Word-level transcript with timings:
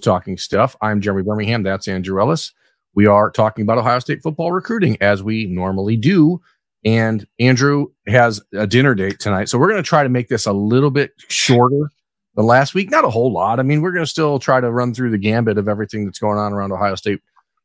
Talking 0.00 0.36
Stuff. 0.36 0.76
I'm 0.80 1.00
Jeremy 1.00 1.22
Birmingham. 1.22 1.62
That's 1.62 1.88
Andrew 1.88 2.20
Ellis. 2.20 2.52
We 2.94 3.06
are 3.06 3.30
talking 3.30 3.62
about 3.62 3.78
Ohio 3.78 3.98
State 3.98 4.22
football 4.22 4.52
recruiting 4.52 4.96
as 5.00 5.22
we 5.22 5.46
normally 5.46 5.96
do. 5.96 6.40
And 6.84 7.26
Andrew 7.38 7.88
has 8.06 8.40
a 8.54 8.66
dinner 8.66 8.94
date 8.94 9.20
tonight. 9.20 9.48
So 9.48 9.58
we're 9.58 9.68
going 9.68 9.82
to 9.82 9.88
try 9.88 10.02
to 10.02 10.08
make 10.08 10.28
this 10.28 10.46
a 10.46 10.52
little 10.52 10.90
bit 10.90 11.12
shorter 11.28 11.90
than 12.34 12.46
last 12.46 12.74
week. 12.74 12.90
Not 12.90 13.04
a 13.04 13.10
whole 13.10 13.32
lot. 13.32 13.60
I 13.60 13.62
mean, 13.62 13.82
we're 13.82 13.92
going 13.92 14.04
to 14.04 14.10
still 14.10 14.38
try 14.38 14.60
to 14.60 14.70
run 14.70 14.94
through 14.94 15.10
the 15.10 15.18
gambit 15.18 15.58
of 15.58 15.68
everything 15.68 16.04
that's 16.04 16.18
going 16.18 16.38
on 16.38 16.52
around 16.52 16.72
Ohio 16.72 16.94
State 16.94 17.20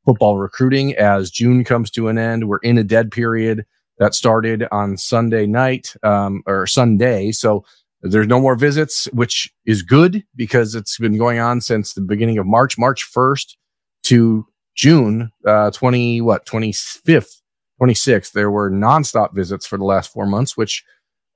football 0.06 0.38
recruiting 0.38 0.96
as 0.96 1.32
June 1.32 1.64
comes 1.64 1.90
to 1.92 2.10
an 2.10 2.18
end. 2.18 2.48
We're 2.48 2.58
in 2.58 2.78
a 2.78 2.84
dead 2.84 3.12
period 3.12 3.66
that 3.98 4.14
started 4.14 4.68
on 4.72 4.98
Sunday 4.98 5.48
night 5.48 5.96
um, 6.04 6.44
or 6.46 6.68
Sunday. 6.68 7.32
So 7.32 7.66
there's 8.12 8.28
no 8.28 8.40
more 8.40 8.56
visits, 8.56 9.06
which 9.14 9.52
is 9.66 9.82
good 9.82 10.24
because 10.36 10.76
it's 10.76 10.98
been 10.98 11.18
going 11.18 11.40
on 11.40 11.62
since 11.62 11.94
the 11.94 12.02
beginning 12.02 12.38
of 12.38 12.46
March, 12.46 12.78
March 12.78 13.06
1st 13.12 13.56
to 14.04 14.46
June 14.75 15.32
uh, 15.48 15.71
20, 15.71 16.21
what, 16.21 16.46
25th, 16.46 17.42
26th. 17.82 18.32
There 18.32 18.52
were 18.52 18.70
nonstop 18.70 19.34
visits 19.34 19.65
for 19.65 19.78
the 19.78 19.86
last 19.86 20.12
four 20.12 20.26
months, 20.26 20.56
which 20.56 20.84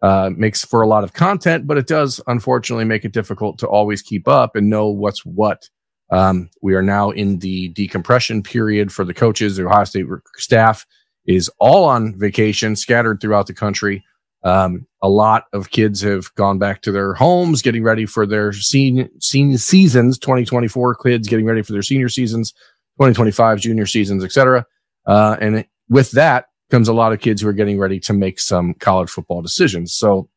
uh, 0.01 0.29
makes 0.35 0.63
for 0.63 0.81
a 0.81 0.87
lot 0.87 1.03
of 1.03 1.13
content, 1.13 1.67
but 1.67 1.77
it 1.77 1.87
does 1.87 2.21
unfortunately 2.27 2.85
make 2.85 3.03
it 3.03 3.13
difficult 3.13 3.57
to 3.59 3.67
always 3.67 4.01
keep 4.01 4.27
up 4.27 4.55
and 4.55 4.69
know 4.69 4.87
what's 4.87 5.25
what. 5.25 5.69
Um, 6.11 6.49
we 6.61 6.73
are 6.73 6.81
now 6.81 7.11
in 7.11 7.39
the 7.39 7.69
decompression 7.69 8.41
period 8.41 8.91
for 8.91 9.05
the 9.05 9.13
coaches. 9.13 9.57
The 9.57 9.65
Ohio 9.65 9.83
State 9.83 10.05
staff 10.37 10.85
is 11.25 11.49
all 11.59 11.85
on 11.85 12.17
vacation, 12.17 12.75
scattered 12.75 13.21
throughout 13.21 13.47
the 13.47 13.53
country. 13.53 14.03
Um, 14.43 14.87
a 15.01 15.09
lot 15.09 15.45
of 15.53 15.69
kids 15.69 16.01
have 16.01 16.33
gone 16.35 16.59
back 16.59 16.81
to 16.83 16.91
their 16.91 17.13
homes, 17.13 17.61
getting 17.61 17.83
ready 17.83 18.05
for 18.05 18.25
their 18.25 18.53
senior, 18.53 19.09
senior 19.19 19.57
seasons. 19.57 20.17
2024 20.17 20.95
kids 20.95 21.27
getting 21.27 21.45
ready 21.45 21.61
for 21.61 21.73
their 21.73 21.81
senior 21.81 22.09
seasons, 22.09 22.51
2025 22.97 23.59
junior 23.59 23.85
seasons, 23.85 24.23
etc. 24.23 24.65
Uh, 25.05 25.37
and 25.41 25.65
with 25.89 26.11
that 26.11 26.45
comes 26.69 26.87
a 26.87 26.93
lot 26.93 27.11
of 27.11 27.19
kids 27.19 27.41
who 27.41 27.47
are 27.47 27.53
getting 27.53 27.79
ready 27.79 27.99
to 27.99 28.13
make 28.13 28.39
some 28.39 28.73
college 28.75 29.09
football 29.09 29.41
decisions. 29.41 29.93
So 29.93 30.29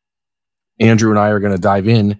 Andrew 0.79 1.11
and 1.11 1.19
I 1.19 1.29
are 1.29 1.39
going 1.39 1.55
to 1.55 1.61
dive 1.61 1.87
in 1.87 2.19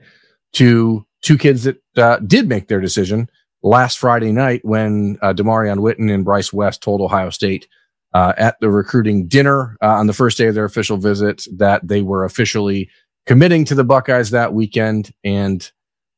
to 0.54 1.06
two 1.22 1.38
kids 1.38 1.64
that 1.64 1.82
uh, 1.98 2.20
did 2.20 2.48
make 2.48 2.68
their 2.68 2.82
decision 2.82 3.30
last 3.64 3.98
Friday 3.98 4.32
night 4.32 4.62
when 4.64 5.18
uh, 5.22 5.34
Demarion 5.34 5.80
Witten 5.80 6.14
and 6.14 6.24
Bryce 6.24 6.54
West 6.54 6.84
told 6.84 7.02
Ohio 7.02 7.30
State 7.30 7.68
uh, 8.14 8.34
at 8.38 8.60
the 8.60 8.70
recruiting 8.70 9.28
dinner 9.28 9.78
uh, 9.82 9.88
on 9.88 10.08
the 10.08 10.14
first 10.14 10.38
day 10.38 10.48
of 10.48 10.56
their 10.56 10.66
official 10.66 10.98
visit 10.98 11.46
that 11.56 11.88
they 11.88 12.02
were 12.02 12.24
officially 12.24 12.90
committing 13.26 13.66
to 13.66 13.76
the 13.76 13.84
Buckeyes 13.84 14.32
that 14.32 14.54
weekend. 14.54 15.12
And 15.24 15.70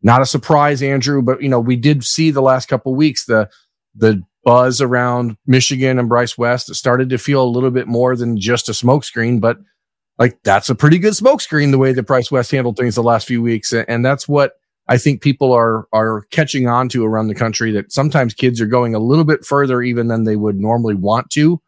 not 0.02 0.22
a 0.22 0.26
surprise, 0.26 0.84
Andrew, 0.84 1.22
but 1.22 1.42
you 1.42 1.50
know 1.50 1.60
we 1.60 1.76
did 1.76 2.04
see 2.04 2.32
the 2.32 2.42
last 2.42 2.68
couple 2.68 2.94
weeks 2.96 3.26
the 3.26 3.50
the 3.96 4.22
buzz 4.44 4.82
around 4.82 5.38
Michigan 5.48 5.98
and 5.98 6.10
Bryce 6.10 6.38
West 6.38 6.74
started 6.76 7.10
to 7.10 7.18
feel 7.18 7.44
a 7.44 7.50
little 7.50 7.72
bit 7.72 7.88
more 7.88 8.16
than 8.16 8.38
just 8.40 8.70
a 8.70 8.74
smokescreen, 8.74 9.42
but 9.42 9.58
like 10.20 10.38
that's 10.44 10.70
a 10.70 10.76
pretty 10.76 11.00
good 11.00 11.14
smokescreen 11.14 11.72
the 11.72 11.78
way 11.78 11.94
that 11.94 12.04
Bryce 12.04 12.30
West 12.30 12.52
handled 12.52 12.78
things 12.78 12.96
the 12.96 13.04
last 13.04 13.26
few 13.26 13.42
weeks, 13.42 13.74
and 13.74 14.06
that's 14.06 14.28
what 14.28 14.54
I 14.88 14.98
think 14.98 15.22
people 15.22 15.54
are 15.54 15.88
are 15.94 16.24
catching 16.32 16.68
on 16.68 16.90
to 16.90 17.06
around 17.06 17.28
the 17.28 17.36
country. 17.36 17.72
That 17.72 17.92
sometimes 17.92 18.34
kids 18.34 18.60
are 18.60 18.68
going 18.68 18.96
a 18.96 19.00
little 19.00 19.26
bit 19.26 19.46
further 19.46 19.82
even 19.82 20.10
than 20.10 20.26
they 20.26 20.36
would 20.36 20.60
normally 20.60 20.96
want 20.96 21.30
to 21.32 21.62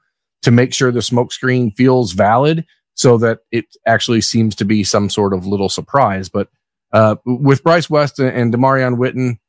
to 0.48 0.52
make 0.52 0.74
sure 0.74 0.94
the 0.94 1.02
smokescreen 1.02 1.76
feels 1.76 2.14
valid 2.14 2.66
so 2.94 3.18
that 3.18 3.40
it 3.52 3.66
actually 3.86 4.22
seems 4.22 4.56
to 4.56 4.64
be 4.64 4.82
some 4.82 5.10
sort 5.10 5.34
of 5.34 5.46
little 5.46 5.68
surprise. 5.68 6.30
But 6.30 6.48
uh, 6.94 7.18
with 7.26 7.62
Bryce 7.64 7.90
West 7.90 8.18
and 8.18 8.54
Demarion 8.54 8.96
Witten, 8.96 9.40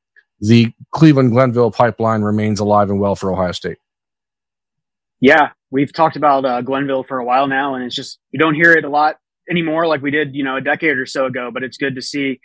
the 0.41 0.73
Cleveland 0.91 1.31
Glenville 1.31 1.71
pipeline 1.71 2.23
remains 2.23 2.59
alive 2.59 2.91
and 2.91 2.99
well 2.99 3.15
for 3.15 3.31
Ohio 3.31 3.53
State. 3.53 3.79
Yeah, 5.21 5.51
we've 5.71 5.93
talked 5.93 6.17
about 6.17 6.45
uh, 6.45 6.63
Glenville 6.63 7.05
for 7.05 7.21
a 7.21 7.25
while 7.25 7.47
now, 7.47 7.77
and 7.77 7.85
it's 7.85 7.95
just 7.95 8.19
you 8.33 8.41
don't 8.41 8.57
hear 8.57 8.73
it 8.73 8.85
a 8.85 8.89
lot 8.89 9.19
anymore 9.49 9.87
like 9.87 10.03
we 10.03 10.11
did, 10.11 10.35
you 10.35 10.43
know, 10.43 10.57
a 10.57 10.61
decade 10.61 10.99
or 10.99 11.07
so 11.07 11.27
ago. 11.27 11.53
But 11.55 11.63
it's 11.63 11.77
good 11.77 11.95
to 11.95 12.03
see 12.03 12.41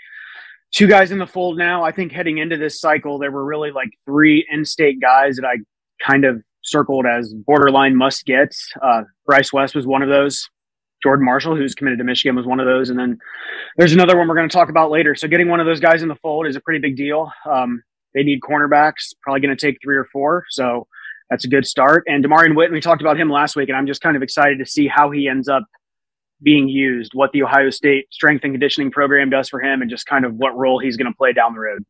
two 0.72 0.86
guys 0.86 1.10
in 1.10 1.18
the 1.18 1.26
fold 1.26 1.58
now. 1.58 1.84
I 1.84 1.92
think 1.92 2.12
heading 2.12 2.38
into 2.38 2.58
this 2.58 2.80
cycle, 2.80 3.18
there 3.18 3.32
were 3.32 3.44
really 3.44 3.72
like 3.72 3.90
three 4.06 4.46
in-state 4.48 5.02
guys 5.02 5.38
that 5.38 5.46
I 5.46 5.56
kind 6.08 6.24
of 6.24 6.44
circled 6.64 7.06
as 7.06 7.34
borderline 7.34 7.96
must 7.96 8.26
gets. 8.26 8.72
Uh, 8.82 9.04
Bryce 9.26 9.54
West 9.54 9.76
was 9.76 9.86
one 9.86 10.02
of 10.02 10.10
those. 10.10 10.50
Jordan 11.02 11.26
Marshall, 11.26 11.56
who's 11.56 11.76
committed 11.76 12.00
to 12.00 12.06
Michigan, 12.06 12.36
was 12.36 12.46
one 12.46 12.60
of 12.60 12.66
those. 12.66 12.90
And 12.90 12.98
then 12.98 13.18
there's 13.78 13.92
another 13.92 14.18
one 14.18 14.28
we're 14.28 14.36
going 14.36 14.48
to 14.48 14.56
talk 14.56 14.70
about 14.70 14.90
later. 14.90 15.16
So 15.16 15.28
getting 15.28 15.50
one 15.50 15.60
of 15.60 15.66
those 15.66 15.82
guys 15.82 16.02
in 16.02 16.08
the 16.08 16.16
fold 16.16 16.48
is 16.48 16.56
a 16.56 16.62
pretty 16.62 16.80
big 16.80 16.96
deal. 16.96 17.30
Um, 17.50 17.84
they 18.14 18.24
need 18.24 18.40
cornerbacks, 18.42 19.14
probably 19.22 19.42
going 19.42 19.56
to 19.56 19.68
take 19.68 19.80
three 19.84 19.98
or 19.98 20.06
four. 20.14 20.46
So 20.50 20.88
that's 21.30 21.46
a 21.46 21.50
good 21.50 21.66
start. 21.66 22.04
And 22.08 22.24
Demarion 22.24 22.54
Witten, 22.54 22.72
we 22.72 22.80
talked 22.80 23.02
about 23.02 23.20
him 23.20 23.30
last 23.30 23.56
week, 23.56 23.70
and 23.70 23.78
I'm 23.78 23.88
just 23.88 24.02
kind 24.02 24.16
of 24.16 24.24
excited 24.24 24.60
to 24.60 24.66
see 24.66 24.88
how 24.88 25.12
he 25.12 25.28
ends 25.28 25.50
up 25.50 25.64
being 26.42 26.68
used, 26.68 27.12
what 27.14 27.32
the 27.32 27.44
Ohio 27.44 27.70
State 27.70 28.06
strength 28.12 28.44
and 28.44 28.54
conditioning 28.54 28.92
program 28.92 29.30
does 29.30 29.50
for 29.50 29.62
him, 29.62 29.82
and 29.82 29.90
just 29.90 30.06
kind 30.06 30.26
of 30.26 30.36
what 30.36 30.56
role 30.56 30.80
he's 30.80 30.96
going 30.96 31.12
to 31.12 31.18
play 31.18 31.34
down 31.34 31.54
the 31.54 31.60
road. 31.60 31.84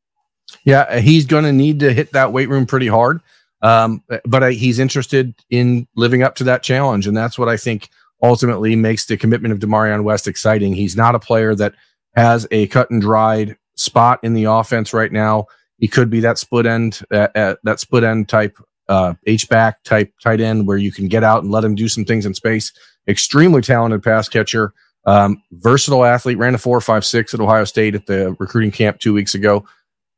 Yeah, 0.64 1.00
he's 1.00 1.26
going 1.26 1.44
to 1.44 1.54
need 1.54 1.80
to 1.82 1.94
hit 1.94 2.14
that 2.14 2.32
weight 2.32 2.50
room 2.50 2.66
pretty 2.66 2.88
hard. 2.88 3.22
Um, 3.64 4.04
but 4.26 4.44
I, 4.44 4.52
he's 4.52 4.78
interested 4.78 5.34
in 5.50 5.88
living 5.96 6.22
up 6.22 6.36
to 6.36 6.44
that 6.44 6.62
challenge. 6.62 7.08
And 7.08 7.18
that's 7.18 7.40
what 7.40 7.50
I 7.50 7.58
think 7.58 7.90
ultimately 8.22 8.76
makes 8.76 9.06
the 9.06 9.18
commitment 9.18 9.54
of 9.54 9.60
Demarion 9.60 10.04
West 10.04 10.28
exciting. 10.28 10.74
He's 10.74 10.96
not 10.96 11.16
a 11.16 11.20
player 11.20 11.56
that 11.56 11.74
has 12.16 12.46
a 12.52 12.68
cut 12.68 12.92
and 12.92 13.02
dried 13.02 13.58
spot 13.76 14.20
in 14.22 14.34
the 14.34 14.44
offense 14.44 14.94
right 14.94 15.12
now. 15.12 15.48
He 15.78 15.88
could 15.88 16.10
be 16.10 16.20
that 16.20 16.38
split 16.38 16.66
end, 16.66 17.02
uh, 17.12 17.30
uh, 17.36 17.56
that 17.64 17.80
split 17.80 18.04
end 18.04 18.30
type, 18.30 18.58
uh, 18.90 19.14
H 19.26 19.48
back 19.50 19.82
type 19.84 20.14
tight 20.22 20.42
end 20.42 20.68
where 20.68 20.78
you 20.78 20.92
can 20.92 21.08
get 21.08 21.24
out 21.24 21.44
and 21.44 21.52
let 21.52 21.64
him 21.64 21.74
do 21.74 21.88
some 21.88 22.06
things 22.06 22.26
in 22.26 22.34
space. 22.34 22.72
Extremely 23.08 23.62
talented 23.62 24.04
pass 24.04 24.30
catcher, 24.30 24.74
um, 25.06 25.42
versatile 25.52 26.06
athlete, 26.06 26.38
ran 26.38 26.56
a 26.56 26.58
four, 26.58 26.80
five, 26.82 27.06
six 27.06 27.34
at 27.34 27.40
Ohio 27.40 27.64
State 27.64 27.96
at 27.96 28.06
the 28.06 28.36
recruiting 28.40 28.72
camp 28.72 29.00
two 29.00 29.14
weeks 29.14 29.34
ago. 29.34 29.66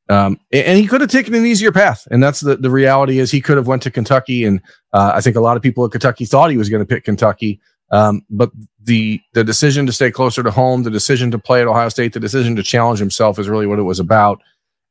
Um, 0.07 0.39
and 0.51 0.77
he 0.77 0.85
could 0.85 1.01
have 1.01 1.09
taken 1.09 1.33
an 1.33 1.45
easier 1.45 1.71
path. 1.71 2.07
And 2.11 2.21
that's 2.21 2.41
the, 2.41 2.57
the 2.57 2.69
reality 2.69 3.17
is 3.17 3.31
he 3.31 3.41
could 3.41 3.57
have 3.57 3.67
went 3.67 3.81
to 3.83 3.91
Kentucky. 3.91 4.45
And, 4.45 4.61
uh, 4.93 5.13
I 5.16 5.21
think 5.21 5.35
a 5.35 5.41
lot 5.41 5.57
of 5.57 5.63
people 5.63 5.83
at 5.83 5.91
Kentucky 5.91 6.25
thought 6.25 6.51
he 6.51 6.57
was 6.57 6.69
going 6.69 6.81
to 6.81 6.85
pick 6.85 7.05
Kentucky. 7.05 7.59
Um, 7.91 8.23
but 8.29 8.51
the, 8.83 9.19
the 9.33 9.44
decision 9.44 9.85
to 9.88 9.91
stay 9.91 10.11
closer 10.11 10.44
to 10.44 10.51
home, 10.51 10.83
the 10.83 10.91
decision 10.91 11.31
to 11.31 11.39
play 11.39 11.61
at 11.61 11.67
Ohio 11.67 11.89
State, 11.89 12.13
the 12.13 12.19
decision 12.19 12.55
to 12.55 12.63
challenge 12.63 12.99
himself 12.99 13.39
is 13.39 13.49
really 13.49 13.65
what 13.65 13.79
it 13.79 13.83
was 13.83 13.99
about. 13.99 14.41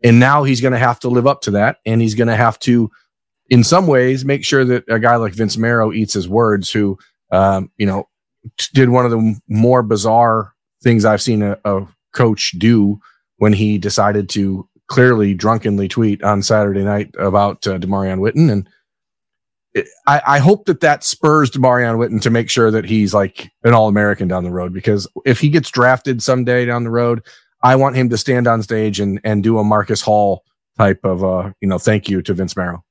And 0.03 0.19
now 0.19 0.43
he's 0.43 0.61
going 0.61 0.73
to 0.73 0.79
have 0.79 0.99
to 1.01 1.09
live 1.09 1.27
up 1.27 1.43
to 1.43 1.53
that. 1.53 1.79
And 1.87 2.01
he's 2.01 2.15
going 2.15 2.29
to 2.29 2.37
have 2.37 2.59
to, 2.61 2.91
in 3.51 3.63
some 3.63 3.87
ways, 3.87 4.25
make 4.25 4.45
sure 4.45 4.65
that 4.65 4.85
a 4.89 4.99
guy 4.99 5.17
like 5.17 5.33
Vince 5.33 5.57
Marrow 5.57 5.93
eats 5.93 6.15
his 6.15 6.29
words, 6.29 6.71
who, 6.71 6.99
um, 7.31 7.71
you 7.77 7.87
know, 7.87 8.09
did 8.73 8.89
one 8.89 9.05
of 9.05 9.11
the 9.11 9.41
more 9.49 9.83
bizarre 9.83 10.55
things 10.83 11.05
I've 11.05 11.23
seen 11.23 11.43
a, 11.43 11.59
a 11.65 11.87
coach 12.13 12.55
do 12.59 13.01
when 13.37 13.53
he 13.53 13.79
decided 13.79 14.29
to 14.31 14.69
clearly 14.89 15.35
drunkenly 15.35 15.89
tweet 15.89 16.23
on 16.23 16.43
Saturday 16.43 16.83
night 16.83 17.15
about 17.19 17.67
uh, 17.67 17.79
Demarion 17.79 18.19
Witten, 18.19 18.51
and 18.51 18.69
it, 19.75 19.87
I, 20.07 20.23
I, 20.27 20.39
hope 20.39 20.67
that 20.67 20.81
that 20.81 21.03
spurs 21.03 21.51
Demarion 21.51 21.97
Witten 21.97 22.21
to 22.23 22.31
make 22.31 22.49
sure 22.49 22.71
that 22.71 22.85
he's 22.85 23.13
like 23.13 23.51
an 23.65 23.75
All 23.75 23.89
American 23.89 24.29
down 24.29 24.45
the 24.45 24.51
road. 24.51 24.73
Because 24.73 25.09
if 25.25 25.41
he 25.41 25.49
gets 25.49 25.71
drafted 25.71 26.23
someday 26.23 26.65
down 26.65 26.85
the 26.85 26.91
road, 26.91 27.23
I 27.63 27.77
want 27.77 27.97
him 27.97 28.11
to 28.11 28.19
stand 28.19 28.47
on 28.47 28.63
stage 28.63 29.01
and 29.01 29.21
and 29.25 29.43
do 29.43 29.59
a 29.59 29.65
Marcus 29.65 30.01
Hall 30.01 30.45
type 30.77 31.01
of 31.05 31.25
uh 31.25 31.51
you 31.61 31.69
know 31.69 31.79
thank 31.79 32.09
you 32.09 32.23
to 32.23 32.35
Vince 32.35 32.57
Marrow. 32.57 32.85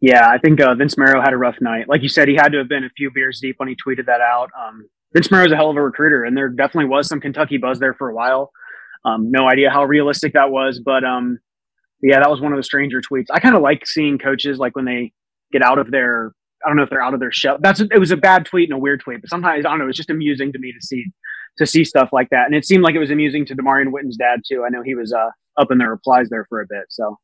Yeah, 0.00 0.28
I 0.28 0.36
think 0.36 0.60
uh, 0.60 0.74
Vince 0.74 0.98
Marrow 0.98 1.22
had 1.22 1.32
a 1.32 1.38
rough 1.38 1.56
night. 1.62 1.88
Like 1.88 2.02
you 2.02 2.10
said, 2.10 2.28
he 2.28 2.34
had 2.34 2.52
to 2.52 2.58
have 2.58 2.68
been 2.68 2.84
a 2.84 2.90
few 2.90 3.10
beers 3.10 3.40
deep 3.40 3.54
when 3.58 3.68
he 3.68 3.74
tweeted 3.74 4.04
that 4.04 4.20
out. 4.20 4.50
Um, 4.58 4.86
Vince 5.14 5.30
Marrow's 5.30 5.50
a 5.50 5.56
hell 5.56 5.70
of 5.70 5.76
a 5.76 5.82
recruiter, 5.82 6.24
and 6.24 6.36
there 6.36 6.50
definitely 6.50 6.90
was 6.90 7.08
some 7.08 7.20
Kentucky 7.20 7.56
buzz 7.56 7.78
there 7.78 7.94
for 7.94 8.10
a 8.10 8.14
while. 8.14 8.52
Um, 9.04 9.30
no 9.30 9.48
idea 9.48 9.70
how 9.70 9.84
realistic 9.84 10.32
that 10.32 10.50
was, 10.50 10.80
but 10.84 11.04
um, 11.04 11.38
yeah, 12.02 12.20
that 12.20 12.30
was 12.30 12.40
one 12.40 12.52
of 12.52 12.56
the 12.56 12.62
stranger 12.62 13.00
tweets. 13.00 13.26
I 13.30 13.40
kind 13.40 13.54
of 13.54 13.62
like 13.62 13.86
seeing 13.86 14.18
coaches 14.18 14.58
like 14.58 14.74
when 14.76 14.84
they 14.84 15.12
get 15.52 15.62
out 15.62 15.78
of 15.78 15.90
their 15.90 16.32
I 16.64 16.68
don't 16.68 16.76
know 16.76 16.82
if 16.82 16.90
they're 16.90 17.02
out 17.02 17.14
of 17.14 17.20
their 17.20 17.32
shell. 17.32 17.58
That's 17.60 17.80
it 17.80 17.98
was 17.98 18.10
a 18.10 18.16
bad 18.16 18.46
tweet 18.46 18.70
and 18.70 18.76
a 18.76 18.80
weird 18.80 19.00
tweet, 19.00 19.20
but 19.20 19.30
sometimes 19.30 19.66
I 19.66 19.70
don't 19.70 19.78
know. 19.78 19.88
It's 19.88 19.96
just 19.96 20.10
amusing 20.10 20.52
to 20.52 20.58
me 20.58 20.72
to 20.72 20.84
see 20.84 21.04
to 21.58 21.66
see 21.66 21.84
stuff 21.84 22.10
like 22.12 22.30
that, 22.30 22.46
and 22.46 22.54
it 22.54 22.64
seemed 22.64 22.82
like 22.82 22.94
it 22.94 22.98
was 22.98 23.10
amusing 23.10 23.46
to 23.46 23.54
Demarion 23.54 23.92
Witten's 23.92 24.16
dad 24.16 24.40
too. 24.48 24.64
I 24.66 24.70
know 24.70 24.82
he 24.82 24.94
was 24.94 25.12
uh, 25.12 25.30
up 25.56 25.70
in 25.70 25.78
the 25.78 25.88
replies 25.88 26.28
there 26.30 26.46
for 26.48 26.60
a 26.60 26.66
bit, 26.68 26.86
so 26.88 27.18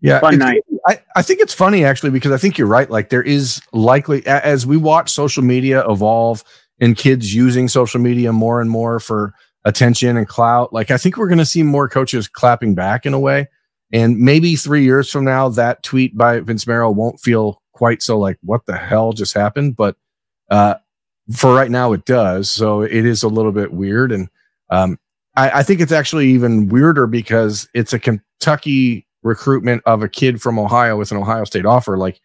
yeah, 0.00 0.20
fun 0.20 0.38
night. 0.38 0.62
I, 0.86 1.00
I 1.16 1.22
think 1.22 1.40
it's 1.40 1.54
funny 1.54 1.84
actually 1.84 2.10
because 2.10 2.32
I 2.32 2.38
think 2.38 2.56
you're 2.56 2.68
right. 2.68 2.88
Like 2.88 3.10
there 3.10 3.22
is 3.22 3.60
likely 3.72 4.24
as 4.26 4.66
we 4.66 4.76
watch 4.76 5.10
social 5.10 5.42
media 5.42 5.88
evolve 5.88 6.44
and 6.80 6.96
kids 6.96 7.34
using 7.34 7.68
social 7.68 8.00
media 8.00 8.32
more 8.32 8.60
and 8.60 8.70
more 8.70 9.00
for 9.00 9.34
attention 9.64 10.16
and 10.16 10.28
clout. 10.28 10.72
Like 10.72 10.90
I 10.90 10.98
think 10.98 11.16
we're 11.16 11.28
going 11.28 11.38
to 11.38 11.46
see 11.46 11.62
more 11.62 11.88
coaches 11.88 12.28
clapping 12.28 12.74
back 12.74 13.06
in 13.06 13.14
a 13.14 13.18
way. 13.18 13.48
And 13.92 14.18
maybe 14.18 14.54
three 14.56 14.84
years 14.84 15.10
from 15.10 15.24
now, 15.24 15.48
that 15.50 15.82
tweet 15.82 16.16
by 16.16 16.40
Vince 16.40 16.66
Marrow 16.66 16.90
won't 16.90 17.20
feel 17.20 17.62
quite 17.72 18.02
so 18.02 18.18
like, 18.18 18.38
what 18.42 18.66
the 18.66 18.76
hell 18.76 19.12
just 19.12 19.34
happened? 19.34 19.76
But, 19.76 19.96
uh, 20.50 20.74
for 21.32 21.54
right 21.54 21.70
now, 21.70 21.92
it 21.92 22.04
does. 22.04 22.50
So 22.50 22.82
it 22.82 23.06
is 23.06 23.22
a 23.22 23.28
little 23.28 23.52
bit 23.52 23.72
weird. 23.72 24.12
And, 24.12 24.28
um, 24.70 24.98
I, 25.36 25.60
I 25.60 25.62
think 25.62 25.80
it's 25.80 25.92
actually 25.92 26.28
even 26.28 26.68
weirder 26.68 27.06
because 27.06 27.68
it's 27.72 27.92
a 27.94 27.98
Kentucky 27.98 29.06
recruitment 29.22 29.82
of 29.86 30.02
a 30.02 30.08
kid 30.08 30.40
from 30.40 30.58
Ohio 30.58 30.96
with 30.96 31.10
an 31.10 31.16
Ohio 31.16 31.44
State 31.44 31.66
offer, 31.66 31.96
like 31.96 32.20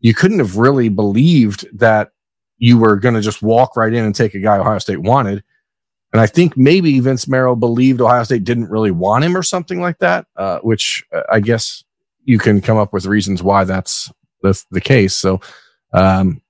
you 0.00 0.14
couldn't 0.14 0.38
have 0.38 0.56
really 0.56 0.88
believed 0.88 1.66
that 1.78 2.10
you 2.58 2.78
were 2.78 2.96
going 2.96 3.14
to 3.14 3.20
just 3.20 3.42
walk 3.42 3.76
right 3.76 3.92
in 3.92 4.04
and 4.04 4.14
take 4.14 4.34
a 4.34 4.40
guy 4.40 4.58
Ohio 4.58 4.78
State 4.78 5.00
wanted. 5.00 5.42
And 6.16 6.22
I 6.22 6.26
think 6.26 6.56
maybe 6.56 6.98
Vince 6.98 7.28
Marrow 7.28 7.54
believed 7.54 8.00
Ohio 8.00 8.22
State 8.22 8.42
didn't 8.42 8.70
really 8.70 8.90
want 8.90 9.22
him 9.22 9.36
or 9.36 9.42
something 9.42 9.82
like 9.82 9.98
that, 9.98 10.26
uh, 10.36 10.60
which 10.60 11.04
uh, 11.12 11.24
I 11.30 11.40
guess 11.40 11.84
you 12.24 12.38
can 12.38 12.62
come 12.62 12.78
up 12.78 12.94
with 12.94 13.04
reasons 13.04 13.42
why 13.42 13.64
that's 13.64 14.10
the, 14.40 14.58
the 14.70 14.80
case. 14.80 15.14
So 15.14 15.42
um, 15.92 16.40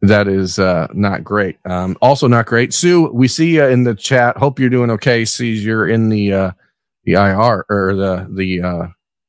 that 0.00 0.26
is 0.26 0.58
uh, 0.58 0.88
not 0.92 1.22
great. 1.22 1.58
Um, 1.64 1.98
also 2.02 2.26
not 2.26 2.46
great. 2.46 2.74
Sue, 2.74 3.08
we 3.12 3.28
see 3.28 3.54
you 3.54 3.64
in 3.64 3.84
the 3.84 3.94
chat. 3.94 4.36
Hope 4.36 4.58
you're 4.58 4.68
doing 4.68 4.90
okay. 4.90 5.24
Sees 5.24 5.64
you're 5.64 5.86
in 5.86 6.08
the 6.08 6.32
uh, 6.32 6.50
the 7.04 7.12
IR 7.12 7.66
or 7.68 7.94
the 7.94 8.26
the 8.28 8.60
uh, 8.60 8.88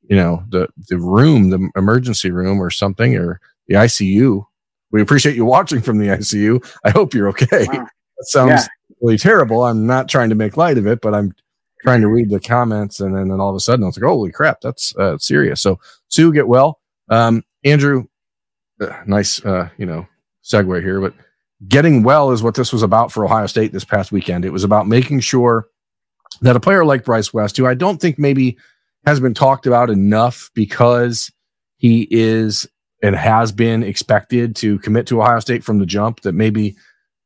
you 0.09 0.15
know 0.15 0.43
the 0.49 0.69
the 0.89 0.97
room, 0.97 1.51
the 1.51 1.69
emergency 1.75 2.31
room 2.31 2.59
or 2.59 2.71
something, 2.71 3.15
or 3.15 3.39
the 3.67 3.75
ICU. 3.75 4.43
We 4.89 5.03
appreciate 5.03 5.35
you 5.35 5.45
watching 5.45 5.81
from 5.81 5.99
the 5.99 6.07
ICU. 6.07 6.67
I 6.83 6.89
hope 6.89 7.13
you're 7.13 7.29
okay. 7.29 7.67
Wow. 7.71 7.87
That 8.17 8.25
sounds 8.25 8.49
yeah. 8.49 8.67
Really 9.01 9.18
terrible. 9.18 9.63
I'm 9.63 9.86
not 9.86 10.07
trying 10.07 10.30
to 10.30 10.36
make 10.36 10.57
light 10.57 10.77
of 10.77 10.88
it, 10.88 11.01
but 11.01 11.13
I'm 11.13 11.33
trying 11.81 12.01
to 12.01 12.07
read 12.07 12.30
the 12.30 12.39
comments, 12.39 13.00
and 13.00 13.15
then, 13.15 13.30
then 13.30 13.39
all 13.39 13.50
of 13.50 13.56
a 13.56 13.59
sudden 13.59 13.83
I 13.83 13.88
was 13.88 13.98
like, 13.98 14.07
"Holy 14.07 14.31
crap, 14.31 14.62
that's 14.62 14.95
uh, 14.98 15.18
serious." 15.18 15.62
So 15.62 15.80
Sue, 16.07 16.31
get 16.31 16.48
well. 16.48 16.80
Um, 17.09 17.44
Andrew, 17.63 18.06
uh, 18.80 18.95
nice, 19.06 19.44
uh, 19.45 19.69
you 19.77 19.86
know, 19.86 20.07
segue 20.44 20.81
here, 20.81 21.01
but 21.01 21.13
getting 21.68 22.03
well 22.03 22.31
is 22.31 22.42
what 22.42 22.56
this 22.56 22.71
was 22.74 22.83
about 22.83 23.12
for 23.12 23.25
Ohio 23.25 23.48
State 23.48 23.71
this 23.71 23.86
past 23.86 24.12
weekend. 24.12 24.45
It 24.45 24.51
was 24.51 24.63
about 24.63 24.88
making 24.88 25.19
sure 25.19 25.68
that 26.42 26.56
a 26.56 26.59
player 26.59 26.86
like 26.86 27.06
Bryce 27.06 27.33
West, 27.33 27.57
who 27.57 27.68
I 27.68 27.74
don't 27.74 28.00
think 28.00 28.18
maybe 28.18 28.57
has 29.06 29.19
been 29.19 29.33
talked 29.33 29.68
about 29.68 29.89
enough 29.89 30.50
because 30.53 31.31
he 31.77 32.07
is 32.12 32.68
and 33.03 33.15
has 33.15 33.51
been 33.51 33.83
expected 33.83 34.56
to 34.57 34.77
commit 34.80 35.07
to 35.07 35.21
Ohio 35.21 35.39
State 35.39 35.63
from 35.63 35.80
the 35.80 35.86
jump, 35.86 36.21
that 36.21 36.33
maybe 36.33 36.75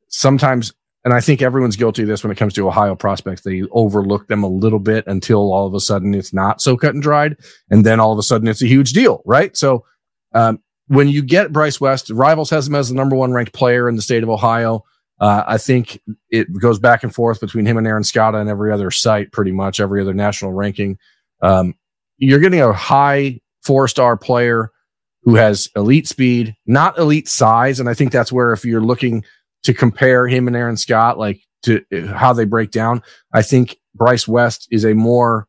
sometimes, 0.08 0.74
and 1.06 1.14
I 1.14 1.22
think 1.22 1.44
everyone's 1.44 1.76
guilty 1.76 2.02
of 2.02 2.08
this 2.08 2.24
when 2.24 2.32
it 2.32 2.38
comes 2.38 2.54
to 2.56 2.68
Ohio 2.68 2.96
prospects, 2.96 3.42
they 3.42 3.62
overlook 3.72 4.28
them 4.28 4.44
a 4.44 4.50
little 4.50 4.80
bit 4.80 5.06
until 5.06 5.54
all 5.54 5.68
of 5.68 5.76
a 5.76 5.80
sudden 5.80 6.16
it's 6.16 6.34
not 6.34 6.62
so 6.62 6.76
cut 6.76 6.96
and 6.96 7.04
dried. 7.04 7.38
And 7.70 7.86
then 7.86 8.00
all 8.00 8.12
of 8.12 8.18
a 8.18 8.24
sudden 8.24 8.48
it's 8.48 8.64
a 8.64 8.68
huge 8.68 8.92
deal, 8.92 9.22
right? 9.24 9.56
So, 9.56 9.86
um, 10.34 10.60
when 10.88 11.08
you 11.08 11.22
get 11.22 11.54
Bryce 11.54 11.80
West, 11.80 12.10
Rivals 12.10 12.50
has 12.50 12.68
him 12.68 12.76
as 12.76 12.90
the 12.90 12.96
number 12.96 13.16
one 13.16 13.32
ranked 13.32 13.54
player 13.54 13.88
in 13.88 13.96
the 13.96 14.02
state 14.02 14.24
of 14.24 14.30
Ohio. 14.30 14.84
Uh, 15.20 15.44
I 15.48 15.58
think 15.58 16.02
it 16.30 16.52
goes 16.60 16.80
back 16.80 17.04
and 17.04 17.14
forth 17.14 17.40
between 17.40 17.66
him 17.66 17.78
and 17.78 17.88
Aaron 17.88 18.04
Scotta 18.04 18.40
and 18.40 18.50
every 18.50 18.72
other 18.72 18.92
site, 18.92 19.32
pretty 19.32 19.52
much 19.52 19.80
every 19.80 20.02
other 20.02 20.14
national 20.14 20.54
ranking. 20.54 20.98
Um, 21.42 21.76
you're 22.18 22.40
getting 22.40 22.62
a 22.62 22.74
high 22.74 23.40
four 23.64 23.88
star 23.88 24.18
player 24.18 24.72
who 25.24 25.36
has 25.36 25.70
elite 25.76 26.08
speed, 26.08 26.56
not 26.66 26.98
elite 26.98 27.28
size. 27.28 27.80
And 27.80 27.90
I 27.90 27.94
think 27.94 28.12
that's 28.12 28.32
where, 28.32 28.54
if 28.54 28.66
you're 28.66 28.82
looking 28.82 29.24
to 29.66 29.74
compare 29.74 30.28
him 30.28 30.48
and 30.48 30.56
Aaron 30.56 30.78
Scott, 30.78 31.20
like 31.20 31.42
to 31.64 31.84
how 32.16 32.34
they 32.34 32.46
break 32.46 32.72
down, 32.72 33.04
I 33.34 33.42
think 33.42 33.78
Bryce 33.94 34.28
West 34.28 34.68
is 34.72 34.86
a 34.86 34.94
more 34.94 35.48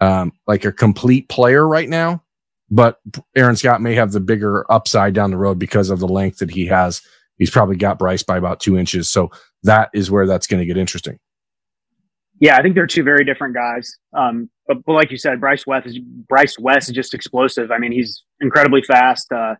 um, 0.00 0.32
like 0.46 0.64
a 0.64 0.72
complete 0.72 1.28
player 1.28 1.66
right 1.66 1.88
now 1.88 2.22
but 2.70 3.00
Aaron 3.34 3.56
Scott 3.56 3.80
may 3.80 3.94
have 3.94 4.12
the 4.12 4.20
bigger 4.20 4.70
upside 4.70 5.14
down 5.14 5.30
the 5.30 5.36
road 5.36 5.58
because 5.58 5.90
of 5.90 6.00
the 6.00 6.08
length 6.08 6.38
that 6.38 6.50
he 6.50 6.66
has. 6.66 7.00
He's 7.38 7.50
probably 7.50 7.76
got 7.76 7.98
Bryce 7.98 8.22
by 8.22 8.36
about 8.36 8.60
two 8.60 8.76
inches. 8.76 9.10
So 9.10 9.30
that 9.62 9.90
is 9.94 10.10
where 10.10 10.26
that's 10.26 10.46
going 10.46 10.60
to 10.60 10.66
get 10.66 10.76
interesting. 10.76 11.18
Yeah, 12.40 12.56
I 12.56 12.62
think 12.62 12.74
they're 12.74 12.86
two 12.86 13.02
very 13.02 13.24
different 13.24 13.54
guys. 13.54 13.96
Um, 14.12 14.48
but, 14.66 14.84
but, 14.84 14.92
like 14.92 15.10
you 15.10 15.18
said, 15.18 15.40
Bryce 15.40 15.66
West 15.66 15.86
is 15.86 15.98
Bryce 15.98 16.56
West 16.58 16.88
is 16.88 16.94
just 16.94 17.14
explosive. 17.14 17.72
I 17.72 17.78
mean, 17.78 17.90
he's 17.90 18.22
incredibly 18.40 18.82
fast, 18.82 19.26
uh, 19.32 19.54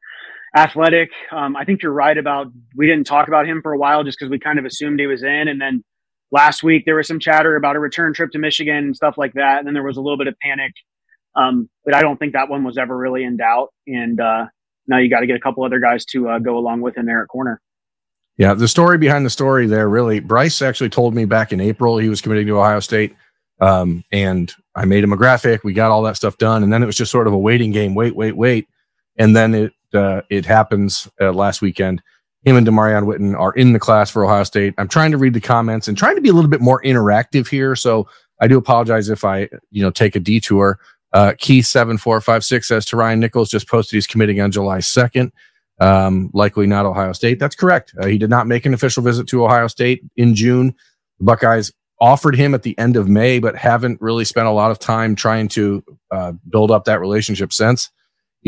athletic. 0.56 1.10
Um, 1.30 1.56
I 1.56 1.64
think 1.64 1.82
you're 1.82 1.92
right 1.92 2.16
about 2.16 2.48
we 2.76 2.86
didn't 2.86 3.06
talk 3.06 3.28
about 3.28 3.46
him 3.46 3.60
for 3.62 3.72
a 3.72 3.78
while 3.78 4.04
just 4.04 4.18
because 4.18 4.30
we 4.30 4.38
kind 4.38 4.58
of 4.58 4.64
assumed 4.64 5.00
he 5.00 5.06
was 5.06 5.22
in, 5.22 5.48
and 5.48 5.60
then 5.60 5.84
last 6.30 6.62
week 6.62 6.84
there 6.84 6.96
was 6.96 7.06
some 7.06 7.20
chatter 7.20 7.56
about 7.56 7.76
a 7.76 7.80
return 7.80 8.12
trip 8.14 8.30
to 8.32 8.38
Michigan 8.38 8.76
and 8.76 8.96
stuff 8.96 9.16
like 9.16 9.34
that, 9.34 9.58
and 9.58 9.66
then 9.66 9.74
there 9.74 9.82
was 9.82 9.96
a 9.96 10.00
little 10.00 10.18
bit 10.18 10.26
of 10.26 10.34
panic 10.40 10.72
um, 11.38 11.68
but 11.84 11.94
I 11.94 12.00
don't 12.00 12.18
think 12.18 12.32
that 12.32 12.48
one 12.48 12.64
was 12.64 12.76
ever 12.76 12.96
really 12.96 13.24
in 13.24 13.36
doubt. 13.36 13.68
And 13.86 14.20
uh, 14.20 14.46
now 14.86 14.98
you 14.98 15.08
got 15.08 15.20
to 15.20 15.26
get 15.26 15.36
a 15.36 15.40
couple 15.40 15.64
other 15.64 15.78
guys 15.78 16.04
to 16.06 16.28
uh, 16.28 16.38
go 16.38 16.58
along 16.58 16.80
with 16.80 16.98
in 16.98 17.06
there 17.06 17.22
at 17.22 17.28
corner. 17.28 17.60
Yeah, 18.36 18.54
the 18.54 18.68
story 18.68 18.98
behind 18.98 19.26
the 19.26 19.30
story 19.30 19.66
there 19.66 19.88
really, 19.88 20.20
Bryce 20.20 20.62
actually 20.62 20.90
told 20.90 21.14
me 21.14 21.24
back 21.24 21.52
in 21.52 21.60
April 21.60 21.98
he 21.98 22.08
was 22.08 22.20
committing 22.20 22.46
to 22.46 22.58
Ohio 22.58 22.80
State. 22.80 23.16
Um, 23.60 24.04
and 24.12 24.52
I 24.76 24.84
made 24.84 25.02
him 25.02 25.12
a 25.12 25.16
graphic. 25.16 25.64
We 25.64 25.72
got 25.72 25.90
all 25.90 26.02
that 26.02 26.16
stuff 26.16 26.38
done. 26.38 26.62
And 26.62 26.72
then 26.72 26.82
it 26.82 26.86
was 26.86 26.96
just 26.96 27.10
sort 27.10 27.26
of 27.26 27.32
a 27.32 27.38
waiting 27.38 27.72
game. 27.72 27.96
Wait, 27.96 28.14
wait, 28.14 28.36
wait. 28.36 28.68
And 29.16 29.34
then 29.34 29.54
it, 29.54 29.72
uh, 29.94 30.22
it 30.30 30.44
happens 30.44 31.08
uh, 31.20 31.32
last 31.32 31.62
weekend. 31.62 32.02
Him 32.44 32.56
and 32.56 32.66
Demarion 32.66 33.04
Witten 33.04 33.38
are 33.38 33.52
in 33.52 33.72
the 33.72 33.80
class 33.80 34.10
for 34.10 34.24
Ohio 34.24 34.44
State. 34.44 34.74
I'm 34.78 34.88
trying 34.88 35.10
to 35.10 35.18
read 35.18 35.34
the 35.34 35.40
comments 35.40 35.88
and 35.88 35.98
trying 35.98 36.14
to 36.14 36.20
be 36.20 36.28
a 36.28 36.32
little 36.32 36.50
bit 36.50 36.60
more 36.60 36.80
interactive 36.82 37.48
here. 37.48 37.74
So 37.74 38.08
I 38.40 38.46
do 38.46 38.56
apologize 38.56 39.08
if 39.08 39.24
I, 39.24 39.48
you 39.70 39.82
know, 39.82 39.90
take 39.90 40.14
a 40.14 40.20
detour. 40.20 40.78
Uh, 41.12 41.32
Keith 41.38 41.66
seven 41.66 41.98
four 41.98 42.20
five 42.20 42.44
six 42.44 42.68
says 42.68 42.84
to 42.86 42.96
Ryan 42.96 43.20
Nichols 43.20 43.50
just 43.50 43.68
posted 43.68 43.96
he's 43.96 44.06
committing 44.06 44.40
on 44.40 44.52
July 44.52 44.80
second. 44.80 45.32
Um, 45.80 46.30
likely 46.34 46.66
not 46.66 46.86
Ohio 46.86 47.12
State. 47.12 47.38
That's 47.38 47.56
correct. 47.56 47.94
Uh, 48.00 48.06
he 48.06 48.18
did 48.18 48.30
not 48.30 48.46
make 48.46 48.66
an 48.66 48.74
official 48.74 49.02
visit 49.02 49.26
to 49.28 49.44
Ohio 49.44 49.68
State 49.68 50.02
in 50.16 50.34
June. 50.34 50.74
The 51.18 51.24
Buckeyes 51.24 51.72
offered 52.00 52.36
him 52.36 52.54
at 52.54 52.62
the 52.62 52.78
end 52.78 52.96
of 52.96 53.08
May, 53.08 53.38
but 53.38 53.56
haven't 53.56 54.00
really 54.00 54.24
spent 54.24 54.46
a 54.46 54.52
lot 54.52 54.70
of 54.70 54.78
time 54.78 55.14
trying 55.14 55.48
to 55.48 55.82
uh, 56.10 56.32
build 56.48 56.70
up 56.70 56.84
that 56.84 57.00
relationship 57.00 57.52
since. 57.52 57.90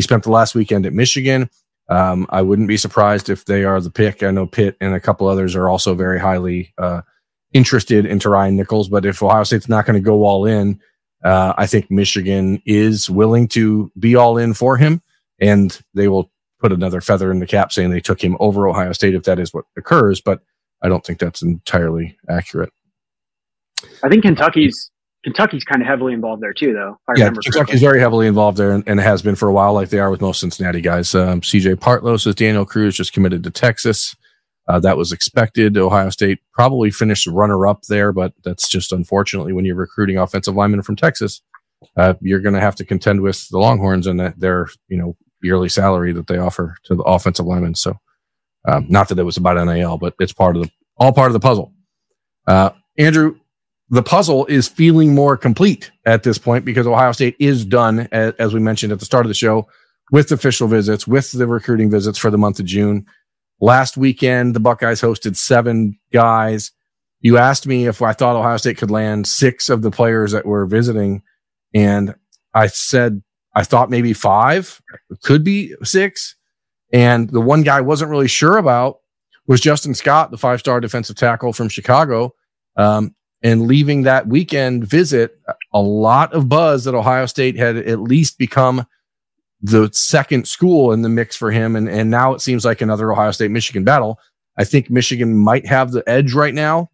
He 0.00 0.02
spent 0.02 0.22
the 0.22 0.30
last 0.30 0.54
weekend 0.54 0.86
at 0.86 0.94
Michigan. 0.94 1.50
Um, 1.90 2.26
I 2.30 2.40
wouldn't 2.40 2.68
be 2.68 2.78
surprised 2.78 3.28
if 3.28 3.44
they 3.44 3.64
are 3.64 3.82
the 3.82 3.90
pick. 3.90 4.22
I 4.22 4.30
know 4.30 4.46
Pitt 4.46 4.78
and 4.80 4.94
a 4.94 4.98
couple 4.98 5.28
others 5.28 5.54
are 5.54 5.68
also 5.68 5.94
very 5.94 6.18
highly 6.18 6.72
uh, 6.78 7.02
interested 7.52 8.06
into 8.06 8.30
Ryan 8.30 8.56
Nichols, 8.56 8.88
but 8.88 9.04
if 9.04 9.22
Ohio 9.22 9.44
State's 9.44 9.68
not 9.68 9.84
going 9.84 9.96
to 9.96 10.00
go 10.00 10.24
all 10.24 10.46
in, 10.46 10.80
uh, 11.22 11.52
I 11.58 11.66
think 11.66 11.90
Michigan 11.90 12.62
is 12.64 13.10
willing 13.10 13.46
to 13.48 13.92
be 13.98 14.14
all 14.16 14.38
in 14.38 14.54
for 14.54 14.78
him, 14.78 15.02
and 15.38 15.78
they 15.92 16.08
will 16.08 16.30
put 16.60 16.72
another 16.72 17.02
feather 17.02 17.30
in 17.30 17.38
the 17.38 17.46
cap 17.46 17.70
saying 17.70 17.90
they 17.90 18.00
took 18.00 18.24
him 18.24 18.38
over 18.40 18.66
Ohio 18.68 18.92
State 18.92 19.14
if 19.14 19.24
that 19.24 19.38
is 19.38 19.52
what 19.52 19.66
occurs. 19.76 20.22
But 20.22 20.40
I 20.80 20.88
don't 20.88 21.04
think 21.04 21.18
that's 21.18 21.42
entirely 21.42 22.16
accurate. 22.26 22.72
I 24.02 24.08
think 24.08 24.22
Kentucky's 24.22 24.90
Kentucky's 25.24 25.64
kind 25.64 25.82
of 25.82 25.88
heavily 25.88 26.14
involved 26.14 26.42
there 26.42 26.54
too, 26.54 26.72
though. 26.72 26.98
yeah, 27.16 27.26
Kentucky's 27.26 27.54
correctly. 27.54 27.78
very 27.78 28.00
heavily 28.00 28.26
involved 28.26 28.56
there 28.56 28.72
and, 28.72 28.82
and, 28.86 28.98
has 29.00 29.20
been 29.20 29.34
for 29.34 29.48
a 29.48 29.52
while, 29.52 29.74
like 29.74 29.90
they 29.90 29.98
are 29.98 30.10
with 30.10 30.22
most 30.22 30.40
Cincinnati 30.40 30.80
guys. 30.80 31.14
Um, 31.14 31.42
CJ 31.42 31.76
Partlow 31.76 32.18
says 32.18 32.34
Daniel 32.34 32.64
Cruz 32.64 32.96
just 32.96 33.12
committed 33.12 33.44
to 33.44 33.50
Texas. 33.50 34.16
Uh, 34.66 34.78
that 34.80 34.96
was 34.96 35.12
expected. 35.12 35.76
Ohio 35.76 36.10
State 36.10 36.38
probably 36.52 36.90
finished 36.90 37.26
runner 37.26 37.66
up 37.66 37.82
there, 37.88 38.12
but 38.12 38.32
that's 38.44 38.68
just 38.68 38.92
unfortunately 38.92 39.52
when 39.52 39.64
you're 39.64 39.74
recruiting 39.74 40.16
offensive 40.16 40.54
linemen 40.54 40.82
from 40.82 40.96
Texas, 40.96 41.42
uh, 41.96 42.14
you're 42.20 42.40
going 42.40 42.54
to 42.54 42.60
have 42.60 42.76
to 42.76 42.84
contend 42.84 43.20
with 43.20 43.48
the 43.48 43.58
Longhorns 43.58 44.06
and 44.06 44.20
their 44.38 44.68
you 44.88 44.96
know 44.96 45.16
yearly 45.42 45.68
salary 45.68 46.12
that 46.12 46.28
they 46.28 46.38
offer 46.38 46.76
to 46.84 46.94
the 46.94 47.02
offensive 47.02 47.46
linemen. 47.46 47.74
So, 47.74 47.98
um, 48.66 48.86
not 48.88 49.08
that 49.08 49.18
it 49.18 49.24
was 49.24 49.36
about 49.36 49.62
NIL, 49.66 49.98
but 49.98 50.14
it's 50.18 50.32
part 50.32 50.56
of 50.56 50.62
the 50.62 50.70
all 50.96 51.12
part 51.12 51.28
of 51.28 51.32
the 51.34 51.40
puzzle. 51.40 51.72
Uh, 52.46 52.70
Andrew, 52.96 53.36
the 53.90 54.02
puzzle 54.02 54.46
is 54.46 54.68
feeling 54.68 55.14
more 55.14 55.36
complete 55.36 55.90
at 56.06 56.22
this 56.22 56.38
point 56.38 56.64
because 56.64 56.86
Ohio 56.86 57.10
State 57.10 57.36
is 57.40 57.64
done, 57.64 58.08
as, 58.12 58.54
we 58.54 58.60
mentioned 58.60 58.92
at 58.92 59.00
the 59.00 59.04
start 59.04 59.26
of 59.26 59.28
the 59.28 59.34
show, 59.34 59.68
with 60.12 60.30
official 60.30 60.68
visits, 60.68 61.08
with 61.08 61.32
the 61.32 61.46
recruiting 61.46 61.90
visits 61.90 62.16
for 62.16 62.30
the 62.30 62.38
month 62.38 62.60
of 62.60 62.66
June. 62.66 63.04
Last 63.60 63.96
weekend, 63.96 64.54
the 64.54 64.60
Buckeyes 64.60 65.00
hosted 65.00 65.36
seven 65.36 65.98
guys. 66.12 66.70
You 67.20 67.36
asked 67.36 67.66
me 67.66 67.86
if 67.86 68.00
I 68.00 68.12
thought 68.12 68.36
Ohio 68.36 68.56
State 68.56 68.78
could 68.78 68.92
land 68.92 69.26
six 69.26 69.68
of 69.68 69.82
the 69.82 69.90
players 69.90 70.32
that 70.32 70.46
were 70.46 70.66
visiting. 70.66 71.22
And 71.74 72.14
I 72.54 72.68
said, 72.68 73.22
I 73.56 73.64
thought 73.64 73.90
maybe 73.90 74.12
five, 74.12 74.80
could 75.22 75.42
be 75.42 75.74
six. 75.82 76.36
And 76.92 77.28
the 77.28 77.40
one 77.40 77.62
guy 77.62 77.78
I 77.78 77.82
wasn't 77.82 78.10
really 78.10 78.28
sure 78.28 78.56
about 78.56 78.98
was 79.48 79.60
Justin 79.60 79.94
Scott, 79.94 80.30
the 80.30 80.38
five 80.38 80.60
star 80.60 80.80
defensive 80.80 81.16
tackle 81.16 81.52
from 81.52 81.68
Chicago. 81.68 82.34
Um, 82.76 83.14
and 83.42 83.66
leaving 83.66 84.02
that 84.02 84.26
weekend 84.26 84.86
visit, 84.86 85.38
a 85.72 85.80
lot 85.80 86.32
of 86.32 86.48
buzz 86.48 86.84
that 86.84 86.94
Ohio 86.94 87.26
State 87.26 87.56
had 87.56 87.76
at 87.76 88.00
least 88.00 88.38
become 88.38 88.86
the 89.62 89.90
second 89.92 90.46
school 90.48 90.92
in 90.92 91.02
the 91.02 91.08
mix 91.08 91.36
for 91.36 91.50
him. 91.50 91.76
And, 91.76 91.88
and 91.88 92.10
now 92.10 92.34
it 92.34 92.40
seems 92.40 92.64
like 92.64 92.80
another 92.80 93.12
Ohio 93.12 93.30
State 93.30 93.50
Michigan 93.50 93.84
battle. 93.84 94.18
I 94.56 94.64
think 94.64 94.90
Michigan 94.90 95.36
might 95.36 95.66
have 95.66 95.92
the 95.92 96.06
edge 96.08 96.34
right 96.34 96.54
now. 96.54 96.90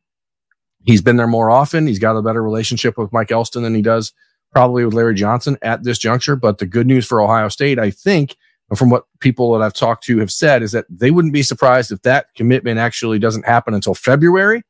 He's 0.84 1.02
been 1.02 1.16
there 1.16 1.26
more 1.26 1.50
often. 1.50 1.86
He's 1.86 1.98
got 1.98 2.16
a 2.16 2.22
better 2.22 2.42
relationship 2.42 2.96
with 2.96 3.12
Mike 3.12 3.32
Elston 3.32 3.62
than 3.62 3.74
he 3.74 3.82
does 3.82 4.12
probably 4.52 4.84
with 4.84 4.94
Larry 4.94 5.14
Johnson 5.14 5.58
at 5.62 5.82
this 5.82 5.98
juncture. 5.98 6.36
But 6.36 6.58
the 6.58 6.66
good 6.66 6.86
news 6.86 7.06
for 7.06 7.20
Ohio 7.20 7.48
State, 7.48 7.78
I 7.78 7.90
think, 7.90 8.36
from 8.74 8.90
what 8.90 9.04
people 9.20 9.52
that 9.52 9.64
I've 9.64 9.74
talked 9.74 10.04
to 10.04 10.18
have 10.18 10.30
said, 10.30 10.62
is 10.62 10.72
that 10.72 10.86
they 10.88 11.10
wouldn't 11.10 11.34
be 11.34 11.42
surprised 11.42 11.92
if 11.92 12.02
that 12.02 12.32
commitment 12.34 12.78
actually 12.78 13.18
doesn't 13.18 13.46
happen 13.46 13.74
until 13.74 13.94
February. 13.94 14.62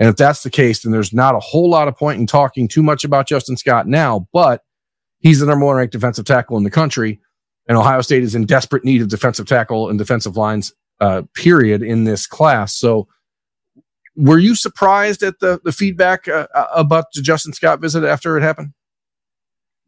And 0.00 0.08
if 0.08 0.16
that's 0.16 0.42
the 0.42 0.50
case, 0.50 0.82
then 0.82 0.92
there's 0.92 1.12
not 1.12 1.34
a 1.34 1.40
whole 1.40 1.68
lot 1.68 1.86
of 1.86 1.96
point 1.96 2.18
in 2.18 2.26
talking 2.26 2.66
too 2.66 2.82
much 2.82 3.04
about 3.04 3.28
Justin 3.28 3.58
Scott 3.58 3.86
now. 3.86 4.26
But 4.32 4.62
he's 5.20 5.40
the 5.40 5.46
number 5.46 5.66
one 5.66 5.76
ranked 5.76 5.92
defensive 5.92 6.24
tackle 6.24 6.56
in 6.56 6.64
the 6.64 6.70
country, 6.70 7.20
and 7.68 7.76
Ohio 7.76 8.00
State 8.00 8.22
is 8.22 8.34
in 8.34 8.46
desperate 8.46 8.82
need 8.82 9.02
of 9.02 9.08
defensive 9.08 9.46
tackle 9.46 9.90
and 9.90 9.98
defensive 9.98 10.38
lines, 10.38 10.72
uh, 11.00 11.22
period, 11.34 11.82
in 11.82 12.04
this 12.04 12.26
class. 12.26 12.74
So, 12.74 13.08
were 14.16 14.38
you 14.38 14.54
surprised 14.54 15.22
at 15.22 15.38
the 15.38 15.60
the 15.62 15.72
feedback 15.72 16.26
uh, 16.26 16.48
uh 16.54 16.66
about 16.74 17.12
the 17.14 17.20
Justin 17.20 17.52
Scott 17.52 17.80
visit 17.80 18.02
after 18.02 18.38
it 18.38 18.42
happened? 18.42 18.72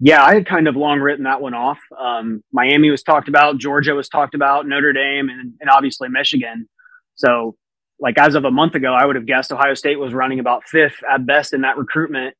Yeah, 0.05 0.25
I 0.25 0.35
had 0.35 0.47
kind 0.47 0.67
of 0.67 0.75
long 0.77 0.99
written 0.99 1.25
that 1.25 1.41
one 1.41 1.55
off. 1.55 1.79
Um, 1.97 2.43
Miami 2.53 2.91
was 2.91 3.05
talked 3.05 3.29
about, 3.29 3.59
Georgia 3.59 3.95
was 3.95 4.09
talked 4.09 4.35
about, 4.35 4.67
Notre 4.67 4.93
Dame, 4.93 5.29
and, 5.29 5.55
and 5.61 5.71
obviously 5.71 6.09
Michigan. 6.09 6.69
So, 7.15 7.55
like 8.03 8.19
as 8.19 8.35
of 8.35 8.45
a 8.45 8.51
month 8.51 8.75
ago, 8.75 8.93
I 8.93 9.07
would 9.07 9.15
have 9.17 9.27
guessed 9.27 9.53
Ohio 9.53 9.75
State 9.75 9.99
was 9.99 10.13
running 10.13 10.41
about 10.41 10.69
fifth 10.69 10.97
at 11.11 11.25
best 11.25 11.55
in 11.55 11.61
that 11.61 11.79
recruitment. 11.79 12.35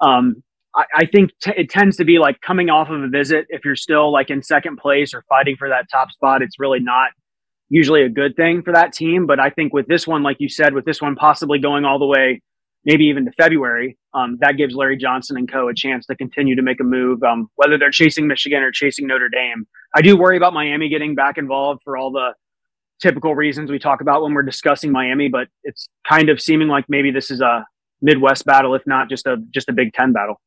Um, 0.00 0.42
I, 0.74 0.84
I, 0.96 1.06
think 1.06 1.30
t- 1.40 1.52
it 1.56 1.70
tends 1.70 1.96
to 1.98 2.04
be 2.04 2.18
like 2.18 2.40
coming 2.40 2.68
off 2.68 2.90
of 2.90 3.00
a 3.00 3.08
visit. 3.08 3.46
If 3.48 3.64
you're 3.64 3.76
still 3.76 4.12
like 4.12 4.28
in 4.28 4.42
second 4.42 4.76
place 4.76 5.14
or 5.14 5.24
fighting 5.28 5.54
for 5.56 5.68
that 5.68 5.86
top 5.90 6.10
spot, 6.10 6.42
it's 6.42 6.58
really 6.58 6.80
not 6.80 7.10
usually 7.68 8.02
a 8.02 8.08
good 8.08 8.34
thing 8.34 8.62
for 8.62 8.72
that 8.72 8.92
team. 8.92 9.26
But 9.26 9.38
I 9.38 9.50
think 9.50 9.72
with 9.72 9.86
this 9.86 10.04
one, 10.06 10.24
like 10.24 10.38
you 10.40 10.48
said, 10.48 10.74
with 10.74 10.84
this 10.84 11.00
one 11.00 11.14
possibly 11.14 11.60
going 11.60 11.84
all 11.84 12.00
the 12.00 12.06
way, 12.06 12.42
maybe 12.84 13.04
even 13.04 13.24
to 13.24 13.30
February, 13.38 13.96
um, 14.14 14.36
that 14.40 14.56
gives 14.56 14.74
Larry 14.74 14.96
Johnson 14.96 15.36
and 15.36 15.50
co 15.50 15.68
a 15.68 15.74
chance 15.74 16.06
to 16.06 16.16
continue 16.16 16.56
to 16.56 16.62
make 16.62 16.80
a 16.80 16.84
move, 16.84 17.22
um, 17.22 17.48
whether 17.54 17.78
they're 17.78 17.90
chasing 17.92 18.26
Michigan 18.26 18.62
or 18.62 18.72
chasing 18.72 19.06
Notre 19.06 19.28
Dame. 19.28 19.66
I 19.94 20.02
do 20.02 20.16
worry 20.16 20.36
about 20.36 20.52
Miami 20.52 20.88
getting 20.88 21.14
back 21.14 21.38
involved 21.38 21.82
for 21.84 21.96
all 21.96 22.10
the 22.10 22.34
typical 23.04 23.34
reasons 23.34 23.70
we 23.70 23.78
talk 23.78 24.00
about 24.00 24.22
when 24.22 24.32
we're 24.32 24.42
discussing 24.42 24.90
Miami, 24.90 25.28
but 25.28 25.48
it's 25.62 25.90
kind 26.08 26.30
of 26.30 26.40
seeming 26.40 26.68
like 26.68 26.86
maybe 26.88 27.10
this 27.10 27.30
is 27.30 27.42
a 27.42 27.66
Midwest 28.00 28.46
battle, 28.46 28.74
if 28.74 28.82
not 28.86 29.10
just 29.10 29.26
a 29.26 29.36
just 29.52 29.68
a 29.68 29.72
Big 29.72 29.92
Ten 29.92 30.12
battle. 30.12 30.40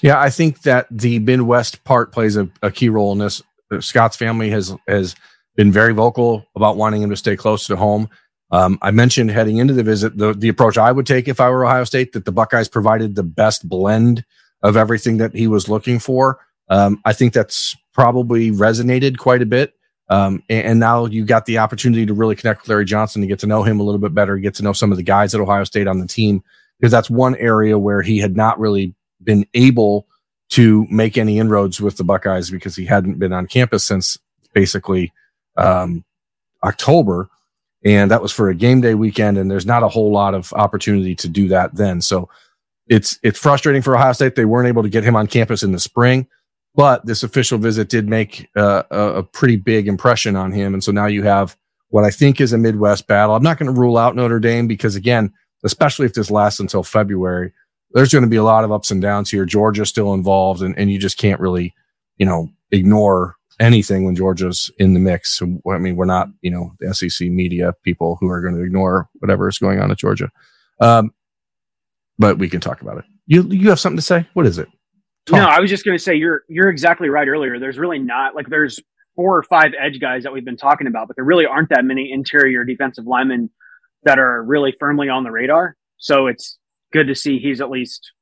Yeah, 0.00 0.20
I 0.20 0.30
think 0.30 0.62
that 0.62 0.86
the 0.90 1.18
Midwest 1.18 1.82
part 1.82 2.12
plays 2.12 2.36
a, 2.36 2.48
a 2.62 2.70
key 2.70 2.88
role 2.88 3.10
in 3.12 3.18
this. 3.18 3.42
Scott's 3.80 4.16
family 4.16 4.48
has 4.50 4.74
has 4.86 5.16
been 5.56 5.72
very 5.72 5.92
vocal 5.92 6.46
about 6.54 6.76
wanting 6.76 7.02
him 7.02 7.10
to 7.10 7.16
stay 7.16 7.36
close 7.36 7.66
to 7.66 7.74
home. 7.74 8.08
Um, 8.52 8.78
I 8.80 8.92
mentioned 8.92 9.30
heading 9.32 9.56
into 9.56 9.74
the 9.74 9.82
visit 9.82 10.16
the 10.16 10.32
the 10.32 10.48
approach 10.48 10.78
I 10.78 10.92
would 10.92 11.04
take 11.04 11.26
if 11.26 11.40
I 11.40 11.50
were 11.50 11.66
Ohio 11.66 11.84
State 11.84 12.12
that 12.12 12.24
the 12.24 12.32
Buckeyes 12.32 12.68
provided 12.68 13.16
the 13.16 13.24
best 13.24 13.68
blend 13.68 14.24
of 14.62 14.76
everything 14.76 15.18
that 15.18 15.34
he 15.34 15.48
was 15.48 15.68
looking 15.68 15.98
for. 15.98 16.38
Um, 16.70 17.00
I 17.04 17.12
think 17.12 17.32
that's 17.32 17.76
probably 17.92 18.52
resonated 18.52 19.18
quite 19.18 19.42
a 19.42 19.46
bit. 19.46 19.74
Um, 20.10 20.42
and, 20.48 20.66
and, 20.66 20.80
now 20.80 21.04
you 21.04 21.24
got 21.24 21.44
the 21.44 21.58
opportunity 21.58 22.06
to 22.06 22.14
really 22.14 22.34
connect 22.34 22.62
with 22.62 22.70
Larry 22.70 22.86
Johnson 22.86 23.20
to 23.20 23.28
get 23.28 23.40
to 23.40 23.46
know 23.46 23.62
him 23.62 23.78
a 23.78 23.82
little 23.82 23.98
bit 23.98 24.14
better, 24.14 24.38
get 24.38 24.54
to 24.54 24.62
know 24.62 24.72
some 24.72 24.90
of 24.90 24.96
the 24.96 25.02
guys 25.02 25.34
at 25.34 25.40
Ohio 25.40 25.64
State 25.64 25.86
on 25.86 25.98
the 25.98 26.06
team, 26.06 26.42
because 26.78 26.90
that's 26.90 27.10
one 27.10 27.36
area 27.36 27.78
where 27.78 28.00
he 28.00 28.16
had 28.18 28.34
not 28.34 28.58
really 28.58 28.94
been 29.22 29.46
able 29.52 30.06
to 30.50 30.86
make 30.90 31.18
any 31.18 31.38
inroads 31.38 31.80
with 31.80 31.98
the 31.98 32.04
Buckeyes 32.04 32.50
because 32.50 32.74
he 32.74 32.86
hadn't 32.86 33.18
been 33.18 33.34
on 33.34 33.46
campus 33.46 33.84
since 33.84 34.16
basically 34.54 35.12
um, 35.56 36.04
October. 36.64 37.28
And 37.84 38.10
that 38.10 38.22
was 38.22 38.32
for 38.32 38.48
a 38.48 38.54
game 38.54 38.80
day 38.80 38.94
weekend, 38.94 39.38
and 39.38 39.50
there's 39.50 39.66
not 39.66 39.82
a 39.82 39.88
whole 39.88 40.10
lot 40.10 40.34
of 40.34 40.52
opportunity 40.54 41.14
to 41.16 41.28
do 41.28 41.48
that 41.48 41.76
then. 41.76 42.00
So 42.00 42.28
it's 42.88 43.18
it's 43.22 43.38
frustrating 43.38 43.82
for 43.82 43.94
Ohio 43.94 44.12
State. 44.12 44.34
They 44.34 44.44
weren't 44.44 44.68
able 44.68 44.82
to 44.82 44.88
get 44.88 45.04
him 45.04 45.14
on 45.14 45.26
campus 45.26 45.62
in 45.62 45.72
the 45.72 45.78
spring. 45.78 46.26
But 46.74 47.06
this 47.06 47.22
official 47.22 47.58
visit 47.58 47.88
did 47.88 48.08
make 48.08 48.48
uh, 48.56 48.84
a, 48.90 49.22
pretty 49.22 49.56
big 49.56 49.88
impression 49.88 50.36
on 50.36 50.52
him. 50.52 50.74
And 50.74 50.84
so 50.84 50.92
now 50.92 51.06
you 51.06 51.24
have 51.24 51.56
what 51.88 52.04
I 52.04 52.10
think 52.10 52.40
is 52.40 52.52
a 52.52 52.58
Midwest 52.58 53.06
battle. 53.06 53.34
I'm 53.34 53.42
not 53.42 53.58
going 53.58 53.72
to 53.72 53.80
rule 53.80 53.98
out 53.98 54.14
Notre 54.14 54.38
Dame 54.38 54.68
because, 54.68 54.94
again, 54.94 55.32
especially 55.64 56.06
if 56.06 56.14
this 56.14 56.30
lasts 56.30 56.60
until 56.60 56.84
February, 56.84 57.52
there's 57.92 58.12
going 58.12 58.22
to 58.22 58.30
be 58.30 58.36
a 58.36 58.44
lot 58.44 58.64
of 58.64 58.70
ups 58.70 58.90
and 58.90 59.02
downs 59.02 59.30
here. 59.30 59.44
Georgia's 59.44 59.88
still 59.88 60.14
involved, 60.14 60.62
and, 60.62 60.78
and 60.78 60.90
you 60.90 60.98
just 60.98 61.18
can't 61.18 61.40
really, 61.40 61.74
you 62.16 62.26
know, 62.26 62.48
ignore 62.70 63.34
anything 63.60 64.04
when 64.04 64.14
Georgia's 64.14 64.70
in 64.78 64.94
the 64.94 65.00
mix. 65.00 65.42
I 65.42 65.78
mean, 65.78 65.96
we're 65.96 66.04
not, 66.04 66.28
you 66.42 66.50
know, 66.50 66.72
the 66.80 66.94
SEC 66.94 67.28
media 67.28 67.74
people 67.82 68.18
who 68.20 68.28
are 68.28 68.40
going 68.40 68.54
to 68.54 68.62
ignore 68.62 69.08
whatever 69.14 69.48
is 69.48 69.58
going 69.58 69.80
on 69.80 69.90
at 69.90 69.98
Georgia. 69.98 70.30
Um, 70.80 71.12
but 72.18 72.38
we 72.38 72.48
can 72.48 72.60
talk 72.60 72.82
about 72.82 72.98
it. 72.98 73.04
You 73.26 73.42
you 73.44 73.68
have 73.68 73.80
something 73.80 73.98
to 73.98 74.02
say? 74.02 74.26
What 74.34 74.46
is 74.46 74.58
it? 74.58 74.68
Talk. 75.28 75.38
No, 75.38 75.46
I 75.46 75.60
was 75.60 75.70
just 75.70 75.84
going 75.84 75.96
to 75.96 76.02
say 76.02 76.14
you're 76.14 76.44
you're 76.48 76.68
exactly 76.68 77.08
right. 77.08 77.28
Earlier, 77.28 77.58
there's 77.58 77.78
really 77.78 77.98
not 77.98 78.34
like 78.34 78.48
there's 78.48 78.80
four 79.14 79.36
or 79.36 79.42
five 79.42 79.72
edge 79.78 80.00
guys 80.00 80.22
that 80.22 80.32
we've 80.32 80.44
been 80.44 80.56
talking 80.56 80.86
about, 80.86 81.08
but 81.08 81.16
there 81.16 81.24
really 81.24 81.46
aren't 81.46 81.68
that 81.70 81.84
many 81.84 82.12
interior 82.12 82.64
defensive 82.64 83.06
linemen 83.06 83.50
that 84.04 84.18
are 84.18 84.42
really 84.42 84.74
firmly 84.78 85.08
on 85.08 85.24
the 85.24 85.30
radar. 85.30 85.76
So 85.98 86.28
it's 86.28 86.58
good 86.92 87.08
to 87.08 87.14
see 87.14 87.38
he's 87.38 87.60
at 87.60 87.70
least 87.70 88.12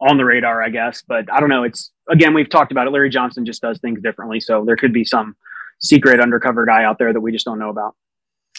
on 0.00 0.16
the 0.16 0.24
radar, 0.24 0.62
I 0.62 0.70
guess. 0.70 1.02
But 1.06 1.32
I 1.32 1.38
don't 1.38 1.48
know. 1.48 1.64
It's 1.64 1.90
again, 2.10 2.34
we've 2.34 2.48
talked 2.48 2.72
about 2.72 2.86
it. 2.86 2.90
Larry 2.90 3.10
Johnson 3.10 3.44
just 3.44 3.62
does 3.62 3.78
things 3.80 4.00
differently, 4.02 4.40
so 4.40 4.64
there 4.64 4.76
could 4.76 4.92
be 4.92 5.04
some 5.04 5.36
secret 5.80 6.20
undercover 6.20 6.64
guy 6.64 6.84
out 6.84 6.98
there 6.98 7.12
that 7.12 7.20
we 7.20 7.32
just 7.32 7.44
don't 7.44 7.58
know 7.58 7.70
about. 7.70 7.94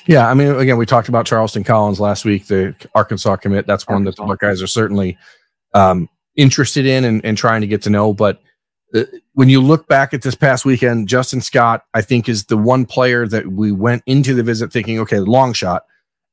Yeah, 0.06 0.30
I 0.30 0.34
mean, 0.34 0.56
again, 0.56 0.78
we 0.78 0.86
talked 0.86 1.08
about 1.08 1.26
Charleston 1.26 1.64
Collins 1.64 2.00
last 2.00 2.26
week, 2.26 2.48
the 2.48 2.76
Arkansas 2.96 3.38
commit. 3.38 3.68
That's 3.68 3.88
one 3.88 4.00
Arkansas. 4.00 4.24
that 4.24 4.28
the 4.28 4.28
Buckeyes 4.28 4.62
are 4.62 4.68
certainly 4.68 5.18
um, 5.74 6.10
interested 6.36 6.86
in 6.86 7.04
and, 7.06 7.24
and 7.26 7.38
trying 7.38 7.62
to 7.62 7.68
get 7.68 7.82
to 7.84 7.90
know. 7.90 8.14
But 8.14 8.42
uh, 8.94 9.04
when 9.34 9.50
you 9.50 9.62
look 9.62 9.88
back 9.88 10.14
at 10.14 10.22
this 10.22 10.36
past 10.36 10.66
weekend, 10.66 11.08
Justin 11.08 11.42
Scott, 11.42 11.86
I 11.94 12.02
think, 12.02 12.30
is 12.30 12.46
the 12.46 12.58
one 12.58 12.86
player 12.86 13.28
that 13.28 13.48
we 13.48 13.72
went 13.72 14.04
into 14.06 14.34
the 14.34 14.44
visit 14.44 14.72
thinking, 14.72 15.00
okay, 15.00 15.20
long 15.20 15.54
shot. 15.54 15.84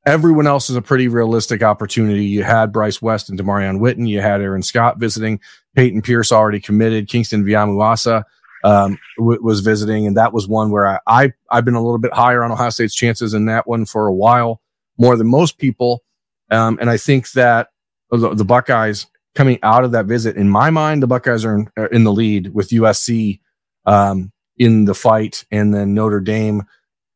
Everyone 0.05 0.47
else 0.47 0.69
is 0.69 0.75
a 0.75 0.81
pretty 0.81 1.07
realistic 1.07 1.61
opportunity. 1.61 2.25
You 2.25 2.43
had 2.43 2.71
Bryce 2.71 3.01
West 3.01 3.29
and 3.29 3.39
Demarion 3.39 3.79
Witten. 3.79 4.07
You 4.09 4.21
had 4.21 4.41
Aaron 4.41 4.63
Scott 4.63 4.97
visiting. 4.97 5.39
Peyton 5.75 6.01
Pierce 6.01 6.31
already 6.31 6.59
committed. 6.59 7.07
Kingston 7.07 7.45
Viliamu-Asa 7.45 8.25
um, 8.63 8.97
w- 9.17 9.41
was 9.43 9.59
visiting, 9.59 10.07
and 10.07 10.17
that 10.17 10.33
was 10.33 10.47
one 10.47 10.71
where 10.71 10.87
I, 10.87 10.99
I 11.05 11.33
I've 11.51 11.65
been 11.65 11.75
a 11.75 11.81
little 11.83 11.99
bit 11.99 12.13
higher 12.13 12.43
on 12.43 12.51
Ohio 12.51 12.71
State's 12.71 12.95
chances 12.95 13.33
in 13.35 13.45
that 13.45 13.67
one 13.67 13.85
for 13.85 14.07
a 14.07 14.13
while, 14.13 14.59
more 14.97 15.15
than 15.15 15.27
most 15.27 15.59
people. 15.59 16.03
Um, 16.49 16.77
and 16.81 16.89
I 16.89 16.97
think 16.97 17.31
that 17.31 17.69
the, 18.09 18.33
the 18.33 18.43
Buckeyes 18.43 19.05
coming 19.35 19.59
out 19.63 19.83
of 19.83 19.91
that 19.91 20.05
visit, 20.05 20.35
in 20.35 20.49
my 20.49 20.69
mind, 20.69 21.01
the 21.01 21.07
Buckeyes 21.07 21.45
are 21.45 21.55
in, 21.55 21.69
are 21.77 21.87
in 21.87 22.03
the 22.03 22.11
lead 22.11 22.53
with 22.53 22.69
USC 22.69 23.39
um, 23.85 24.31
in 24.57 24.85
the 24.85 24.93
fight, 24.93 25.45
and 25.51 25.73
then 25.73 25.93
Notre 25.93 26.19
Dame 26.19 26.63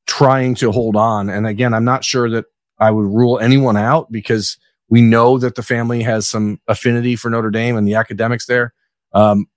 trying 0.08 0.56
to 0.56 0.72
hold 0.72 0.96
on. 0.96 1.30
And 1.30 1.48
again, 1.48 1.74
I'm 1.74 1.86
not 1.86 2.04
sure 2.04 2.30
that 2.30 2.46
I 2.80 2.92
would 2.92 3.06
rule 3.06 3.40
anyone 3.40 3.78
out 3.78 4.12
because 4.12 4.58
we 4.90 5.02
know 5.02 5.38
that 5.38 5.56
the 5.56 5.64
family 5.64 6.04
has 6.04 6.28
some 6.28 6.60
affinity 6.68 7.16
for 7.16 7.30
Notre 7.30 7.50
Dame 7.50 7.76
and 7.76 7.88
the 7.88 7.96
academics 7.96 8.46
there. 8.46 8.74
Um, 9.14 9.48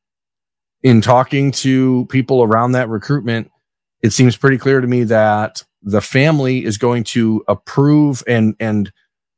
in 0.83 1.01
talking 1.01 1.51
to 1.53 2.07
people 2.07 2.43
around 2.43 2.73
that 2.73 2.89
recruitment, 2.89 3.51
it 4.03 4.13
seems 4.13 4.37
pretty 4.37 4.59
clear 4.59 4.81
to 4.81 4.87
me 4.87 5.05
that 5.05 5.65
the 5.83 6.01
family 6.01 6.65
is 6.65 6.79
going 6.79 7.05
to 7.05 7.45
approve 7.49 8.23
and 8.27 8.55
and 8.61 8.93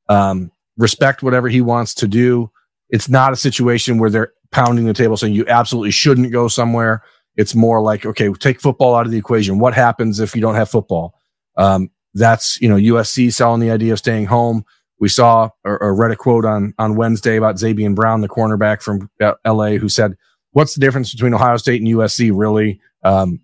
um, 0.08 0.50
respect 0.76 1.22
whatever 1.22 1.48
he 1.48 1.60
wants 1.60 1.94
to 1.94 2.08
do. 2.08 2.50
It's 2.90 3.08
not 3.08 3.32
a 3.32 3.36
situation 3.36 3.98
where 3.98 4.10
they're 4.10 4.32
pounding 4.50 4.84
the 4.84 4.94
table 4.94 5.16
saying 5.16 5.34
you 5.34 5.46
absolutely 5.46 5.90
shouldn't 5.90 6.32
go 6.32 6.48
somewhere. 6.48 7.02
It's 7.36 7.54
more 7.54 7.80
like, 7.80 8.04
okay, 8.04 8.32
take 8.32 8.60
football 8.60 8.94
out 8.94 9.06
of 9.06 9.12
the 9.12 9.18
equation. 9.18 9.58
What 9.58 9.74
happens 9.74 10.20
if 10.20 10.34
you 10.34 10.42
don't 10.42 10.56
have 10.56 10.68
football? 10.68 11.14
Um, 11.56 11.90
that's, 12.14 12.60
you 12.60 12.68
know, 12.68 12.76
USC 12.76 13.32
selling 13.32 13.60
the 13.60 13.70
idea 13.70 13.92
of 13.92 13.98
staying 13.98 14.26
home. 14.26 14.64
We 14.98 15.08
saw 15.08 15.50
or, 15.64 15.80
or 15.82 15.94
read 15.94 16.10
a 16.10 16.16
quote 16.16 16.44
on, 16.44 16.74
on 16.78 16.96
Wednesday 16.96 17.36
about 17.36 17.56
Zabien 17.56 17.94
Brown, 17.94 18.20
the 18.20 18.28
cornerback 18.28 18.82
from 18.82 19.08
LA, 19.46 19.76
who 19.76 19.88
said, 19.88 20.16
what's 20.52 20.74
the 20.74 20.80
difference 20.80 21.12
between 21.12 21.32
Ohio 21.32 21.56
State 21.56 21.80
and 21.80 21.90
USC 21.90 22.32
really? 22.34 22.80
Um, 23.04 23.40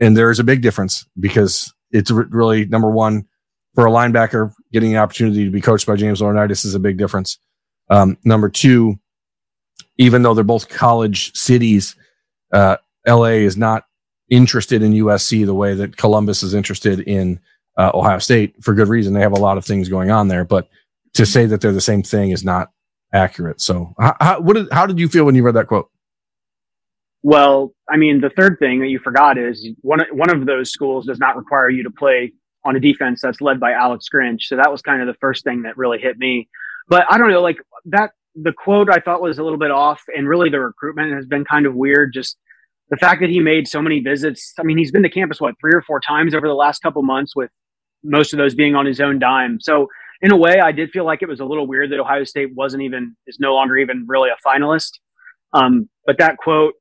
and 0.00 0.16
there 0.16 0.30
is 0.30 0.38
a 0.38 0.44
big 0.44 0.62
difference 0.62 1.06
because 1.20 1.72
it's 1.90 2.10
really 2.10 2.66
number 2.66 2.90
one 2.90 3.26
for 3.74 3.86
a 3.86 3.90
linebacker 3.90 4.52
getting 4.72 4.90
the 4.90 4.98
opportunity 4.98 5.44
to 5.44 5.50
be 5.50 5.60
coached 5.60 5.86
by 5.86 5.96
James 5.96 6.20
Laurinaitis 6.20 6.64
is 6.64 6.74
a 6.74 6.80
big 6.80 6.96
difference. 6.96 7.38
Um, 7.88 8.18
number 8.24 8.48
two, 8.48 8.98
even 9.98 10.22
though 10.22 10.34
they're 10.34 10.44
both 10.44 10.68
college 10.68 11.32
cities, 11.34 11.96
uh, 12.52 12.76
LA 13.06 13.36
is 13.44 13.56
not 13.56 13.84
interested 14.28 14.82
in 14.82 14.92
USC 14.92 15.46
the 15.46 15.54
way 15.54 15.74
that 15.74 15.96
Columbus 15.96 16.42
is 16.42 16.54
interested 16.54 17.00
in 17.00 17.40
uh, 17.78 17.90
Ohio 17.94 18.18
State 18.18 18.62
for 18.62 18.74
good 18.74 18.88
reason. 18.88 19.14
They 19.14 19.20
have 19.20 19.32
a 19.32 19.40
lot 19.40 19.58
of 19.58 19.64
things 19.64 19.88
going 19.88 20.10
on 20.10 20.28
there, 20.28 20.44
but 20.44 20.68
to 21.14 21.24
say 21.24 21.46
that 21.46 21.60
they're 21.60 21.72
the 21.72 21.80
same 21.80 22.02
thing 22.02 22.30
is 22.30 22.44
not 22.44 22.70
accurate. 23.12 23.60
So, 23.60 23.94
how, 23.98 24.16
how, 24.20 24.40
did, 24.40 24.72
how 24.72 24.86
did 24.86 24.98
you 24.98 25.08
feel 25.08 25.24
when 25.24 25.34
you 25.34 25.42
read 25.42 25.54
that 25.54 25.68
quote? 25.68 25.90
Well, 27.22 27.72
I 27.88 27.96
mean, 27.96 28.20
the 28.20 28.30
third 28.30 28.58
thing 28.58 28.80
that 28.80 28.88
you 28.88 28.98
forgot 28.98 29.38
is 29.38 29.68
one 29.80 30.00
one 30.12 30.30
of 30.30 30.46
those 30.46 30.70
schools 30.70 31.06
does 31.06 31.18
not 31.18 31.36
require 31.36 31.68
you 31.68 31.82
to 31.82 31.90
play 31.90 32.32
on 32.64 32.76
a 32.76 32.80
defense 32.80 33.20
that's 33.22 33.40
led 33.40 33.58
by 33.58 33.72
Alex 33.72 34.06
Grinch. 34.12 34.42
So 34.42 34.56
that 34.56 34.70
was 34.70 34.82
kind 34.82 35.00
of 35.00 35.06
the 35.06 35.18
first 35.20 35.44
thing 35.44 35.62
that 35.62 35.76
really 35.76 35.98
hit 35.98 36.18
me. 36.18 36.48
But 36.88 37.04
I 37.10 37.18
don't 37.18 37.30
know, 37.30 37.42
like 37.42 37.58
that 37.86 38.10
the 38.34 38.52
quote 38.52 38.90
I 38.90 39.00
thought 39.00 39.22
was 39.22 39.38
a 39.38 39.42
little 39.42 39.58
bit 39.58 39.70
off, 39.70 40.02
and 40.14 40.28
really 40.28 40.50
the 40.50 40.60
recruitment 40.60 41.12
has 41.14 41.26
been 41.26 41.44
kind 41.44 41.66
of 41.66 41.74
weird. 41.74 42.12
Just 42.12 42.36
the 42.90 42.96
fact 42.96 43.20
that 43.20 43.30
he 43.30 43.40
made 43.40 43.66
so 43.66 43.82
many 43.82 44.00
visits. 44.00 44.52
I 44.58 44.62
mean, 44.62 44.78
he's 44.78 44.92
been 44.92 45.02
to 45.02 45.10
campus 45.10 45.40
what 45.40 45.54
three 45.60 45.72
or 45.74 45.82
four 45.82 46.00
times 46.00 46.34
over 46.34 46.46
the 46.46 46.54
last 46.54 46.80
couple 46.82 47.02
months, 47.02 47.34
with 47.34 47.50
most 48.04 48.32
of 48.32 48.38
those 48.38 48.54
being 48.54 48.74
on 48.74 48.86
his 48.86 49.00
own 49.00 49.18
dime. 49.18 49.58
So 49.60 49.88
in 50.22 50.32
a 50.32 50.36
way, 50.36 50.60
I 50.62 50.72
did 50.72 50.90
feel 50.90 51.04
like 51.04 51.22
it 51.22 51.28
was 51.28 51.40
a 51.40 51.44
little 51.44 51.66
weird 51.66 51.90
that 51.92 52.00
Ohio 52.00 52.24
State 52.24 52.54
wasn't 52.54 52.82
even 52.82 53.16
is 53.26 53.38
no 53.40 53.54
longer 53.54 53.76
even 53.76 54.04
really 54.08 54.30
a 54.30 54.48
finalist. 54.48 54.92
Um, 55.52 55.88
but 56.06 56.18
that 56.18 56.36
quote, 56.38 56.74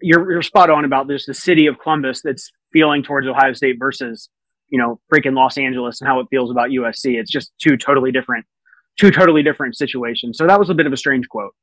you're 0.00 0.30
you're 0.30 0.42
spot 0.42 0.70
on 0.70 0.84
about 0.84 1.08
this. 1.08 1.26
The 1.26 1.34
city 1.34 1.66
of 1.66 1.78
Columbus 1.78 2.22
that's 2.22 2.50
feeling 2.72 3.02
towards 3.02 3.26
Ohio 3.26 3.52
State 3.52 3.76
versus 3.78 4.28
you 4.68 4.78
know 4.78 5.00
freaking 5.12 5.34
Los 5.34 5.58
Angeles 5.58 6.00
and 6.00 6.08
how 6.08 6.20
it 6.20 6.26
feels 6.30 6.50
about 6.50 6.70
USC. 6.70 7.18
It's 7.18 7.30
just 7.30 7.52
two 7.60 7.76
totally 7.76 8.12
different, 8.12 8.46
two 8.98 9.10
totally 9.10 9.42
different 9.42 9.76
situations. 9.76 10.38
So 10.38 10.46
that 10.46 10.58
was 10.58 10.70
a 10.70 10.74
bit 10.74 10.86
of 10.86 10.92
a 10.92 10.96
strange 10.96 11.28
quote. 11.28 11.54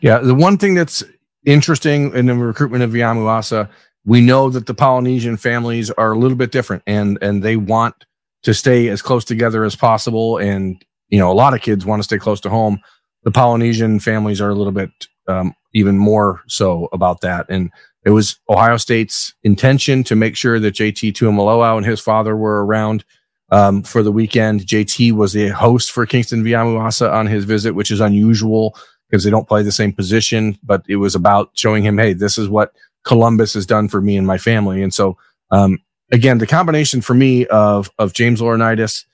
Yeah, 0.00 0.18
the 0.18 0.34
one 0.34 0.58
thing 0.58 0.74
that's 0.74 1.02
interesting 1.44 2.14
in 2.14 2.26
the 2.26 2.34
recruitment 2.34 2.84
of 2.84 2.90
Viliamu-Asa, 2.90 3.70
we 4.04 4.20
know 4.20 4.50
that 4.50 4.66
the 4.66 4.74
Polynesian 4.74 5.36
families 5.36 5.90
are 5.90 6.12
a 6.12 6.18
little 6.18 6.36
bit 6.36 6.52
different, 6.52 6.82
and 6.86 7.18
and 7.20 7.42
they 7.42 7.56
want 7.56 7.94
to 8.42 8.54
stay 8.54 8.88
as 8.88 9.02
close 9.02 9.24
together 9.24 9.64
as 9.64 9.74
possible. 9.74 10.38
And 10.38 10.82
you 11.08 11.18
know, 11.18 11.30
a 11.30 11.34
lot 11.34 11.54
of 11.54 11.60
kids 11.60 11.84
want 11.84 12.00
to 12.00 12.04
stay 12.04 12.18
close 12.18 12.40
to 12.42 12.50
home. 12.50 12.80
The 13.24 13.30
Polynesian 13.30 13.98
families 14.00 14.40
are 14.40 14.50
a 14.50 14.54
little 14.54 14.72
bit 14.72 14.90
um, 15.26 15.54
even 15.74 15.98
more 15.98 16.42
so 16.46 16.88
about 16.92 17.20
that. 17.22 17.46
And 17.48 17.70
it 18.04 18.10
was 18.10 18.38
Ohio 18.48 18.76
State's 18.76 19.34
intention 19.42 20.04
to 20.04 20.16
make 20.16 20.36
sure 20.36 20.58
that 20.58 20.74
JT 20.74 21.12
Tuimoloau 21.12 21.76
and 21.76 21.84
his 21.84 22.00
father 22.00 22.36
were 22.36 22.64
around 22.64 23.04
um, 23.50 23.82
for 23.82 24.02
the 24.02 24.12
weekend. 24.12 24.60
JT 24.60 25.12
was 25.12 25.32
the 25.32 25.48
host 25.48 25.90
for 25.90 26.06
Kingston 26.06 26.44
Viliamu-Asa 26.44 27.10
on 27.10 27.26
his 27.26 27.44
visit, 27.44 27.74
which 27.74 27.90
is 27.90 28.00
unusual 28.00 28.76
because 29.08 29.24
they 29.24 29.30
don't 29.30 29.48
play 29.48 29.62
the 29.62 29.72
same 29.72 29.92
position, 29.92 30.58
but 30.62 30.82
it 30.88 30.96
was 30.96 31.14
about 31.14 31.50
showing 31.54 31.82
him, 31.82 31.96
hey, 31.98 32.12
this 32.12 32.36
is 32.36 32.48
what 32.48 32.72
Columbus 33.04 33.54
has 33.54 33.64
done 33.64 33.88
for 33.88 34.00
me 34.00 34.16
and 34.16 34.26
my 34.26 34.38
family. 34.38 34.82
And 34.82 34.92
so, 34.92 35.16
um, 35.50 35.78
again, 36.12 36.38
the 36.38 36.46
combination 36.46 37.00
for 37.00 37.14
me 37.14 37.46
of 37.46 37.90
of 37.98 38.12
James 38.12 38.40
Laurinaitis, 38.40 39.04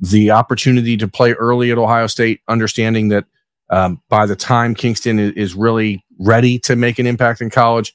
the 0.00 0.30
opportunity 0.30 0.96
to 0.96 1.06
play 1.06 1.32
early 1.32 1.70
at 1.70 1.78
Ohio 1.78 2.06
State, 2.06 2.40
understanding 2.48 3.08
that 3.08 3.26
um, 3.70 4.00
by 4.08 4.26
the 4.26 4.36
time 4.36 4.74
Kingston 4.74 5.18
is 5.18 5.54
really 5.54 6.04
ready 6.18 6.58
to 6.60 6.76
make 6.76 6.98
an 6.98 7.06
impact 7.06 7.40
in 7.40 7.50
college, 7.50 7.94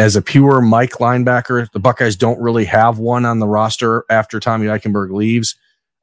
as 0.00 0.16
a 0.16 0.22
pure 0.22 0.62
Mike 0.62 0.92
linebacker, 0.92 1.70
the 1.72 1.78
Buckeyes 1.78 2.16
don't 2.16 2.40
really 2.40 2.64
have 2.64 2.98
one 2.98 3.26
on 3.26 3.38
the 3.38 3.46
roster 3.46 4.06
after 4.08 4.40
Tommy 4.40 4.66
Eichenberg 4.66 5.10
leaves. 5.10 5.56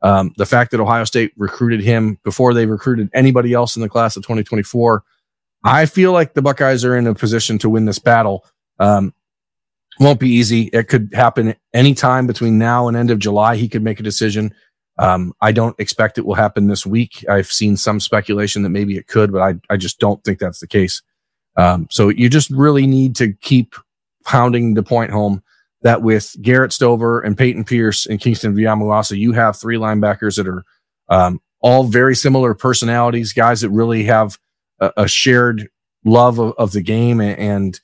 Um, 0.04 0.34
the 0.38 0.46
fact 0.46 0.70
that 0.70 0.80
Ohio 0.80 1.04
State 1.04 1.34
recruited 1.36 1.82
him 1.82 2.20
before 2.24 2.54
they 2.54 2.68
recruited 2.68 3.10
anybody 3.16 3.54
else 3.54 3.75
in 3.75 3.82
the 3.82 3.89
class 3.89 4.16
of 4.16 4.22
2024, 4.22 5.04
I 5.63 5.88
feel 5.88 6.12
like 6.12 6.36
the 6.36 6.44
Buckeyes 6.44 6.86
are 6.86 6.96
in 6.96 7.08
a 7.08 7.16
position 7.16 7.58
to 7.58 7.72
win 7.72 7.86
this 7.86 7.98
battle. 7.98 8.46
Um, 8.77 9.16
won't 10.00 10.20
be 10.20 10.30
easy. 10.30 10.70
It 10.74 10.89
could 10.89 11.10
happen 11.16 11.56
anytime 11.74 12.27
between 12.27 12.60
now 12.60 12.88
and 12.88 12.96
end 12.96 13.10
of 13.10 13.18
July. 13.18 13.56
He 13.56 13.68
could 13.68 13.82
make 13.82 14.00
a 14.00 14.04
decision. 14.04 14.54
Um, 15.00 15.34
I 15.42 15.51
don't 15.51 15.75
expect 15.80 16.20
it 16.20 16.25
will 16.27 16.36
happen 16.36 16.68
this 16.68 16.86
week. 16.86 17.25
I've 17.27 17.51
seen 17.51 17.75
some 17.75 18.00
speculation 18.00 18.62
that 18.62 18.70
maybe 18.70 18.96
it 18.96 19.08
could, 19.08 19.32
but 19.32 19.42
I, 19.42 19.56
I 19.72 19.77
just 19.77 20.00
don't 20.00 20.24
think 20.24 20.38
that's 20.38 20.60
the 20.60 20.68
case. 20.68 21.01
Um, 21.56 21.88
so 21.89 22.10
you 22.10 22.30
just 22.30 22.51
really 22.51 22.86
need 22.86 23.16
to 23.16 23.34
keep 23.34 23.74
pounding 24.27 24.74
the 24.74 24.84
point 24.84 25.10
home 25.10 25.41
that 25.81 26.01
with 26.01 26.36
Garrett 26.41 26.74
Stover 26.74 27.22
and 27.22 27.38
Peyton 27.38 27.63
Pierce 27.63 28.05
and 28.05 28.19
Kingston 28.19 28.53
Viliamu-Asa, 28.53 29.17
you 29.17 29.31
have 29.31 29.55
three 29.55 29.77
linebackers 29.77 30.36
that 30.36 30.48
are 30.48 30.63
um, 31.10 31.39
all 31.62 31.86
very 31.86 32.15
similar 32.15 32.53
personalities, 32.53 33.34
guys 33.34 33.62
that 33.62 33.69
really 33.69 34.03
have 34.03 34.38
a, 34.79 34.91
a 34.98 35.07
shared 35.07 35.69
love 36.03 36.39
of, 36.39 36.53
of, 36.57 36.74
the 36.74 36.81
game 36.81 37.22
and, 37.22 37.39
and, 37.39 37.79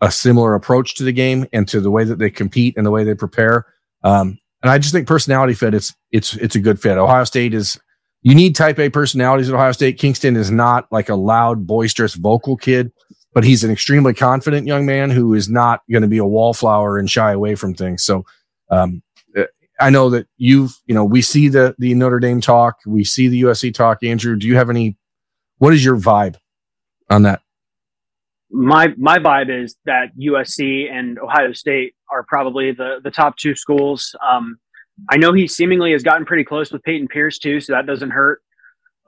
a 0.00 0.10
similar 0.10 0.54
approach 0.54 0.96
to 0.96 1.04
the 1.04 1.12
game 1.12 1.46
and 1.52 1.68
to 1.68 1.80
the 1.80 1.90
way 1.90 2.02
that 2.02 2.18
they 2.18 2.28
compete 2.28 2.76
and 2.76 2.84
the 2.84 2.90
way 2.90 3.04
they 3.04 3.14
prepare. 3.14 3.64
Um, 4.02 4.36
and 4.60 4.68
I 4.68 4.78
just 4.78 4.92
think 4.92 5.06
personality 5.06 5.54
fit. 5.54 5.74
It's 5.74 5.94
it's 6.10 6.34
it's 6.34 6.56
a 6.56 6.60
good 6.60 6.80
fit. 6.80 6.98
Ohio 6.98 7.22
State 7.22 7.54
is 7.54 7.78
you 8.22 8.34
need 8.34 8.56
type 8.56 8.80
A 8.80 8.88
personalities 8.88 9.48
at 9.48 9.54
Ohio 9.54 9.70
State. 9.70 9.98
Kingston 9.98 10.34
is 10.34 10.50
not 10.50 10.90
like 10.90 11.08
a 11.08 11.14
loud, 11.14 11.68
boisterous, 11.68 12.14
vocal 12.14 12.56
kid, 12.56 12.90
but 13.34 13.44
he's 13.44 13.64
an 13.64 13.70
extremely 13.70 14.14
confident 14.14 14.66
young 14.66 14.86
man 14.86 15.10
who 15.10 15.34
is 15.34 15.48
not 15.48 15.80
going 15.90 16.02
to 16.02 16.08
be 16.08 16.18
a 16.18 16.24
wallflower 16.24 16.98
and 16.98 17.10
shy 17.10 17.32
away 17.32 17.54
from 17.54 17.74
things. 17.74 18.02
So 18.02 18.24
um, 18.70 19.02
I 19.80 19.90
know 19.90 20.10
that 20.10 20.26
you've 20.36 20.78
you 20.86 20.94
know 20.94 21.04
we 21.04 21.22
see 21.22 21.48
the 21.48 21.74
the 21.78 21.94
Notre 21.94 22.20
Dame 22.20 22.40
talk, 22.40 22.78
we 22.86 23.04
see 23.04 23.28
the 23.28 23.42
USC 23.42 23.72
talk. 23.74 24.02
Andrew, 24.02 24.36
do 24.36 24.46
you 24.46 24.56
have 24.56 24.70
any? 24.70 24.96
What 25.58 25.72
is 25.72 25.84
your 25.84 25.96
vibe 25.96 26.36
on 27.08 27.22
that? 27.22 27.42
my 28.52 28.88
my 28.98 29.18
vibe 29.18 29.50
is 29.50 29.76
that 29.86 30.16
USC 30.16 30.90
and 30.90 31.18
Ohio 31.18 31.52
State 31.52 31.94
are 32.10 32.22
probably 32.22 32.72
the 32.72 33.00
the 33.02 33.10
top 33.10 33.36
two 33.36 33.56
schools. 33.56 34.14
Um, 34.26 34.58
I 35.10 35.16
know 35.16 35.32
he 35.32 35.48
seemingly 35.48 35.92
has 35.92 36.02
gotten 36.02 36.26
pretty 36.26 36.44
close 36.44 36.70
with 36.70 36.82
Peyton 36.82 37.08
Pierce 37.08 37.38
too, 37.38 37.60
so 37.60 37.72
that 37.72 37.86
doesn't 37.86 38.10
hurt. 38.10 38.42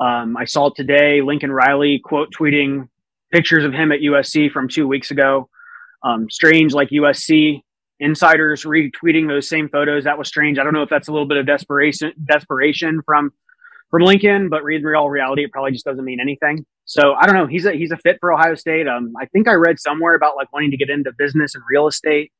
Um, 0.01 0.37
I 0.37 0.47
saw 0.47 0.71
today 0.71 1.21
Lincoln 1.21 1.53
Riley 1.53 2.01
quote 2.03 2.33
tweeting 2.33 2.89
pictures 3.35 3.65
of 3.65 3.73
him 3.73 3.91
at 3.91 3.99
USC 3.99 4.49
from 4.53 4.69
two 4.69 4.87
weeks 4.87 5.11
ago. 5.11 5.49
Um, 6.05 6.31
strange, 6.31 6.73
like 6.73 6.91
USC 6.91 7.63
insiders 7.99 8.63
retweeting 8.63 9.27
those 9.27 9.49
same 9.49 9.69
photos. 9.69 10.05
That 10.05 10.19
was 10.19 10.29
strange. 10.29 10.57
I 10.57 10.63
don't 10.63 10.73
know 10.73 10.83
if 10.83 10.89
that's 10.89 11.09
a 11.09 11.13
little 11.13 11.27
bit 11.27 11.39
of 11.39 11.47
desperation 11.47 12.13
desperation 12.25 13.03
from 13.05 13.33
from 13.91 14.03
Lincoln, 14.03 14.49
but 14.49 14.63
in 14.71 14.83
real 14.85 15.09
reality, 15.09 15.43
it 15.43 15.51
probably 15.51 15.73
just 15.73 15.85
doesn't 15.85 16.05
mean 16.05 16.21
anything. 16.21 16.65
So 16.85 17.15
I 17.15 17.27
don't 17.27 17.35
know. 17.35 17.47
He's 17.47 17.67
a 17.67 17.73
he's 17.73 17.91
a 17.91 17.97
fit 17.97 18.19
for 18.21 18.33
Ohio 18.33 18.55
State. 18.55 18.87
Um, 18.87 19.15
I 19.21 19.27
think 19.27 19.49
I 19.49 19.55
read 19.55 19.81
somewhere 19.81 20.15
about 20.15 20.37
like 20.37 20.53
wanting 20.53 20.71
to 20.71 20.77
get 20.77 20.89
into 20.89 21.11
business 21.19 21.57
and 21.57 21.65
real 21.69 21.89
estate. 21.89 22.31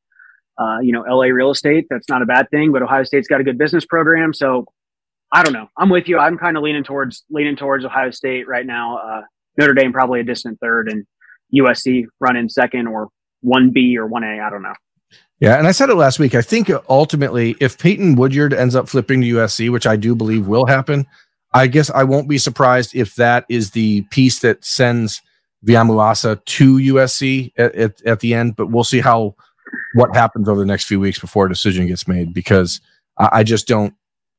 Uh, 0.57 0.79
you 0.81 0.93
know, 0.93 1.01
LA 1.01 1.25
real 1.25 1.51
estate. 1.51 1.87
That's 1.89 2.07
not 2.07 2.21
a 2.21 2.25
bad 2.25 2.49
thing, 2.51 2.71
but 2.71 2.81
Ohio 2.81 3.03
State's 3.03 3.27
got 3.27 3.41
a 3.41 3.43
good 3.43 3.57
business 3.57 3.85
program. 3.85 4.33
So 4.33 4.65
I 5.33 5.43
don't 5.43 5.51
know. 5.51 5.67
I'm 5.77 5.89
with 5.89 6.07
you. 6.07 6.17
I'm 6.19 6.37
kind 6.37 6.55
of 6.55 6.63
leaning 6.63 6.85
towards 6.85 7.25
leaning 7.29 7.57
towards 7.57 7.83
Ohio 7.83 8.11
State 8.11 8.47
right 8.47 8.65
now. 8.65 8.97
Uh, 8.97 9.21
Notre 9.57 9.73
Dame 9.73 9.93
probably 9.93 10.19
a 10.19 10.23
distant 10.23 10.59
third, 10.59 10.89
and 10.89 11.05
USC 11.53 12.05
running 12.19 12.49
second 12.49 12.87
or 12.87 13.09
one 13.41 13.71
B 13.71 13.97
or 13.97 14.07
one 14.07 14.23
A. 14.23 14.39
I 14.39 14.49
don't 14.49 14.63
know. 14.63 14.73
Yeah, 15.39 15.57
and 15.57 15.67
I 15.67 15.71
said 15.71 15.89
it 15.89 15.95
last 15.95 16.17
week. 16.17 16.33
I 16.33 16.41
think 16.41 16.71
ultimately, 16.89 17.55
if 17.59 17.77
Peyton 17.77 18.15
Woodyard 18.15 18.53
ends 18.53 18.75
up 18.75 18.87
flipping 18.87 19.21
to 19.21 19.27
USC, 19.27 19.69
which 19.69 19.85
I 19.85 19.97
do 19.97 20.15
believe 20.15 20.47
will 20.47 20.65
happen, 20.65 21.05
I 21.53 21.67
guess 21.67 21.89
I 21.89 22.03
won't 22.03 22.29
be 22.29 22.37
surprised 22.37 22.95
if 22.95 23.15
that 23.15 23.45
is 23.49 23.71
the 23.71 24.01
piece 24.11 24.39
that 24.39 24.63
sends 24.63 25.21
Viliamu-Asa 25.65 26.37
to 26.37 26.75
USC 26.77 27.51
at, 27.57 27.75
at, 27.75 28.01
at, 28.05 28.19
the 28.21 28.33
end, 28.33 28.55
but 28.55 28.67
we'll 28.67 28.83
see 28.83 29.01
how 29.01 29.35
what 29.93 30.15
happens 30.15 30.47
over 30.47 30.59
the 30.59 30.65
next 30.65 30.85
few 30.85 30.99
weeks 30.99 31.19
before 31.19 31.47
a 31.47 31.49
decision 31.49 31.87
gets 31.87 32.07
made 32.07 32.33
because 32.33 32.79
I, 33.17 33.29
I 33.33 33.43
just 33.43 33.67
don't. 33.67 33.93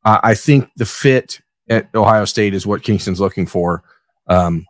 I, 0.05 0.21
I, 0.23 0.35
think 0.35 0.71
the 0.77 0.87
fit 0.87 1.41
at 1.69 1.93
Ohio 1.95 2.27
State 2.27 2.55
is 2.55 2.67
what 2.67 2.83
Kingston's 2.83 3.21
looking 3.21 3.47
for. 3.47 3.83
Um, 4.29 4.67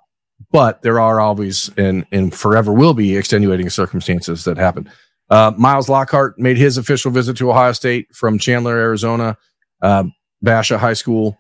but 0.57 0.83
there 0.83 0.99
are 0.99 1.21
always 1.21 1.71
and 1.77 2.07
and 2.13 2.35
forever 2.35 2.73
will 2.73 2.95
be 2.95 3.17
extenuating 3.17 3.69
circumstances 3.71 4.45
that 4.45 4.57
happen. 4.57 4.91
Uh, 5.29 5.53
Miles 5.57 5.89
Lockhart 5.89 6.39
made 6.39 6.57
his 6.57 6.79
official 6.79 7.11
visit 7.11 7.37
to 7.37 7.51
Ohio 7.51 7.73
State 7.73 8.15
from 8.15 8.39
Chandler, 8.39 8.77
Arizona, 8.77 9.37
uh, 9.83 10.05
Basha 10.41 10.79
High 10.79 10.95
School 10.95 11.39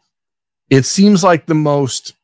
it 0.71 0.85
seems 0.85 1.23
like 1.23 1.47
the 1.47 1.55
most 1.55 2.15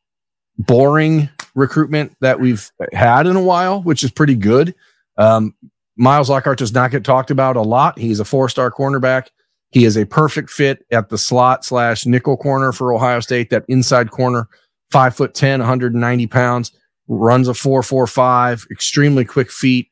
boring 0.57 1.29
recruitment 1.55 2.15
that 2.21 2.39
we've 2.39 2.69
had 2.91 3.27
in 3.27 3.35
a 3.35 3.41
while, 3.41 3.81
which 3.81 4.03
is 4.03 4.11
pretty 4.11 4.35
good. 4.35 4.75
Um, 5.17 5.55
Miles 5.95 6.29
Lockhart 6.29 6.57
does 6.57 6.73
not 6.73 6.91
get 6.91 7.03
talked 7.03 7.31
about 7.31 7.55
a 7.55 7.61
lot. 7.61 7.97
He's 7.97 8.19
a 8.19 8.25
four 8.25 8.49
star 8.49 8.71
cornerback. 8.71 9.27
He 9.71 9.85
is 9.85 9.97
a 9.97 10.05
perfect 10.05 10.49
fit 10.49 10.85
at 10.91 11.09
the 11.09 11.17
slot 11.17 11.65
slash 11.65 12.05
nickel 12.05 12.37
corner 12.37 12.71
for 12.71 12.93
Ohio 12.93 13.19
State, 13.19 13.49
that 13.49 13.65
inside 13.67 14.11
corner, 14.11 14.47
five 14.91 15.15
foot 15.15 15.33
10, 15.33 15.59
190 15.59 16.27
pounds, 16.27 16.71
runs 17.07 17.47
a 17.47 17.53
445, 17.53 18.67
extremely 18.71 19.25
quick 19.25 19.51
feet, 19.51 19.89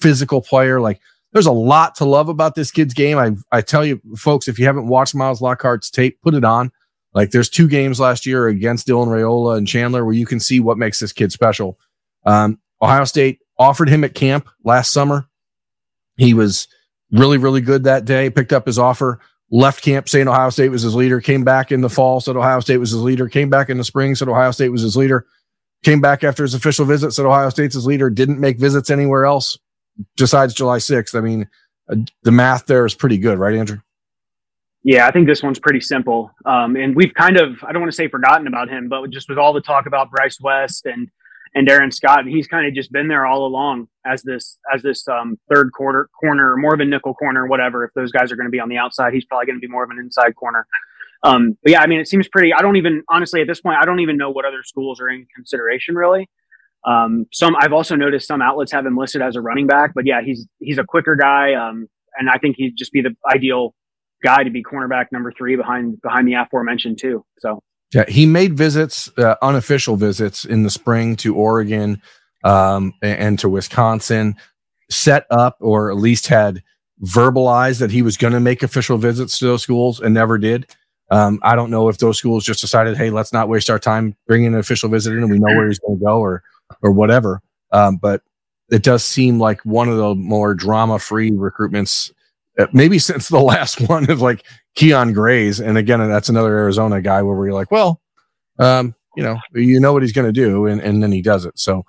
physical 0.00 0.40
player. 0.40 0.80
Like 0.80 1.00
there's 1.32 1.46
a 1.46 1.52
lot 1.52 1.94
to 1.96 2.04
love 2.04 2.28
about 2.28 2.54
this 2.54 2.70
kid's 2.70 2.94
game. 2.94 3.18
I, 3.18 3.32
I 3.52 3.60
tell 3.60 3.84
you, 3.84 4.00
folks, 4.16 4.48
if 4.48 4.58
you 4.58 4.66
haven't 4.66 4.88
watched 4.88 5.14
Miles 5.14 5.40
Lockhart's 5.40 5.90
tape, 5.90 6.20
put 6.22 6.34
it 6.34 6.44
on. 6.44 6.72
Like 7.12 7.30
there's 7.30 7.48
two 7.48 7.68
games 7.68 7.98
last 7.98 8.26
year 8.26 8.46
against 8.48 8.86
Dylan 8.86 9.08
Raiola 9.08 9.58
and 9.58 9.66
Chandler 9.66 10.04
where 10.04 10.14
you 10.14 10.26
can 10.26 10.40
see 10.40 10.60
what 10.60 10.78
makes 10.78 11.00
this 11.00 11.12
kid 11.12 11.32
special. 11.32 11.78
Um, 12.24 12.60
Ohio 12.80 13.04
State 13.04 13.40
offered 13.58 13.88
him 13.88 14.04
at 14.04 14.14
camp 14.14 14.48
last 14.64 14.92
summer. 14.92 15.26
He 16.16 16.34
was 16.34 16.68
really, 17.10 17.38
really 17.38 17.60
good 17.60 17.84
that 17.84 18.04
day, 18.04 18.30
picked 18.30 18.52
up 18.52 18.66
his 18.66 18.78
offer, 18.78 19.20
left 19.50 19.82
camp 19.82 20.08
saying 20.08 20.28
Ohio 20.28 20.50
State 20.50 20.68
was 20.68 20.82
his 20.82 20.94
leader, 20.94 21.20
came 21.20 21.44
back 21.44 21.72
in 21.72 21.80
the 21.80 21.90
fall, 21.90 22.20
said 22.20 22.36
Ohio 22.36 22.60
State 22.60 22.78
was 22.78 22.90
his 22.90 23.02
leader, 23.02 23.28
came 23.28 23.50
back 23.50 23.68
in 23.68 23.78
the 23.78 23.84
spring, 23.84 24.14
said 24.14 24.28
Ohio 24.28 24.50
State 24.52 24.68
was 24.68 24.82
his 24.82 24.96
leader, 24.96 25.26
came 25.82 26.00
back 26.00 26.24
after 26.24 26.42
his 26.42 26.54
official 26.54 26.84
visit, 26.84 27.12
said 27.12 27.26
Ohio 27.26 27.48
State's 27.50 27.74
his 27.74 27.86
leader, 27.86 28.10
didn't 28.10 28.40
make 28.40 28.58
visits 28.58 28.90
anywhere 28.90 29.24
else 29.24 29.58
besides 30.16 30.54
July 30.54 30.78
6th. 30.78 31.14
I 31.14 31.20
mean, 31.20 31.48
uh, 31.90 31.96
the 32.22 32.32
math 32.32 32.66
there 32.66 32.86
is 32.86 32.94
pretty 32.94 33.18
good, 33.18 33.38
right, 33.38 33.54
Andrew? 33.54 33.78
Yeah, 34.82 35.06
I 35.06 35.10
think 35.10 35.26
this 35.26 35.42
one's 35.42 35.58
pretty 35.58 35.80
simple. 35.80 36.30
Um, 36.46 36.76
and 36.76 36.96
we've 36.96 37.12
kind 37.12 37.36
of, 37.36 37.62
I 37.66 37.72
don't 37.72 37.82
want 37.82 37.92
to 37.92 37.96
say 37.96 38.08
forgotten 38.08 38.46
about 38.46 38.68
him, 38.68 38.88
but 38.88 39.10
just 39.10 39.28
with 39.28 39.38
all 39.38 39.52
the 39.52 39.60
talk 39.60 39.86
about 39.86 40.10
Bryce 40.10 40.40
West 40.40 40.86
and, 40.86 41.08
and 41.54 41.68
Aaron 41.68 41.90
Scott, 41.90 42.26
he's 42.26 42.46
kind 42.46 42.66
of 42.66 42.74
just 42.74 42.90
been 42.92 43.08
there 43.08 43.26
all 43.26 43.44
along 43.44 43.88
as 44.06 44.22
this, 44.22 44.58
as 44.72 44.82
this, 44.82 45.06
um, 45.08 45.38
third 45.52 45.72
quarter 45.72 46.08
corner, 46.18 46.56
more 46.56 46.72
of 46.72 46.80
a 46.80 46.84
nickel 46.84 47.12
corner, 47.12 47.46
whatever. 47.46 47.84
If 47.84 47.92
those 47.94 48.10
guys 48.10 48.32
are 48.32 48.36
going 48.36 48.46
to 48.46 48.50
be 48.50 48.60
on 48.60 48.70
the 48.70 48.78
outside, 48.78 49.12
he's 49.12 49.26
probably 49.26 49.46
going 49.46 49.56
to 49.56 49.60
be 49.60 49.70
more 49.70 49.84
of 49.84 49.90
an 49.90 49.98
inside 49.98 50.34
corner. 50.34 50.66
Um, 51.22 51.58
but 51.62 51.72
yeah, 51.72 51.82
I 51.82 51.86
mean, 51.86 52.00
it 52.00 52.08
seems 52.08 52.28
pretty, 52.28 52.52
I 52.52 52.62
don't 52.62 52.76
even, 52.76 53.02
honestly, 53.10 53.40
at 53.40 53.46
this 53.46 53.60
point, 53.60 53.76
I 53.80 53.84
don't 53.84 54.00
even 54.00 54.16
know 54.16 54.30
what 54.30 54.44
other 54.44 54.62
schools 54.62 55.00
are 55.00 55.08
in 55.08 55.26
consideration 55.34 55.94
really. 55.94 56.28
Um, 56.86 57.26
some 57.32 57.54
I've 57.56 57.72
also 57.72 57.94
noticed 57.94 58.26
some 58.26 58.40
outlets 58.40 58.72
have 58.72 58.86
him 58.86 58.96
listed 58.96 59.20
as 59.20 59.36
a 59.36 59.40
running 59.40 59.66
back, 59.66 59.92
but 59.94 60.06
yeah, 60.06 60.22
he's 60.24 60.46
he's 60.60 60.78
a 60.78 60.84
quicker 60.84 61.14
guy, 61.14 61.52
um, 61.52 61.88
and 62.18 62.30
I 62.30 62.38
think 62.38 62.56
he'd 62.56 62.74
just 62.76 62.90
be 62.92 63.02
the 63.02 63.14
ideal 63.30 63.74
guy 64.24 64.44
to 64.44 64.50
be 64.50 64.62
cornerback 64.62 65.06
number 65.12 65.32
three 65.32 65.56
behind 65.56 66.00
behind 66.00 66.26
the 66.26 66.34
aforementioned 66.34 66.98
two. 66.98 67.24
So 67.38 67.62
yeah, 67.92 68.04
he 68.08 68.24
made 68.24 68.56
visits, 68.56 69.10
uh, 69.18 69.34
unofficial 69.42 69.96
visits 69.96 70.44
in 70.44 70.62
the 70.62 70.70
spring 70.70 71.16
to 71.16 71.34
Oregon 71.34 72.00
um, 72.44 72.94
and 73.02 73.38
to 73.40 73.48
Wisconsin, 73.48 74.36
set 74.88 75.26
up 75.30 75.56
or 75.60 75.90
at 75.90 75.96
least 75.96 76.28
had 76.28 76.62
verbalized 77.02 77.80
that 77.80 77.90
he 77.90 78.02
was 78.02 78.16
going 78.16 78.32
to 78.32 78.40
make 78.40 78.62
official 78.62 78.96
visits 78.96 79.38
to 79.38 79.46
those 79.46 79.62
schools 79.62 80.00
and 80.00 80.14
never 80.14 80.38
did. 80.38 80.66
Um, 81.10 81.40
I 81.42 81.56
don't 81.56 81.70
know 81.70 81.88
if 81.88 81.98
those 81.98 82.18
schools 82.18 82.44
just 82.44 82.60
decided, 82.60 82.96
hey, 82.96 83.10
let's 83.10 83.32
not 83.32 83.48
waste 83.48 83.68
our 83.68 83.78
time 83.78 84.16
bringing 84.26 84.54
an 84.54 84.60
official 84.60 84.88
visitor 84.88 85.18
and 85.18 85.30
we 85.30 85.38
know 85.38 85.54
where 85.56 85.66
he's 85.66 85.80
going 85.80 85.98
to 85.98 86.04
go 86.04 86.20
or 86.20 86.42
or 86.82 86.92
whatever. 86.92 87.42
Um, 87.72 87.96
but 87.96 88.22
it 88.70 88.82
does 88.82 89.04
seem 89.04 89.38
like 89.38 89.60
one 89.64 89.88
of 89.88 89.96
the 89.96 90.14
more 90.14 90.54
drama 90.54 90.98
free 90.98 91.32
recruitments, 91.32 92.12
uh, 92.58 92.66
maybe 92.72 92.98
since 92.98 93.28
the 93.28 93.40
last 93.40 93.80
one 93.88 94.08
of 94.10 94.20
like 94.20 94.46
Keon 94.76 95.12
Gray's. 95.12 95.60
And 95.60 95.76
again, 95.76 95.98
that's 96.08 96.28
another 96.28 96.56
Arizona 96.56 97.00
guy 97.02 97.22
where 97.22 97.36
we're 97.36 97.52
like, 97.52 97.70
well, 97.70 98.00
um, 98.58 98.94
you 99.16 99.24
know, 99.24 99.38
you 99.52 99.80
know 99.80 99.92
what 99.92 100.02
he's 100.02 100.12
going 100.12 100.32
to 100.32 100.32
do, 100.32 100.66
and, 100.66 100.80
and 100.80 101.02
then 101.02 101.10
he 101.10 101.22
does 101.22 101.44
it. 101.44 101.58
So 101.58 101.84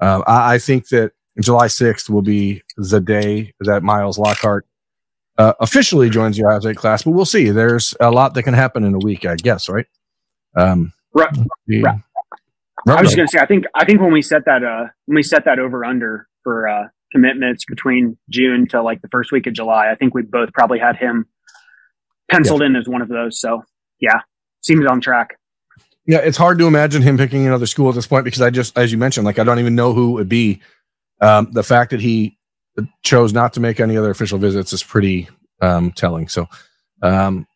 uh, 0.00 0.22
I, 0.26 0.54
I 0.54 0.58
think 0.58 0.88
that 0.88 1.12
July 1.40 1.66
6th 1.66 2.08
will 2.08 2.22
be 2.22 2.62
the 2.76 3.00
day 3.00 3.52
that 3.60 3.82
Miles 3.82 4.18
Lockhart 4.18 4.66
uh, 5.40 5.54
officially 5.60 6.10
joins 6.10 6.36
the 6.36 6.44
Ohio 6.44 6.60
State 6.60 6.76
class, 6.76 7.02
but 7.02 7.12
we'll 7.12 7.24
see. 7.24 7.48
There's 7.48 7.94
a 7.98 8.10
lot 8.10 8.34
that 8.34 8.42
can 8.42 8.52
happen 8.52 8.84
in 8.84 8.94
a 8.94 8.98
week, 8.98 9.24
I 9.24 9.36
guess, 9.36 9.70
right? 9.70 9.86
Um, 10.54 10.92
right. 11.14 11.34
right. 11.82 12.00
I 12.86 13.00
was 13.00 13.08
just 13.08 13.16
going 13.16 13.26
to 13.26 13.32
say, 13.32 13.38
I 13.38 13.46
think, 13.46 13.64
I 13.74 13.86
think 13.86 14.02
when 14.02 14.12
we 14.12 14.20
set 14.20 14.44
that, 14.44 14.62
uh, 14.62 14.88
when 15.06 15.16
we 15.16 15.22
set 15.22 15.46
that 15.46 15.58
over 15.58 15.82
under 15.82 16.28
for, 16.42 16.68
uh, 16.68 16.88
commitments 17.10 17.64
between 17.64 18.18
June 18.28 18.68
to 18.68 18.82
like 18.82 19.00
the 19.00 19.08
first 19.08 19.32
week 19.32 19.46
of 19.46 19.54
July, 19.54 19.90
I 19.90 19.94
think 19.94 20.14
we 20.14 20.22
both 20.22 20.52
probably 20.52 20.78
had 20.78 20.96
him 20.96 21.26
penciled 22.30 22.60
yeah. 22.60 22.66
in 22.66 22.76
as 22.76 22.86
one 22.86 23.00
of 23.00 23.08
those. 23.08 23.40
So 23.40 23.64
yeah, 23.98 24.20
seems 24.60 24.86
on 24.86 25.00
track. 25.00 25.38
Yeah, 26.06 26.18
it's 26.18 26.36
hard 26.36 26.58
to 26.58 26.66
imagine 26.66 27.02
him 27.02 27.16
picking 27.16 27.46
another 27.46 27.66
school 27.66 27.88
at 27.88 27.94
this 27.94 28.06
point 28.06 28.24
because 28.24 28.42
I 28.42 28.50
just, 28.50 28.76
as 28.76 28.92
you 28.92 28.98
mentioned, 28.98 29.24
like 29.24 29.38
I 29.38 29.44
don't 29.44 29.58
even 29.58 29.74
know 29.74 29.94
who 29.94 30.10
it 30.10 30.14
would 30.14 30.28
be. 30.28 30.60
Um, 31.20 31.48
the 31.52 31.62
fact 31.62 31.90
that 31.90 32.00
he 32.00 32.38
chose 33.02 33.32
not 33.32 33.52
to 33.54 33.60
make 33.60 33.80
any 33.80 33.96
other 33.96 34.10
official 34.10 34.38
visits 34.38 34.72
is 34.72 34.82
pretty 34.82 35.28
um, 35.60 35.92
telling. 35.92 36.28
So 36.28 36.48
um, 37.02 37.46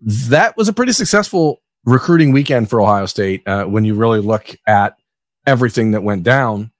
that 0.00 0.56
was 0.56 0.68
a 0.68 0.72
pretty 0.72 0.92
successful 0.92 1.60
recruiting 1.84 2.32
weekend 2.32 2.68
for 2.68 2.80
Ohio 2.80 3.06
State 3.06 3.46
uh, 3.46 3.64
when 3.64 3.84
you 3.84 3.94
really 3.94 4.20
look 4.20 4.54
at 4.66 4.96
everything 5.46 5.92
that 5.92 6.02
went 6.02 6.22
down, 6.22 6.70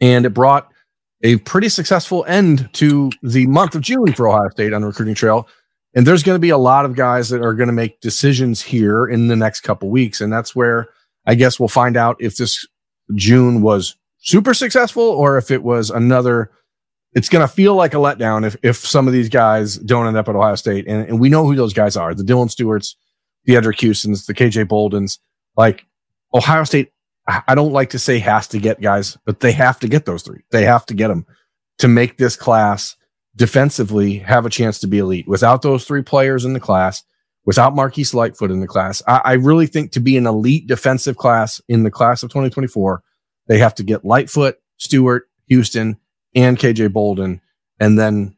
and 0.00 0.26
it 0.26 0.30
brought 0.30 0.70
a 1.22 1.36
pretty 1.38 1.68
successful 1.68 2.24
end 2.28 2.68
to 2.74 3.10
the 3.22 3.46
month 3.46 3.74
of 3.74 3.80
June 3.80 4.12
for 4.12 4.28
Ohio 4.28 4.50
State 4.50 4.72
on 4.72 4.82
the 4.82 4.86
recruiting 4.86 5.14
trail. 5.14 5.48
And 5.94 6.06
there's 6.06 6.22
going 6.22 6.36
to 6.36 6.40
be 6.40 6.50
a 6.50 6.58
lot 6.58 6.84
of 6.84 6.94
guys 6.94 7.30
that 7.30 7.42
are 7.42 7.54
going 7.54 7.68
to 7.68 7.72
make 7.72 8.00
decisions 8.00 8.60
here 8.60 9.06
in 9.06 9.28
the 9.28 9.36
next 9.36 9.60
couple 9.60 9.88
weeks, 9.88 10.20
and 10.20 10.32
that's 10.32 10.54
where 10.54 10.88
I 11.26 11.34
guess 11.34 11.58
we'll 11.58 11.68
find 11.68 11.96
out 11.96 12.16
if 12.20 12.36
this 12.36 12.66
June 13.14 13.62
was 13.62 13.96
super 14.18 14.54
successful 14.54 15.02
or 15.02 15.38
if 15.38 15.50
it 15.50 15.62
was 15.62 15.90
another 15.90 16.50
it's 17.16 17.30
going 17.30 17.40
to 17.40 17.52
feel 17.52 17.74
like 17.74 17.94
a 17.94 17.96
letdown 17.96 18.46
if, 18.46 18.56
if 18.62 18.76
some 18.76 19.06
of 19.06 19.14
these 19.14 19.30
guys 19.30 19.76
don't 19.76 20.06
end 20.06 20.18
up 20.18 20.28
at 20.28 20.36
Ohio 20.36 20.54
State. 20.54 20.86
And, 20.86 21.08
and 21.08 21.18
we 21.18 21.30
know 21.30 21.46
who 21.46 21.56
those 21.56 21.72
guys 21.72 21.96
are 21.96 22.14
the 22.14 22.22
Dylan 22.22 22.50
Stewarts, 22.50 22.94
the 23.46 23.54
Eddrick 23.54 23.80
Houstons, 23.80 24.26
the 24.26 24.34
KJ 24.34 24.66
Boldens. 24.66 25.18
Like 25.56 25.86
Ohio 26.34 26.64
State, 26.64 26.92
I 27.26 27.54
don't 27.54 27.72
like 27.72 27.90
to 27.90 27.98
say 27.98 28.18
has 28.18 28.46
to 28.48 28.58
get 28.58 28.82
guys, 28.82 29.16
but 29.24 29.40
they 29.40 29.52
have 29.52 29.80
to 29.80 29.88
get 29.88 30.04
those 30.04 30.22
three. 30.22 30.42
They 30.50 30.64
have 30.64 30.84
to 30.86 30.94
get 30.94 31.08
them 31.08 31.24
to 31.78 31.88
make 31.88 32.18
this 32.18 32.36
class 32.36 32.94
defensively 33.34 34.18
have 34.18 34.44
a 34.44 34.50
chance 34.50 34.78
to 34.80 34.86
be 34.86 34.98
elite. 34.98 35.26
Without 35.26 35.62
those 35.62 35.86
three 35.86 36.02
players 36.02 36.44
in 36.44 36.52
the 36.52 36.60
class, 36.60 37.02
without 37.46 37.74
Marquise 37.74 38.12
Lightfoot 38.12 38.50
in 38.50 38.60
the 38.60 38.66
class, 38.66 39.02
I, 39.08 39.22
I 39.24 39.32
really 39.32 39.66
think 39.66 39.92
to 39.92 40.00
be 40.00 40.18
an 40.18 40.26
elite 40.26 40.66
defensive 40.66 41.16
class 41.16 41.62
in 41.66 41.82
the 41.82 41.90
class 41.90 42.22
of 42.22 42.28
2024, 42.28 43.02
they 43.48 43.56
have 43.56 43.74
to 43.76 43.82
get 43.82 44.04
Lightfoot, 44.04 44.56
Stewart, 44.76 45.30
Houston, 45.46 45.96
and 46.36 46.56
KJ 46.56 46.92
Bolden. 46.92 47.40
And 47.80 47.98
then, 47.98 48.36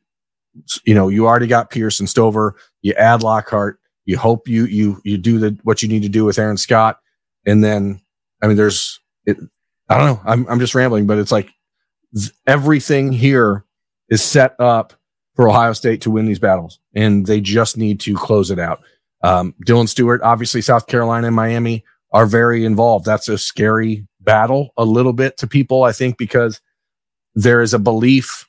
you 0.85 0.95
know, 0.95 1.09
you 1.09 1.27
already 1.27 1.47
got 1.49 1.71
Pierce 1.71 2.01
and 2.01 2.09
Stover. 2.09 2.57
You 2.81 2.95
add 2.95 3.23
Lockhart. 3.23 3.79
You 4.07 4.17
hope 4.17 4.49
you, 4.49 4.65
you, 4.65 5.03
you 5.05 5.19
do 5.19 5.39
the, 5.39 5.59
what 5.65 5.83
you 5.83 5.89
need 5.89 6.03
to 6.05 6.09
do 6.09 6.25
with 6.25 6.39
Aaron 6.39 6.57
Scott. 6.57 6.99
And 7.45 7.63
then, 7.63 8.01
I 8.43 8.47
mean, 8.47 8.57
there's, 8.57 9.01
it, 9.27 9.37
I 9.89 9.99
don't 9.99 10.07
know. 10.07 10.21
I'm, 10.25 10.49
I'm 10.49 10.61
just 10.61 10.75
rambling, 10.75 11.07
but 11.07 11.19
it's 11.19 11.33
like 11.33 11.51
everything 12.47 13.13
here 13.13 13.65
is 14.09 14.23
set 14.23 14.59
up 14.59 14.95
for 15.35 15.49
Ohio 15.49 15.73
State 15.73 16.01
to 16.03 16.11
win 16.11 16.27
these 16.27 16.39
battles 16.39 16.81
and 16.95 17.27
they 17.27 17.41
just 17.41 17.77
need 17.77 18.01
to 18.01 18.15
close 18.15 18.51
it 18.51 18.59
out. 18.59 18.81
Um, 19.23 19.55
Dylan 19.67 19.89
Stewart, 19.89 20.23
obviously 20.23 20.63
South 20.63 20.87
Carolina 20.87 21.27
and 21.27 21.37
Miami 21.37 21.85
are 22.13 22.27
very 22.27 22.65
involved. 22.65 23.05
That's 23.05 23.29
a 23.29 23.37
scary 23.37 24.07
battle 24.21 24.71
a 24.77 24.85
little 24.85 25.13
bit 25.13 25.37
to 25.39 25.47
people, 25.47 25.85
I 25.85 25.93
think, 25.93 26.17
because 26.17 26.61
there 27.39 27.63
is 27.63 27.73
a 27.73 27.79
belief 27.79 28.49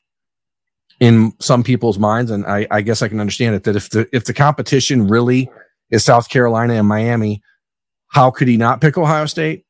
in 0.99 1.33
some 1.39 1.63
people's 1.63 1.99
minds, 1.99 2.31
and 2.31 2.43
I, 2.45 2.65
I 2.71 2.81
guess 2.81 3.03
I 3.03 3.07
can 3.07 3.19
understand 3.19 3.55
it 3.55 3.63
that 3.65 3.75
if 3.75 3.91
the 3.91 4.09
if 4.11 4.25
the 4.25 4.33
competition 4.33 5.07
really 5.07 5.49
is 5.91 6.03
South 6.03 6.29
Carolina 6.29 6.73
and 6.73 6.87
Miami, 6.87 7.43
how 8.07 8.31
could 8.31 8.47
he 8.47 8.57
not 8.57 8.81
pick 8.81 8.97
Ohio 8.97 9.27
State? 9.27 9.63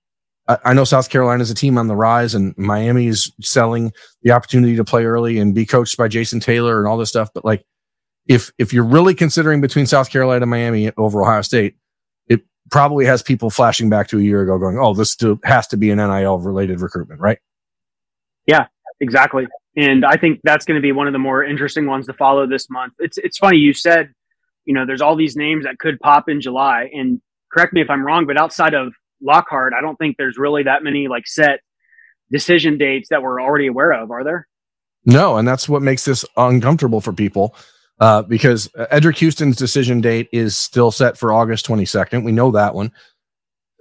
I, 0.48 0.58
I 0.64 0.74
know 0.74 0.86
South 0.86 1.10
Carolina 1.10 1.42
is 1.42 1.52
a 1.52 1.56
team 1.56 1.78
on 1.78 1.88
the 1.88 1.98
rise, 1.98 2.34
and 2.34 2.58
Miami 2.58 3.08
is 3.08 3.34
selling 3.42 3.92
the 4.24 4.32
opportunity 4.32 4.78
to 4.78 4.86
play 4.86 5.04
early 5.04 5.38
and 5.38 5.54
be 5.54 5.66
coached 5.66 5.98
by 5.98 6.08
Jason 6.08 6.40
Taylor 6.40 6.80
and 6.80 6.88
all 6.88 6.98
this 6.98 7.10
stuff. 7.10 7.30
But 7.34 7.44
like, 7.44 7.66
if 8.26 8.52
if 8.58 8.72
you're 8.72 8.86
really 8.86 9.14
considering 9.14 9.60
between 9.60 9.86
South 9.86 10.10
Carolina 10.10 10.44
and 10.44 10.50
Miami 10.50 10.92
over 10.96 11.22
Ohio 11.24 11.42
State, 11.42 11.76
it 12.28 12.40
probably 12.72 13.04
has 13.04 13.22
people 13.22 13.50
flashing 13.50 13.90
back 13.90 14.08
to 14.08 14.18
a 14.18 14.22
year 14.22 14.42
ago, 14.42 14.58
going, 14.58 14.80
"Oh, 14.80 14.94
this 14.94 15.18
has 15.44 15.68
to 15.68 15.78
be 15.78 15.90
an 15.90 15.98
NIL 15.98 16.40
related 16.40 16.80
recruitment, 16.80 17.20
right?" 17.20 17.40
Yeah, 18.48 18.68
Exactly. 19.02 19.48
And 19.78 20.04
I 20.06 20.18
think 20.18 20.42
that's 20.44 20.66
going 20.66 20.76
to 20.76 20.82
be 20.82 20.92
one 20.92 21.08
of 21.08 21.14
the 21.14 21.20
more 21.20 21.44
interesting 21.44 21.86
ones 21.86 22.08
to 22.08 22.14
follow 22.14 22.46
this 22.48 22.70
month. 22.70 22.94
It's 23.00 23.18
it's 23.18 23.38
funny 23.38 23.58
you 23.58 23.74
said, 23.74 24.12
you 24.66 24.74
know, 24.74 24.86
there's 24.86 25.02
all 25.02 25.16
these 25.16 25.36
names 25.36 25.66
that 25.66 25.80
could 25.80 26.00
pop 26.00 26.28
in 26.28 26.42
July 26.42 26.90
and 26.94 27.22
correct 27.52 27.74
me 27.74 27.82
if 27.82 27.90
I'm 27.90 28.06
wrong, 28.06 28.26
but 28.26 28.38
outside 28.38 28.74
of 28.74 28.94
Lockhart, 29.22 29.74
I 29.78 29.82
don't 29.82 29.96
think 29.98 30.18
there's 30.18 30.38
really 30.38 30.64
that 30.64 30.84
many 30.84 31.08
like 31.08 31.28
set 31.28 31.62
decision 32.32 32.78
dates 32.78 33.10
that 33.10 33.22
we're 33.22 33.42
already 33.42 33.68
aware 33.68 33.92
of, 33.92 34.12
are 34.12 34.24
there? 34.24 34.48
No, 35.06 35.38
and 35.38 35.48
that's 35.48 35.68
what 35.68 35.82
makes 35.82 36.06
this 36.06 36.26
uncomfortable 36.38 37.02
for 37.02 37.14
people. 37.14 37.56
Uh, 38.00 38.22
because 38.22 38.70
Eddrick 38.70 39.18
Houston's 39.18 39.58
decision 39.58 40.00
date 40.00 40.30
is 40.32 40.58
still 40.58 40.90
set 40.90 41.18
for 41.18 41.34
August 41.34 41.68
22nd. 41.68 42.24
We 42.24 42.32
know 42.32 42.52
that 42.52 42.74
one. 42.74 42.94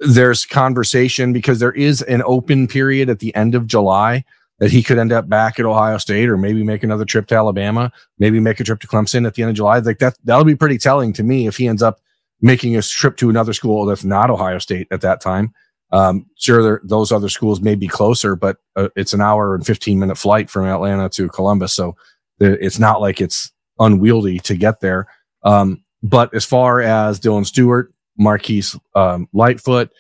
There's 0.00 0.44
conversation 0.44 1.32
because 1.32 1.60
there 1.60 1.72
is 1.72 2.02
an 2.02 2.22
open 2.24 2.66
period 2.66 3.10
at 3.10 3.20
the 3.20 3.32
end 3.36 3.54
of 3.54 3.68
July 3.68 4.24
that 4.58 4.70
he 4.70 4.82
could 4.82 4.98
end 4.98 5.12
up 5.12 5.28
back 5.28 5.58
at 5.58 5.66
Ohio 5.66 5.98
State 5.98 6.28
or 6.28 6.36
maybe 6.36 6.64
make 6.64 6.82
another 6.82 7.04
trip 7.04 7.26
to 7.28 7.34
Alabama, 7.34 7.92
maybe 8.18 8.40
make 8.40 8.58
a 8.60 8.64
trip 8.64 8.80
to 8.80 8.88
Clemson 8.88 9.26
at 9.26 9.34
the 9.34 9.42
end 9.42 9.50
of 9.50 9.56
July. 9.56 9.78
Like 9.78 9.98
that, 9.98 10.16
that'll 10.24 10.44
be 10.44 10.56
pretty 10.56 10.78
telling 10.78 11.12
to 11.14 11.22
me 11.22 11.46
if 11.46 11.56
he 11.56 11.68
ends 11.68 11.82
up 11.82 12.00
making 12.40 12.76
a 12.76 12.82
trip 12.82 13.16
to 13.18 13.30
another 13.30 13.52
school 13.52 13.86
that's 13.86 14.04
not 14.04 14.30
Ohio 14.30 14.58
State 14.58 14.88
at 14.90 15.00
that 15.02 15.20
time. 15.20 15.54
Um, 15.90 16.26
sure, 16.36 16.62
there, 16.62 16.80
those 16.84 17.12
other 17.12 17.28
schools 17.28 17.60
may 17.60 17.74
be 17.74 17.88
closer, 17.88 18.36
but 18.36 18.58
uh, 18.76 18.88
it's 18.94 19.14
an 19.14 19.20
hour 19.20 19.54
and 19.54 19.64
15 19.64 19.98
minute 19.98 20.18
flight 20.18 20.50
from 20.50 20.66
Atlanta 20.66 21.08
to 21.10 21.28
Columbus. 21.28 21.72
So 21.72 21.96
it's 22.40 22.78
not 22.78 23.00
like 23.00 23.20
it's 23.20 23.52
unwieldy 23.78 24.38
to 24.40 24.56
get 24.56 24.80
there. 24.80 25.08
Um, 25.42 25.82
but 26.02 26.32
as 26.34 26.44
far 26.44 26.80
as 26.80 27.18
Dylan 27.18 27.46
Stewart, 27.46 27.92
Marquise 28.16 28.76
um, 28.94 29.28
Lightfoot, 29.32 29.90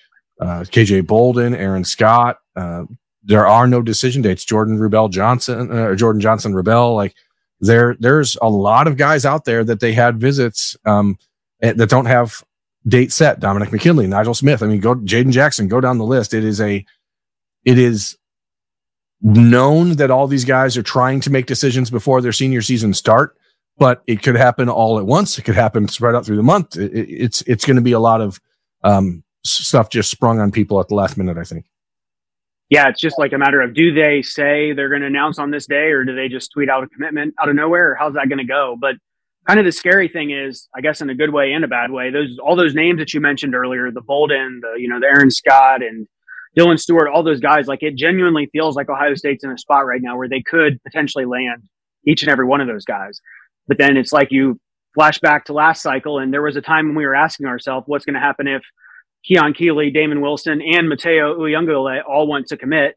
uh, 0.40 0.60
KJ 0.60 1.06
Bolden, 1.06 1.54
Aaron 1.54 1.84
Scott, 1.84 2.38
uh, 2.54 2.84
there 3.28 3.46
are 3.46 3.66
no 3.66 3.82
decision 3.82 4.22
dates. 4.22 4.44
Jordan 4.44 4.78
Rubel 4.78 5.10
Johnson 5.10 5.70
uh, 5.70 5.84
or 5.84 5.94
Jordan 5.94 6.20
Johnson 6.20 6.54
Rubel, 6.54 6.96
like 6.96 7.14
there, 7.60 7.94
there's 8.00 8.38
a 8.40 8.48
lot 8.48 8.88
of 8.88 8.96
guys 8.96 9.26
out 9.26 9.44
there 9.44 9.62
that 9.64 9.80
they 9.80 9.92
had 9.92 10.18
visits 10.18 10.76
um, 10.86 11.18
eh, 11.62 11.74
that 11.74 11.90
don't 11.90 12.06
have 12.06 12.42
date 12.86 13.12
set. 13.12 13.38
Dominic 13.38 13.70
McKinley, 13.70 14.06
Nigel 14.06 14.32
Smith. 14.32 14.62
I 14.62 14.66
mean, 14.66 14.80
go 14.80 14.94
Jaden 14.94 15.30
Jackson, 15.30 15.68
go 15.68 15.80
down 15.80 15.98
the 15.98 16.04
list. 16.04 16.32
It 16.32 16.42
is 16.42 16.58
a, 16.58 16.84
it 17.66 17.78
is 17.78 18.16
known 19.20 19.96
that 19.96 20.10
all 20.10 20.26
these 20.26 20.46
guys 20.46 20.78
are 20.78 20.82
trying 20.82 21.20
to 21.20 21.30
make 21.30 21.44
decisions 21.44 21.90
before 21.90 22.22
their 22.22 22.32
senior 22.32 22.62
season 22.62 22.94
start, 22.94 23.36
but 23.76 24.02
it 24.06 24.22
could 24.22 24.36
happen 24.36 24.70
all 24.70 24.98
at 24.98 25.04
once. 25.04 25.38
It 25.38 25.42
could 25.42 25.54
happen 25.54 25.86
spread 25.88 26.14
out 26.14 26.24
through 26.24 26.36
the 26.36 26.42
month. 26.42 26.78
It, 26.78 26.92
it's 26.94 27.42
it's 27.42 27.66
going 27.66 27.76
to 27.76 27.82
be 27.82 27.92
a 27.92 28.00
lot 28.00 28.22
of 28.22 28.40
um, 28.84 29.22
stuff 29.44 29.90
just 29.90 30.10
sprung 30.10 30.40
on 30.40 30.50
people 30.50 30.80
at 30.80 30.88
the 30.88 30.94
last 30.94 31.18
minute. 31.18 31.36
I 31.36 31.44
think 31.44 31.66
yeah, 32.70 32.88
it's 32.88 33.00
just 33.00 33.18
like 33.18 33.32
a 33.32 33.38
matter 33.38 33.62
of 33.62 33.74
do 33.74 33.94
they 33.94 34.20
say 34.22 34.72
they're 34.72 34.90
going 34.90 35.00
to 35.00 35.06
announce 35.06 35.38
on 35.38 35.50
this 35.50 35.66
day 35.66 35.90
or 35.90 36.04
do 36.04 36.14
they 36.14 36.28
just 36.28 36.52
tweet 36.52 36.68
out 36.68 36.84
a 36.84 36.88
commitment 36.88 37.34
out 37.40 37.48
of 37.48 37.54
nowhere? 37.54 37.92
Or 37.92 37.94
how's 37.94 38.14
that 38.14 38.28
going 38.28 38.38
to 38.38 38.44
go? 38.44 38.76
But 38.78 38.96
kind 39.46 39.58
of 39.58 39.64
the 39.64 39.72
scary 39.72 40.08
thing 40.08 40.30
is, 40.30 40.68
I 40.76 40.82
guess 40.82 41.00
in 41.00 41.08
a 41.08 41.14
good 41.14 41.32
way 41.32 41.52
and 41.52 41.64
a 41.64 41.68
bad 41.68 41.90
way, 41.90 42.10
those 42.10 42.38
all 42.38 42.56
those 42.56 42.74
names 42.74 42.98
that 42.98 43.14
you 43.14 43.20
mentioned 43.20 43.54
earlier, 43.54 43.90
the 43.90 44.02
Bolden, 44.02 44.60
the 44.60 44.78
you 44.78 44.88
know 44.88 45.00
the 45.00 45.06
Aaron 45.06 45.30
Scott 45.30 45.82
and 45.82 46.06
Dylan 46.58 46.78
Stewart, 46.78 47.08
all 47.08 47.22
those 47.22 47.40
guys. 47.40 47.66
Like 47.66 47.82
it 47.82 47.94
genuinely 47.96 48.50
feels 48.52 48.76
like 48.76 48.90
Ohio 48.90 49.14
State's 49.14 49.44
in 49.44 49.50
a 49.50 49.58
spot 49.58 49.86
right 49.86 50.02
now 50.02 50.18
where 50.18 50.28
they 50.28 50.42
could 50.42 50.82
potentially 50.82 51.24
land 51.24 51.62
each 52.06 52.22
and 52.22 52.30
every 52.30 52.44
one 52.44 52.60
of 52.60 52.68
those 52.68 52.84
guys. 52.84 53.20
But 53.66 53.78
then 53.78 53.96
it's 53.96 54.12
like 54.12 54.28
you 54.30 54.60
flash 54.94 55.18
back 55.20 55.46
to 55.46 55.54
last 55.54 55.82
cycle, 55.82 56.18
and 56.18 56.32
there 56.32 56.42
was 56.42 56.56
a 56.56 56.60
time 56.60 56.86
when 56.86 56.96
we 56.96 57.06
were 57.06 57.14
asking 57.14 57.46
ourselves, 57.46 57.84
what's 57.86 58.04
going 58.04 58.14
to 58.14 58.20
happen 58.20 58.46
if 58.46 58.62
Keon 59.24 59.52
Keeley, 59.54 59.90
Damon 59.90 60.20
Wilson, 60.20 60.60
and 60.62 60.88
Mateo 60.88 61.38
Uiagalelei 61.38 62.00
all 62.08 62.28
went 62.28 62.46
to 62.48 62.56
commit, 62.56 62.96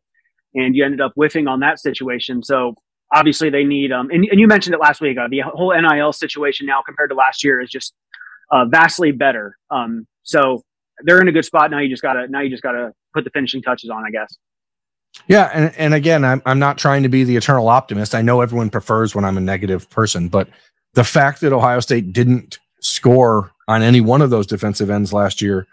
and 0.53 0.75
you 0.75 0.85
ended 0.85 1.01
up 1.01 1.13
whiffing 1.15 1.47
on 1.47 1.59
that 1.61 1.79
situation. 1.79 2.43
So 2.43 2.75
obviously 3.13 3.49
they 3.49 3.63
need, 3.63 3.91
um, 3.91 4.09
and, 4.11 4.25
and 4.29 4.39
you 4.39 4.47
mentioned 4.47 4.73
it 4.73 4.79
last 4.79 5.01
week, 5.01 5.17
uh, 5.17 5.27
the 5.29 5.41
whole 5.41 5.73
NIL 5.73 6.13
situation 6.13 6.65
now 6.65 6.81
compared 6.85 7.09
to 7.09 7.15
last 7.15 7.43
year 7.43 7.59
is 7.59 7.69
just 7.69 7.93
uh, 8.51 8.65
vastly 8.65 9.11
better. 9.11 9.57
Um, 9.69 10.07
so 10.23 10.63
they're 11.03 11.21
in 11.21 11.27
a 11.27 11.31
good 11.31 11.45
spot 11.45 11.71
now. 11.71 11.79
You 11.79 11.89
just 11.89 12.01
gotta 12.01 12.27
now 12.27 12.41
you 12.41 12.49
just 12.49 12.63
gotta 12.63 12.93
put 13.13 13.23
the 13.23 13.29
finishing 13.31 13.61
touches 13.61 13.89
on, 13.89 14.03
I 14.05 14.11
guess. 14.11 14.37
Yeah, 15.27 15.49
and, 15.53 15.73
and 15.77 15.93
again, 15.93 16.23
I'm 16.23 16.41
I'm 16.45 16.59
not 16.59 16.77
trying 16.77 17.03
to 17.03 17.09
be 17.09 17.23
the 17.23 17.35
eternal 17.35 17.67
optimist. 17.67 18.15
I 18.15 18.21
know 18.21 18.41
everyone 18.41 18.69
prefers 18.69 19.15
when 19.15 19.25
I'm 19.25 19.37
a 19.37 19.41
negative 19.41 19.89
person, 19.89 20.29
but 20.29 20.47
the 20.93 21.03
fact 21.03 21.41
that 21.41 21.53
Ohio 21.53 21.79
State 21.79 22.13
didn't 22.13 22.59
score 22.81 23.51
on 23.67 23.81
any 23.81 24.01
one 24.01 24.21
of 24.21 24.29
those 24.29 24.47
defensive 24.47 24.89
ends 24.89 25.13
last 25.13 25.41
year 25.41 25.67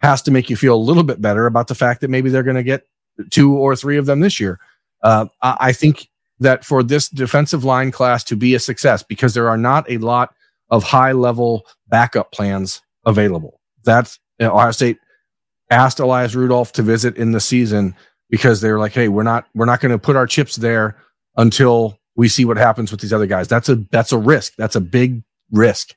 has 0.00 0.22
to 0.22 0.30
make 0.30 0.48
you 0.48 0.56
feel 0.56 0.74
a 0.74 0.76
little 0.76 1.02
bit 1.02 1.20
better 1.20 1.46
about 1.46 1.68
the 1.68 1.74
fact 1.74 2.00
that 2.00 2.08
maybe 2.08 2.30
they're 2.30 2.42
going 2.42 2.56
to 2.56 2.62
get 2.62 2.86
two 3.30 3.56
or 3.56 3.74
three 3.74 3.96
of 3.96 4.06
them 4.06 4.20
this 4.20 4.38
year. 4.38 4.60
Uh, 5.02 5.26
I 5.42 5.72
think 5.72 6.08
that 6.40 6.64
for 6.64 6.82
this 6.82 7.08
defensive 7.08 7.64
line 7.64 7.90
class 7.90 8.22
to 8.24 8.36
be 8.36 8.54
a 8.54 8.60
success, 8.60 9.02
because 9.02 9.34
there 9.34 9.48
are 9.48 9.56
not 9.56 9.90
a 9.90 9.98
lot 9.98 10.34
of 10.70 10.84
high 10.84 11.12
level 11.12 11.66
backup 11.88 12.32
plans 12.32 12.82
available. 13.04 13.60
That's 13.84 14.18
you 14.38 14.46
know, 14.46 14.54
Ohio 14.54 14.70
State 14.70 14.98
asked 15.70 16.00
Elias 16.00 16.34
Rudolph 16.34 16.72
to 16.72 16.82
visit 16.82 17.16
in 17.16 17.32
the 17.32 17.40
season 17.40 17.94
because 18.30 18.60
they're 18.60 18.78
like, 18.78 18.92
hey, 18.92 19.08
we're 19.08 19.22
not 19.22 19.46
we're 19.54 19.66
not 19.66 19.80
going 19.80 19.92
to 19.92 19.98
put 19.98 20.16
our 20.16 20.26
chips 20.26 20.56
there 20.56 20.96
until 21.36 21.98
we 22.16 22.28
see 22.28 22.44
what 22.44 22.56
happens 22.56 22.90
with 22.90 23.00
these 23.00 23.12
other 23.12 23.26
guys. 23.26 23.48
That's 23.48 23.68
a 23.68 23.76
that's 23.90 24.12
a 24.12 24.18
risk. 24.18 24.54
That's 24.56 24.76
a 24.76 24.80
big 24.80 25.22
risk. 25.50 25.94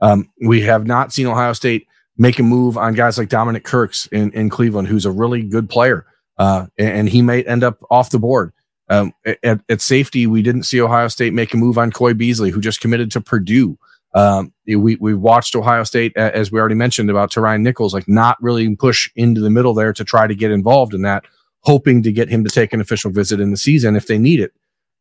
Um, 0.00 0.30
we 0.44 0.62
have 0.62 0.86
not 0.86 1.12
seen 1.12 1.26
Ohio 1.26 1.52
State 1.52 1.86
make 2.18 2.38
a 2.38 2.42
move 2.42 2.78
on 2.78 2.94
guys 2.94 3.18
like 3.18 3.28
Dominic 3.28 3.64
Kirks 3.64 4.06
in, 4.06 4.30
in 4.32 4.48
Cleveland, 4.48 4.88
who's 4.88 5.04
a 5.04 5.10
really 5.10 5.42
good 5.42 5.68
player, 5.68 6.06
uh, 6.38 6.66
and, 6.78 6.88
and, 6.88 7.08
he 7.08 7.22
may 7.22 7.42
end 7.44 7.64
up 7.64 7.78
off 7.90 8.10
the 8.10 8.18
board. 8.18 8.52
Um, 8.88 9.12
at, 9.42 9.60
at, 9.68 9.80
safety, 9.80 10.26
we 10.26 10.42
didn't 10.42 10.62
see 10.62 10.80
Ohio 10.80 11.08
State 11.08 11.32
make 11.32 11.52
a 11.52 11.56
move 11.56 11.76
on 11.76 11.90
Coy 11.90 12.14
Beasley, 12.14 12.50
who 12.50 12.60
just 12.60 12.80
committed 12.80 13.10
to 13.12 13.20
Purdue. 13.20 13.78
Um, 14.14 14.52
we 14.66 14.96
we 14.96 15.14
watched 15.14 15.56
Ohio 15.56 15.84
State, 15.84 16.16
as 16.16 16.52
we 16.52 16.60
already 16.60 16.74
mentioned 16.74 17.10
about 17.10 17.32
Tyron 17.32 17.62
Nichols, 17.62 17.92
like 17.92 18.08
not 18.08 18.40
really 18.40 18.74
push 18.76 19.10
into 19.16 19.40
the 19.40 19.50
middle 19.50 19.74
there 19.74 19.92
to 19.92 20.04
try 20.04 20.26
to 20.26 20.34
get 20.34 20.50
involved 20.50 20.94
in 20.94 21.02
that, 21.02 21.24
hoping 21.60 22.02
to 22.02 22.12
get 22.12 22.28
him 22.28 22.44
to 22.44 22.50
take 22.50 22.72
an 22.72 22.80
official 22.80 23.10
visit 23.10 23.40
in 23.40 23.50
the 23.50 23.56
season 23.56 23.96
if 23.96 24.06
they 24.06 24.18
need 24.18 24.40
it. 24.40 24.52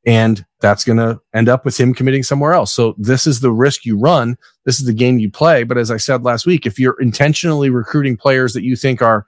And 0.05 0.45
that's 0.61 0.83
going 0.83 0.97
to 0.97 1.19
end 1.33 1.49
up 1.49 1.65
with 1.65 1.79
him 1.79 1.93
committing 1.93 2.21
somewhere 2.21 2.53
else. 2.53 2.71
So 2.71 2.93
this 2.97 3.25
is 3.25 3.39
the 3.39 3.51
risk 3.51 3.85
you 3.85 3.97
run. 3.97 4.37
This 4.63 4.79
is 4.79 4.85
the 4.85 4.93
game 4.93 5.17
you 5.17 5.31
play. 5.31 5.63
But 5.63 5.79
as 5.79 5.89
I 5.89 5.97
said 5.97 6.23
last 6.23 6.45
week, 6.45 6.65
if 6.65 6.77
you're 6.77 6.99
intentionally 7.01 7.69
recruiting 7.69 8.15
players 8.15 8.53
that 8.53 8.63
you 8.63 8.75
think 8.75 9.01
are 9.01 9.25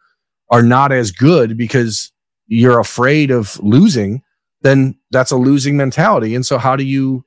are 0.50 0.62
not 0.62 0.92
as 0.92 1.12
good 1.12 1.58
because 1.58 2.12
you're 2.46 2.80
afraid 2.80 3.32
of 3.32 3.60
losing, 3.62 4.22
then 4.62 4.98
that's 5.12 5.32
a 5.32 5.36
losing 5.36 5.76
mentality. 5.78 6.36
And 6.36 6.46
so 6.46 6.58
how 6.58 6.76
do 6.76 6.84
you 6.84 7.26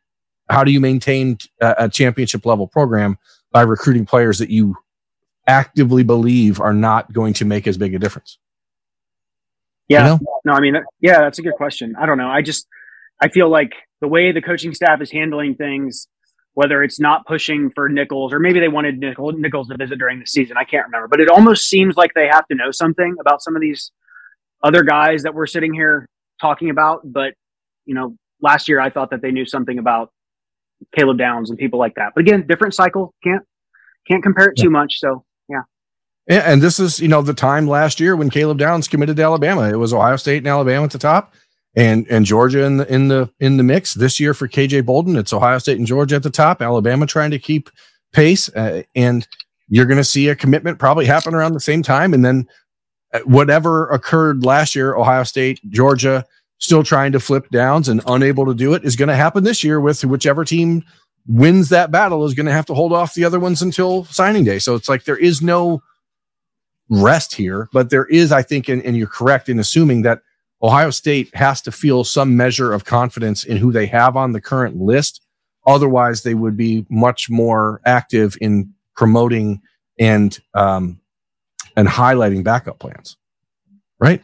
how 0.49 0.65
do 0.65 0.71
you 0.71 0.81
maintain 0.81 1.39
a, 1.61 1.75
a 1.79 1.89
championship 1.89 2.47
level 2.47 2.67
program 2.67 3.19
by 3.53 3.63
recruiting 3.63 4.07
players 4.07 4.39
that 4.39 4.51
you 4.51 4.77
actively 5.47 6.05
believe 6.05 6.61
are 6.61 6.75
not 6.75 7.13
going 7.13 7.35
to 7.35 7.45
make 7.45 7.67
as 7.67 7.77
big 7.77 7.95
a 7.95 7.99
difference? 7.99 8.39
Yeah. 9.89 9.99
You 9.99 10.05
know? 10.05 10.21
No, 10.45 10.53
I 10.53 10.61
mean, 10.61 10.77
yeah, 11.01 11.19
that's 11.19 11.39
a 11.39 11.43
good 11.43 11.55
question. 11.55 11.97
I 11.99 12.07
don't 12.07 12.17
know. 12.19 12.29
I 12.29 12.43
just, 12.43 12.67
I 13.21 13.29
feel 13.29 13.49
like 13.49 13.73
the 14.01 14.09
way 14.09 14.33
the 14.33 14.43
coaching 14.43 14.75
staff 14.75 15.01
is 15.01 15.11
handling 15.11 15.55
things, 15.55 16.09
whether 16.55 16.83
it's 16.83 16.99
not 16.99 17.27
pushing 17.27 17.71
for 17.75 17.89
Nichols 17.89 18.33
or 18.33 18.39
maybe 18.39 18.61
they 18.61 18.69
wanted 18.69 18.99
Nichols 18.99 19.69
to 19.69 19.77
visit 19.77 19.99
during 19.99 20.21
the 20.21 20.27
season, 20.27 20.57
I 20.57 20.65
can't 20.65 20.87
remember, 20.87 21.09
but 21.09 21.21
it 21.21 21.29
almost 21.29 21.69
seems 21.69 21.97
like 21.97 22.15
they 22.15 22.27
have 22.27 22.47
to 22.49 22.55
know 22.55 22.71
something 22.71 23.17
about 23.21 23.43
some 23.43 23.55
of 23.55 23.63
these 23.63 23.93
other 24.63 24.83
guys 24.83 25.23
that 25.23 25.35
we're 25.35 25.47
sitting 25.47 25.75
here 25.75 26.09
talking 26.41 26.71
about. 26.71 27.01
But, 27.05 27.35
you 27.85 27.95
know, 27.95 28.17
last 28.41 28.69
year 28.69 28.81
I 28.81 28.91
thought 28.91 29.11
that 29.11 29.23
they 29.23 29.31
knew 29.31 29.47
something 29.47 29.79
about 29.79 30.11
Caleb 30.97 31.19
Downs 31.19 31.51
and 31.51 31.59
people 31.59 31.79
like 31.79 31.95
that. 31.97 32.13
But 32.15 32.23
again, 32.23 32.47
different 32.47 32.75
cycle. 32.75 33.15
Can't 33.23 33.43
can't 34.09 34.23
compare 34.23 34.49
it 34.49 34.57
too 34.57 34.71
much. 34.71 34.99
So 34.99 35.25
yeah. 35.49 35.63
Yeah, 36.29 36.51
and 36.51 36.63
this 36.63 36.81
is 36.81 37.01
you 37.01 37.09
know 37.09 37.23
the 37.23 37.35
time 37.35 37.67
last 37.67 38.01
year 38.01 38.17
when 38.17 38.31
Caleb 38.31 38.59
Downs 38.59 38.89
committed 38.89 39.17
to 39.17 39.23
Alabama. 39.23 39.69
It 39.69 39.77
was 39.77 39.93
Ohio 39.93 40.17
State 40.17 40.39
and 40.39 40.47
Alabama 40.47 40.85
at 40.85 40.91
the 40.91 40.99
top, 40.99 41.35
and 41.75 42.07
and 42.11 42.27
Georgia 42.27 42.65
in 42.65 42.79
the 42.79 42.93
in 42.93 43.09
the 43.09 43.31
in 43.41 43.57
the 43.57 43.63
mix. 43.63 43.95
This 43.95 44.19
year 44.19 44.35
for 44.35 44.49
KJ 44.49 44.85
Bolden, 44.85 45.17
it's 45.17 45.33
Ohio 45.33 45.59
State 45.59 45.79
and 45.79 45.87
Georgia 45.87 46.17
at 46.17 46.23
the 46.23 46.31
top. 46.31 46.63
Alabama 46.63 47.07
trying 47.07 47.31
to 47.31 47.39
keep 47.39 47.71
pace, 48.13 48.49
uh, 48.51 48.83
and 48.95 49.27
you're 49.69 49.87
going 49.87 49.97
to 49.97 50.05
see 50.05 50.29
a 50.29 50.37
commitment 50.37 50.79
probably 50.79 51.07
happen 51.07 51.35
around 51.35 51.55
the 51.55 51.61
same 51.61 51.83
time, 51.83 52.13
and 52.13 52.25
then 52.25 52.47
uh, 53.13 53.21
whatever 53.21 53.89
occurred 53.89 54.45
last 54.45 54.75
year, 54.75 54.95
Ohio 54.95 55.23
State, 55.23 55.61
Georgia, 55.71 56.25
still 56.59 56.83
trying 56.83 57.13
to 57.13 57.21
flip 57.21 57.49
downs 57.51 57.89
and 57.89 58.03
unable 58.07 58.47
to 58.47 58.55
do 58.55 58.75
it 58.75 58.85
is 58.85 58.97
going 58.97 59.09
to 59.09 59.17
happen 59.17 59.45
this 59.45 59.65
year 59.65 59.81
with 59.81 60.05
whichever 60.05 60.45
team 60.45 60.85
wins 61.27 61.69
that 61.71 61.91
battle 61.91 62.25
is 62.25 62.35
going 62.35 62.47
to 62.47 62.53
have 62.53 62.67
to 62.67 62.75
hold 62.75 62.93
off 62.93 63.15
the 63.15 63.25
other 63.25 63.41
ones 63.41 63.63
until 63.63 64.05
signing 64.07 64.45
day. 64.45 64.59
So 64.59 64.75
it's 64.75 64.89
like 64.89 65.05
there 65.05 65.17
is 65.17 65.41
no 65.41 65.83
rest 66.91 67.35
here, 67.35 67.69
but 67.73 67.91
there 67.91 68.07
is, 68.07 68.33
I 68.33 68.43
think, 68.43 68.69
and, 68.69 68.83
and 68.85 68.97
you're 68.97 69.07
correct 69.07 69.49
in 69.49 69.59
assuming 69.59 70.03
that 70.03 70.23
Ohio 70.63 70.91
State 70.91 71.35
has 71.35 71.63
to 71.63 71.73
feel 71.73 72.05
some 72.05 72.37
measure 72.37 72.73
of 72.73 72.85
confidence 72.85 73.45
in 73.45 73.57
who 73.57 73.73
they 73.73 73.87
have 73.87 74.17
on 74.17 74.33
the 74.33 74.41
current 74.41 74.77
list. 74.77 75.23
Otherwise, 75.67 76.23
they 76.23 76.35
would 76.35 76.57
be 76.57 76.87
much 76.91 77.31
more 77.31 77.81
active 77.87 78.37
in 78.41 78.73
promoting 78.95 79.61
and 79.99 80.39
um, 80.55 81.01
and 81.77 81.89
highlighting 81.89 82.45
backup 82.45 82.79
plans. 82.79 83.17
Right? 83.99 84.23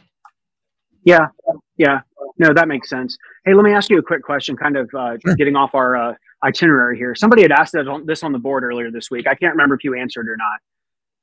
Yeah, 1.04 1.28
yeah. 1.76 2.00
No, 2.38 2.52
that 2.52 2.68
makes 2.68 2.88
sense. 2.88 3.16
Hey, 3.44 3.54
let 3.54 3.62
me 3.64 3.72
ask 3.72 3.88
you 3.90 3.98
a 3.98 4.02
quick 4.02 4.22
question, 4.22 4.56
kind 4.56 4.76
of 4.76 4.90
uh, 4.94 5.16
sure. 5.24 5.36
getting 5.36 5.56
off 5.56 5.74
our 5.74 5.96
uh, 5.96 6.14
itinerary 6.42 6.98
here. 6.98 7.14
Somebody 7.14 7.42
had 7.42 7.52
asked 7.52 7.74
on, 7.76 8.04
this 8.06 8.22
on 8.22 8.32
the 8.32 8.38
board 8.38 8.64
earlier 8.64 8.90
this 8.90 9.10
week. 9.10 9.26
I 9.26 9.34
can't 9.34 9.52
remember 9.52 9.74
if 9.74 9.84
you 9.84 9.94
answered 9.94 10.28
or 10.28 10.36
not. 10.36 10.58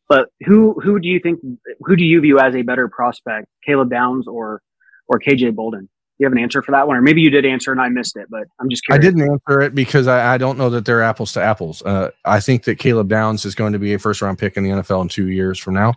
But 0.10 0.30
who 0.46 0.80
who 0.82 1.00
do 1.00 1.08
you 1.08 1.20
think 1.20 1.40
who 1.80 1.96
do 1.96 2.04
you 2.04 2.22
view 2.22 2.40
as 2.40 2.56
a 2.56 2.62
better 2.62 2.88
prospect, 2.88 3.48
Caleb 3.66 3.90
Downs 3.90 4.28
or 4.28 4.62
or 5.08 5.20
KJ 5.20 5.56
Bolden? 5.56 5.82
Do 5.82 5.90
you 6.20 6.26
have 6.28 6.34
an 6.34 6.40
answer 6.40 6.62
for 6.62 6.72
that 6.74 6.88
one, 6.88 6.96
or 6.96 7.02
maybe 7.02 7.22
you 7.22 7.32
did 7.32 7.44
answer 7.44 7.72
and 7.72 7.82
I 7.82 7.90
missed 7.90 8.16
it, 8.18 8.28
but 8.30 8.44
I'm 8.60 8.70
just 8.70 8.86
curious. 8.86 9.04
I 9.04 9.10
didn't 9.10 9.30
answer 9.30 9.62
it 9.62 9.74
because 9.74 10.06
I, 10.06 10.36
I 10.36 10.38
don't 10.38 10.60
know 10.60 10.70
that 10.70 10.86
they're 10.86 11.02
apples 11.02 11.34
to 11.34 11.42
apples. 11.42 11.82
Uh, 11.82 12.12
I 12.24 12.40
think 12.40 12.66
that 12.66 12.78
Caleb 12.78 13.10
Downs 13.10 13.46
is 13.46 13.56
going 13.56 13.74
to 13.74 13.80
be 13.80 13.96
a 13.96 14.00
first 14.00 14.22
round 14.22 14.38
pick 14.38 14.56
in 14.56 14.64
the 14.64 14.70
NFL 14.70 15.02
in 15.02 15.08
two 15.10 15.30
years 15.30 15.58
from 15.58 15.74
now. 15.74 15.96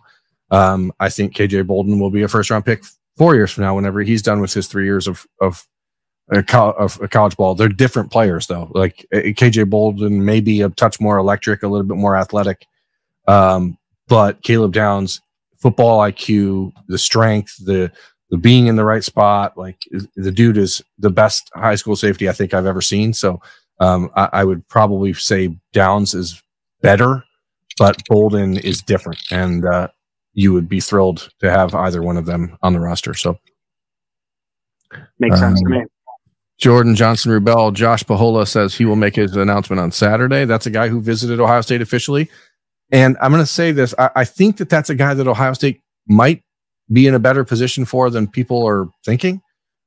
Um, 0.49 0.91
I 0.99 1.09
think 1.09 1.35
KJ 1.35 1.67
Bolden 1.67 1.99
will 1.99 2.09
be 2.09 2.23
a 2.23 2.27
first 2.27 2.49
round 2.49 2.65
pick 2.65 2.83
four 3.15 3.35
years 3.35 3.51
from 3.51 3.63
now, 3.63 3.75
whenever 3.75 4.01
he's 4.01 4.23
done 4.23 4.41
with 4.41 4.53
his 4.53 4.67
three 4.67 4.85
years 4.85 5.07
of 5.07 5.27
of 5.39 5.67
a, 6.29 6.43
co- 6.43 6.71
of 6.71 6.99
a 7.01 7.07
college 7.07 7.37
ball. 7.37 7.55
They're 7.55 7.69
different 7.69 8.11
players 8.11 8.47
though. 8.47 8.71
Like 8.73 9.05
KJ 9.13 9.69
Bolden 9.69 10.23
may 10.23 10.39
be 10.39 10.61
a 10.61 10.69
touch 10.69 10.99
more 10.99 11.17
electric, 11.17 11.63
a 11.63 11.67
little 11.67 11.87
bit 11.87 11.97
more 11.97 12.17
athletic, 12.17 12.65
um, 13.27 13.77
but 14.07 14.41
Caleb 14.41 14.73
Downs, 14.73 15.21
football 15.57 15.99
IQ, 15.99 16.73
the 16.87 16.97
strength, 16.97 17.63
the 17.65 17.91
the 18.29 18.37
being 18.37 18.67
in 18.67 18.75
the 18.75 18.83
right 18.83 19.03
spot, 19.03 19.57
like 19.57 19.81
the 20.15 20.31
dude 20.31 20.57
is 20.57 20.81
the 20.97 21.09
best 21.09 21.49
high 21.53 21.75
school 21.75 21.95
safety 21.95 22.27
I 22.27 22.33
think 22.33 22.53
I've 22.53 22.65
ever 22.65 22.81
seen. 22.81 23.13
So 23.13 23.41
um, 23.79 24.09
I, 24.15 24.29
I 24.33 24.43
would 24.43 24.67
probably 24.67 25.13
say 25.13 25.55
Downs 25.73 26.13
is 26.13 26.41
better, 26.81 27.23
but 27.77 28.01
Bolden 28.07 28.57
is 28.57 28.81
different, 28.81 29.19
and 29.31 29.65
uh, 29.65 29.87
you 30.33 30.53
would 30.53 30.67
be 30.67 30.79
thrilled 30.79 31.29
to 31.39 31.49
have 31.49 31.73
either 31.73 32.01
one 32.01 32.17
of 32.17 32.25
them 32.25 32.57
on 32.61 32.73
the 32.73 32.79
roster. 32.79 33.13
So 33.13 33.39
makes 35.19 35.39
sense 35.39 35.61
to 35.61 35.69
me. 35.69 35.79
Um, 35.79 35.87
Jordan 36.57 36.95
Johnson 36.95 37.31
Rubel, 37.31 37.71
Josh 37.73 38.03
Pahola 38.03 38.47
says 38.47 38.75
he 38.75 38.85
will 38.85 38.95
make 38.95 39.15
his 39.15 39.35
announcement 39.35 39.79
on 39.79 39.91
Saturday. 39.91 40.45
That's 40.45 40.65
a 40.65 40.71
guy 40.71 40.87
who 40.87 40.99
visited 40.99 41.39
Ohio 41.39 41.61
State 41.61 41.81
officially. 41.81 42.29
And 42.91 43.15
I'm 43.21 43.31
going 43.31 43.43
to 43.43 43.47
say 43.47 43.71
this. 43.71 43.93
I, 43.99 44.09
I, 44.15 44.25
think 44.25 44.57
that 44.57 44.69
that's 44.69 44.89
a 44.89 44.95
guy 44.95 45.13
that 45.13 45.27
Ohio 45.27 45.53
State 45.53 45.81
might 46.07 46.41
be 46.91 47.07
in 47.07 47.13
a 47.13 47.19
better 47.19 47.43
position 47.43 47.85
for 47.85 48.09
than 48.09 48.27
people 48.27 48.67
are 48.67 48.87
thinking. 49.03 49.41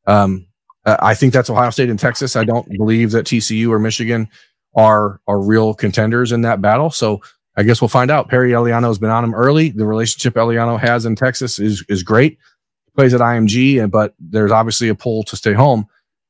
Um, 0.07 0.47
I 0.85 1.15
think 1.15 1.33
that's 1.33 1.51
Ohio 1.51 1.71
State 1.71 1.91
and 1.91 1.99
Texas. 1.99 2.37
I 2.37 2.45
don't 2.45 2.69
believe 2.71 3.11
that 3.13 3.27
TCU 3.27 3.69
or 3.71 3.79
Michigan 3.79 4.29
are 4.75 5.21
are 5.27 5.41
real 5.41 5.75
contenders 5.75 6.33
in 6.33 6.43
that 6.43 6.63
battle. 6.63 6.91
So 6.91 7.21
I 7.57 7.63
guess 7.63 7.81
we'll 7.81 7.89
find 7.89 8.11
out. 8.11 8.29
Perry 8.29 8.53
Eliano 8.53 8.87
has 8.87 8.99
been 8.99 9.11
on 9.11 9.25
him 9.25 9.35
early. 9.35 9.71
The 9.71 9.85
relationship 9.85 10.35
Eliano 10.35 10.79
has 10.79 11.05
in 11.05 11.17
Texas 11.17 11.59
is 11.59 11.85
is 11.89 12.03
great. 12.03 12.39
He 12.87 12.93
plays 12.97 13.13
at 13.13 13.21
IMG, 13.21 13.83
and 13.83 13.93
but 13.93 14.15
there's 14.19 14.53
obviously 14.53 14.89
a 14.89 14.95
pull 14.95 15.23
to 15.25 15.37
stay 15.37 15.53
home. 15.53 15.87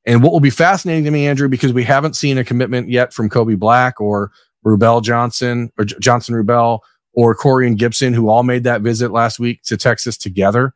And 0.06 0.22
what 0.22 0.32
will 0.32 0.40
be 0.40 0.50
fascinating 0.50 1.04
to 1.04 1.10
me, 1.10 1.26
Andrew, 1.26 1.48
because 1.48 1.72
we 1.72 1.84
haven't 1.84 2.16
seen 2.16 2.38
a 2.38 2.44
commitment 2.44 2.88
yet 2.88 3.12
from 3.12 3.28
Kobe 3.28 3.54
Black 3.54 4.00
or 4.00 4.32
Rubel 4.64 5.02
Johnson 5.02 5.70
or 5.78 5.84
J- 5.84 5.96
Johnson 6.00 6.34
Rubel 6.34 6.80
or 7.20 7.34
Corey 7.34 7.66
and 7.66 7.78
Gibson, 7.78 8.14
who 8.14 8.30
all 8.30 8.42
made 8.42 8.64
that 8.64 8.80
visit 8.80 9.10
last 9.10 9.38
week 9.38 9.62
to 9.64 9.76
Texas 9.76 10.16
together. 10.16 10.72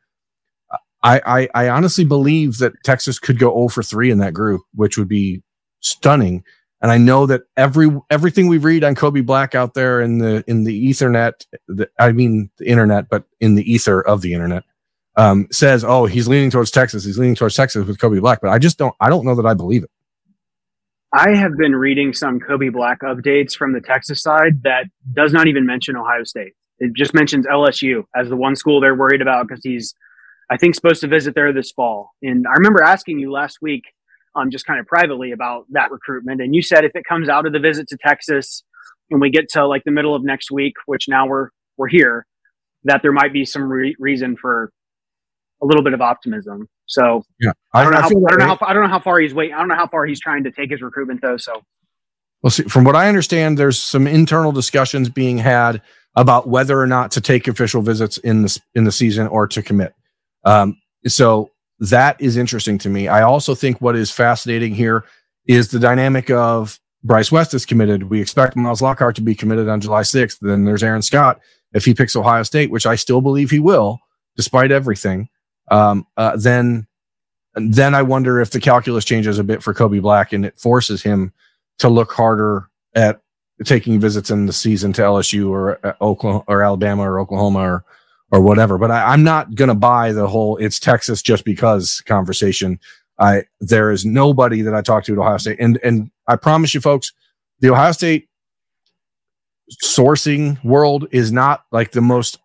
I, 1.02 1.20
I, 1.24 1.48
I 1.54 1.68
honestly 1.70 2.04
believe 2.04 2.58
that 2.58 2.74
Texas 2.84 3.18
could 3.18 3.38
go 3.38 3.50
0 3.50 3.68
for 3.68 3.82
3 3.82 4.10
in 4.10 4.18
that 4.18 4.34
group, 4.34 4.60
which 4.74 4.98
would 4.98 5.08
be 5.08 5.42
stunning. 5.80 6.44
And 6.82 6.92
I 6.92 6.98
know 6.98 7.24
that 7.24 7.44
every 7.56 7.90
everything 8.10 8.46
we 8.46 8.58
read 8.58 8.84
on 8.84 8.94
Kobe 8.94 9.22
Black 9.22 9.54
out 9.54 9.72
there 9.72 10.02
in 10.02 10.18
the 10.18 10.44
in 10.46 10.64
the 10.64 10.90
Ethernet, 10.90 11.46
the, 11.66 11.88
I 11.98 12.12
mean 12.12 12.50
the 12.58 12.68
internet, 12.68 13.08
but 13.08 13.24
in 13.40 13.54
the 13.54 13.72
ether 13.72 14.02
of 14.02 14.20
the 14.20 14.34
internet, 14.34 14.64
um, 15.16 15.48
says, 15.50 15.82
"Oh, 15.82 16.04
he's 16.04 16.28
leaning 16.28 16.50
towards 16.50 16.70
Texas. 16.70 17.06
He's 17.06 17.16
leaning 17.18 17.36
towards 17.36 17.56
Texas 17.56 17.86
with 17.86 17.98
Kobe 17.98 18.18
Black." 18.18 18.42
But 18.42 18.50
I 18.50 18.58
just 18.58 18.76
don't. 18.76 18.94
I 19.00 19.08
don't 19.08 19.24
know 19.24 19.34
that 19.34 19.46
I 19.46 19.54
believe 19.54 19.82
it. 19.82 19.90
I 21.16 21.36
have 21.36 21.56
been 21.56 21.76
reading 21.76 22.12
some 22.12 22.40
Kobe 22.40 22.70
Black 22.70 22.98
updates 23.02 23.56
from 23.56 23.72
the 23.72 23.80
Texas 23.80 24.20
side 24.20 24.64
that 24.64 24.86
does 25.12 25.32
not 25.32 25.46
even 25.46 25.64
mention 25.64 25.94
Ohio 25.96 26.24
State. 26.24 26.54
It 26.80 26.90
just 26.96 27.14
mentions 27.14 27.46
LSU 27.46 28.02
as 28.16 28.28
the 28.28 28.34
one 28.34 28.56
school 28.56 28.80
they're 28.80 28.96
worried 28.96 29.22
about 29.22 29.46
because 29.46 29.60
he's, 29.62 29.94
I 30.50 30.56
think, 30.56 30.74
supposed 30.74 31.00
to 31.02 31.06
visit 31.06 31.36
there 31.36 31.52
this 31.52 31.70
fall. 31.70 32.10
And 32.20 32.46
I 32.48 32.54
remember 32.54 32.82
asking 32.82 33.20
you 33.20 33.30
last 33.30 33.58
week 33.62 33.84
um, 34.34 34.50
just 34.50 34.66
kind 34.66 34.80
of 34.80 34.86
privately 34.86 35.30
about 35.30 35.66
that 35.70 35.92
recruitment. 35.92 36.40
And 36.40 36.52
you 36.52 36.62
said 36.62 36.84
if 36.84 36.96
it 36.96 37.04
comes 37.08 37.28
out 37.28 37.46
of 37.46 37.52
the 37.52 37.60
visit 37.60 37.86
to 37.90 37.96
Texas 38.04 38.64
and 39.08 39.20
we 39.20 39.30
get 39.30 39.48
to 39.50 39.68
like 39.68 39.84
the 39.84 39.92
middle 39.92 40.16
of 40.16 40.24
next 40.24 40.50
week, 40.50 40.74
which 40.86 41.08
now 41.08 41.28
we're 41.28 41.50
we're 41.76 41.86
here, 41.86 42.26
that 42.84 43.02
there 43.02 43.12
might 43.12 43.32
be 43.32 43.44
some 43.44 43.70
re- 43.70 43.94
reason 44.00 44.36
for 44.36 44.72
a 45.64 45.66
little 45.66 45.82
bit 45.82 45.94
of 45.94 46.00
optimism. 46.00 46.68
So 46.86 47.24
yeah, 47.40 47.52
I, 47.72 47.82
don't 47.82 47.92
know. 47.92 48.00
How, 48.00 48.06
I 48.06 48.10
don't 48.10 48.38
know 48.38 48.46
how 48.46 48.58
I 48.62 48.72
don't 48.72 48.82
know 48.82 48.88
how 48.88 49.00
far 49.00 49.18
he's 49.18 49.34
waiting. 49.34 49.54
I 49.54 49.58
don't 49.58 49.68
know 49.68 49.76
how 49.76 49.88
far 49.88 50.04
he's 50.06 50.20
trying 50.20 50.44
to 50.44 50.50
take 50.50 50.70
his 50.70 50.82
recruitment 50.82 51.22
though. 51.22 51.36
So 51.36 51.62
well, 52.42 52.50
see, 52.50 52.64
from 52.64 52.84
what 52.84 52.94
I 52.94 53.08
understand, 53.08 53.58
there's 53.58 53.80
some 53.80 54.06
internal 54.06 54.52
discussions 54.52 55.08
being 55.08 55.38
had 55.38 55.80
about 56.16 56.46
whether 56.46 56.78
or 56.78 56.86
not 56.86 57.10
to 57.12 57.20
take 57.20 57.48
official 57.48 57.82
visits 57.82 58.18
in 58.18 58.42
the 58.42 58.60
in 58.74 58.84
the 58.84 58.92
season 58.92 59.26
or 59.26 59.46
to 59.48 59.62
commit. 59.62 59.94
Um, 60.44 60.78
so 61.06 61.50
that 61.80 62.20
is 62.20 62.36
interesting 62.36 62.78
to 62.78 62.88
me. 62.88 63.08
I 63.08 63.22
also 63.22 63.54
think 63.54 63.80
what 63.80 63.96
is 63.96 64.10
fascinating 64.10 64.74
here 64.74 65.04
is 65.46 65.68
the 65.68 65.78
dynamic 65.78 66.30
of 66.30 66.78
Bryce 67.02 67.32
West 67.32 67.54
is 67.54 67.66
committed. 67.66 68.04
We 68.04 68.20
expect 68.20 68.56
Miles 68.56 68.80
Lockhart 68.80 69.16
to 69.16 69.22
be 69.22 69.34
committed 69.34 69.68
on 69.68 69.80
July 69.80 70.02
6th. 70.02 70.38
Then 70.40 70.64
there's 70.64 70.82
Aaron 70.82 71.02
Scott 71.02 71.40
if 71.74 71.84
he 71.84 71.92
picks 71.92 72.16
Ohio 72.16 72.42
State, 72.44 72.70
which 72.70 72.86
I 72.86 72.94
still 72.94 73.20
believe 73.20 73.50
he 73.50 73.58
will, 73.58 73.98
despite 74.36 74.70
everything. 74.70 75.28
Um, 75.70 76.06
uh, 76.16 76.36
then, 76.36 76.86
then 77.54 77.94
I 77.94 78.02
wonder 78.02 78.40
if 78.40 78.50
the 78.50 78.60
calculus 78.60 79.04
changes 79.04 79.38
a 79.38 79.44
bit 79.44 79.62
for 79.62 79.74
Kobe 79.74 80.00
Black 80.00 80.32
and 80.32 80.44
it 80.44 80.58
forces 80.58 81.02
him 81.02 81.32
to 81.78 81.88
look 81.88 82.12
harder 82.12 82.68
at 82.94 83.20
taking 83.64 84.00
visits 84.00 84.30
in 84.30 84.46
the 84.46 84.52
season 84.52 84.92
to 84.94 85.02
LSU 85.02 85.50
or 85.50 85.78
uh, 85.86 85.92
Oklahoma 86.00 86.44
or 86.48 86.62
Alabama 86.62 87.02
or 87.08 87.20
Oklahoma 87.20 87.60
or 87.60 87.84
or 88.30 88.40
whatever. 88.40 88.78
But 88.78 88.90
I, 88.90 89.14
am 89.14 89.22
not 89.22 89.54
going 89.54 89.68
to 89.68 89.74
buy 89.74 90.12
the 90.12 90.26
whole 90.26 90.56
"it's 90.56 90.80
Texas 90.80 91.22
just 91.22 91.44
because" 91.44 92.02
conversation. 92.06 92.80
I 93.18 93.44
there 93.60 93.92
is 93.92 94.04
nobody 94.04 94.62
that 94.62 94.74
I 94.74 94.82
talk 94.82 95.04
to 95.04 95.12
at 95.12 95.18
Ohio 95.18 95.36
State, 95.36 95.60
and 95.60 95.78
and 95.84 96.10
I 96.26 96.36
promise 96.36 96.74
you, 96.74 96.80
folks, 96.80 97.12
the 97.60 97.70
Ohio 97.70 97.92
State 97.92 98.28
sourcing 99.82 100.62
world 100.64 101.06
is 101.12 101.32
not 101.32 101.64
like 101.70 101.92
the 101.92 102.00
most 102.00 102.38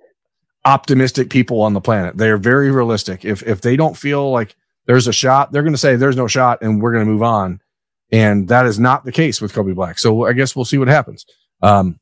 optimistic 0.65 1.29
people 1.29 1.61
on 1.61 1.73
the 1.73 1.81
planet. 1.81 2.17
They 2.17 2.29
are 2.29 2.37
very 2.37 2.71
realistic. 2.71 3.25
If 3.25 3.43
if 3.43 3.61
they 3.61 3.75
don't 3.75 3.97
feel 3.97 4.31
like 4.31 4.55
there's 4.85 5.07
a 5.07 5.13
shot, 5.13 5.51
they're 5.51 5.63
going 5.63 5.73
to 5.73 5.77
say 5.77 5.95
there's 5.95 6.15
no 6.15 6.27
shot, 6.27 6.59
and 6.61 6.81
we're 6.81 6.93
going 6.93 7.05
to 7.05 7.11
move 7.11 7.23
on. 7.23 7.61
And 8.11 8.47
that 8.47 8.65
is 8.65 8.79
not 8.79 9.05
the 9.05 9.11
case 9.11 9.39
with 9.39 9.53
Kobe 9.53 9.73
Black. 9.73 9.99
So 9.99 10.25
I 10.25 10.33
guess 10.33 10.55
we'll 10.55 10.65
see 10.65 10.79
what 10.79 10.87
happens. 10.87 11.25
Um, 11.61 11.99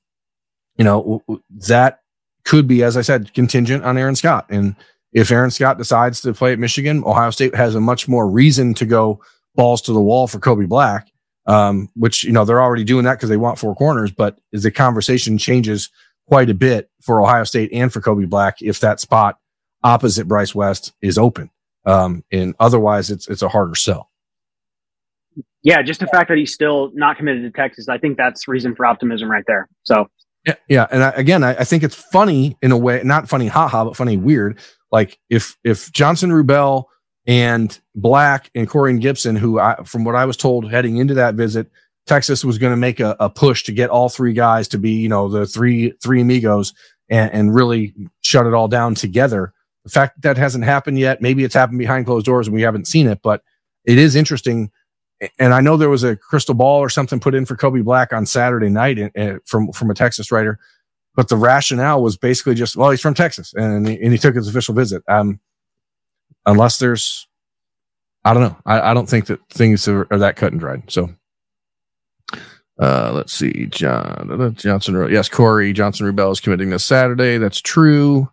you 0.77 0.85
know 0.85 1.23
that 1.67 1.99
could 2.45 2.67
be, 2.67 2.83
as 2.83 2.95
I 2.95 3.01
said, 3.01 3.33
contingent 3.33 3.83
on 3.83 3.97
Aaron 3.97 4.15
Scott. 4.15 4.45
And 4.49 4.75
if 5.11 5.31
Aaron 5.31 5.51
Scott 5.51 5.77
decides 5.77 6.21
to 6.21 6.33
play 6.33 6.53
at 6.53 6.59
Michigan, 6.59 7.03
Ohio 7.05 7.29
State 7.29 7.55
has 7.55 7.75
a 7.75 7.81
much 7.81 8.07
more 8.07 8.29
reason 8.29 8.73
to 8.75 8.85
go 8.85 9.19
balls 9.55 9.81
to 9.81 9.93
the 9.93 9.99
wall 10.01 10.27
for 10.27 10.39
Kobe 10.39 10.65
Black, 10.65 11.09
um, 11.45 11.89
which, 11.95 12.23
you 12.23 12.31
know, 12.31 12.45
they're 12.45 12.61
already 12.61 12.85
doing 12.85 13.03
that 13.03 13.15
because 13.15 13.29
they 13.29 13.37
want 13.37 13.59
four 13.59 13.75
corners. 13.75 14.11
But 14.11 14.39
as 14.53 14.63
the 14.63 14.71
conversation 14.71 15.37
changes 15.37 15.89
quite 16.27 16.49
a 16.49 16.53
bit 16.53 16.89
for 17.01 17.21
Ohio 17.21 17.43
State 17.43 17.71
and 17.73 17.91
for 17.91 18.01
Kobe 18.01 18.25
Black, 18.25 18.61
if 18.61 18.79
that 18.81 18.99
spot 18.99 19.37
opposite 19.83 20.27
Bryce 20.27 20.53
West 20.53 20.93
is 21.01 21.17
open. 21.17 21.49
Um, 21.85 22.23
and 22.31 22.53
otherwise, 22.59 23.09
it's 23.09 23.27
it's 23.27 23.41
a 23.41 23.49
harder 23.49 23.75
sell. 23.75 24.11
Yeah, 25.63 25.81
just 25.81 25.99
the 25.99 26.07
fact 26.07 26.29
that 26.29 26.37
he's 26.37 26.53
still 26.53 26.91
not 26.93 27.17
committed 27.17 27.43
to 27.43 27.51
Texas, 27.51 27.89
I 27.89 27.97
think 27.97 28.17
that's 28.17 28.47
reason 28.47 28.75
for 28.75 28.85
optimism 28.85 29.29
right 29.29 29.43
there. 29.47 29.67
So 29.83 30.07
yeah, 30.45 30.55
yeah, 30.67 30.87
and 30.91 31.03
I, 31.03 31.09
again, 31.11 31.43
I, 31.43 31.55
I, 31.55 31.63
think 31.63 31.83
it's 31.83 31.95
funny 31.95 32.57
in 32.61 32.71
a 32.71 32.77
way, 32.77 33.01
not 33.03 33.27
funny, 33.27 33.47
haha, 33.47 33.85
but 33.85 33.97
funny, 33.97 34.17
weird. 34.17 34.59
Like 34.91 35.19
if 35.29 35.57
if 35.63 35.91
Johnson 35.91 36.29
Rubell 36.29 36.85
and 37.25 37.77
Black 37.95 38.49
and 38.55 38.69
Corian 38.69 39.01
Gibson, 39.01 39.35
who 39.35 39.59
I, 39.59 39.75
from 39.83 40.05
what 40.05 40.15
I 40.15 40.25
was 40.25 40.37
told 40.37 40.71
heading 40.71 40.97
into 40.97 41.15
that 41.15 41.35
visit, 41.35 41.69
Texas 42.07 42.43
was 42.43 42.57
going 42.57 42.71
to 42.71 42.77
make 42.77 42.99
a, 42.99 43.15
a, 43.19 43.29
push 43.29 43.63
to 43.63 43.71
get 43.71 43.89
all 43.89 44.09
three 44.09 44.33
guys 44.33 44.67
to 44.69 44.77
be, 44.77 44.91
you 44.91 45.09
know, 45.09 45.27
the 45.27 45.45
three 45.45 45.91
three 46.01 46.21
amigos 46.21 46.73
and, 47.09 47.31
and 47.31 47.55
really 47.55 47.93
shut 48.21 48.47
it 48.47 48.53
all 48.53 48.67
down 48.67 48.95
together. 48.95 49.53
The 49.83 49.91
fact 49.91 50.15
that, 50.15 50.35
that 50.35 50.37
hasn't 50.37 50.63
happened 50.63 50.99
yet, 50.99 51.21
maybe 51.21 51.43
it's 51.43 51.53
happened 51.53 51.79
behind 51.79 52.05
closed 52.05 52.25
doors 52.25 52.47
and 52.47 52.55
we 52.55 52.61
haven't 52.61 52.87
seen 52.87 53.07
it, 53.07 53.19
but 53.21 53.43
it 53.85 53.97
is 53.97 54.15
interesting 54.15 54.71
and 55.39 55.53
I 55.53 55.61
know 55.61 55.77
there 55.77 55.89
was 55.89 56.03
a 56.03 56.15
crystal 56.15 56.53
ball 56.53 56.79
or 56.79 56.89
something 56.89 57.19
put 57.19 57.33
in 57.33 57.45
for 57.45 57.55
Kobe 57.55 57.81
Black 57.81 58.13
on 58.13 58.25
Saturday 58.25 58.69
night 58.69 58.99
in, 58.99 59.11
in, 59.15 59.39
from 59.45 59.71
from 59.71 59.89
a 59.89 59.95
Texas 59.95 60.31
writer, 60.31 60.59
but 61.15 61.29
the 61.29 61.37
rationale 61.37 62.01
was 62.03 62.15
basically 62.15 62.53
just, 62.53 62.75
well, 62.75 62.91
he's 62.91 63.01
from 63.01 63.15
Texas 63.15 63.53
and 63.55 63.87
he, 63.87 63.99
and 63.99 64.11
he 64.11 64.19
took 64.19 64.35
his 64.35 64.47
official 64.47 64.75
visit. 64.75 65.01
Um, 65.07 65.39
unless 66.45 66.77
there's, 66.77 67.27
I 68.23 68.33
don't 68.33 68.43
know, 68.43 68.57
I, 68.65 68.91
I 68.91 68.93
don't 68.93 69.09
think 69.09 69.25
that 69.25 69.39
things 69.49 69.87
are, 69.87 70.07
are 70.11 70.19
that 70.19 70.35
cut 70.35 70.51
and 70.51 70.59
dried. 70.59 70.83
So, 70.89 71.09
uh, 72.79 73.11
let's 73.13 73.33
see, 73.33 73.67
John 73.67 74.55
Johnson. 74.55 75.11
Yes, 75.11 75.29
Corey 75.29 75.73
Johnson 75.73 76.05
Rubell 76.05 76.31
is 76.31 76.39
committing 76.39 76.69
this 76.69 76.83
Saturday. 76.83 77.37
That's 77.37 77.61
true. 77.61 78.29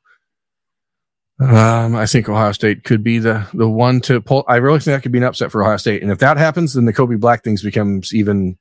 Um, 1.41 1.97
I 1.97 2.07
think 2.07 2.29
Ohio 2.29 2.53
State 2.53 2.85
could 2.85 3.03
be 3.03 3.19
the 3.19 3.47
the 3.55 3.69
one 3.69 4.01
to 4.03 4.21
pull. 4.21 4.45
I 4.47 4.57
really 4.57 4.79
think 4.79 4.95
that 4.97 5.03
could 5.03 5.13
be 5.13 5.19
an 5.19 5.25
upset 5.25 5.51
for 5.51 5.63
Ohio 5.63 5.79
State, 5.79 6.03
and 6.03 6.13
if 6.13 6.19
that 6.19 6.37
happens, 6.37 6.75
then 6.75 6.85
the 6.85 6.93
Kobe 6.93 7.17
Black 7.17 7.43
things 7.43 7.63
becomes 7.63 8.15
even 8.15 8.57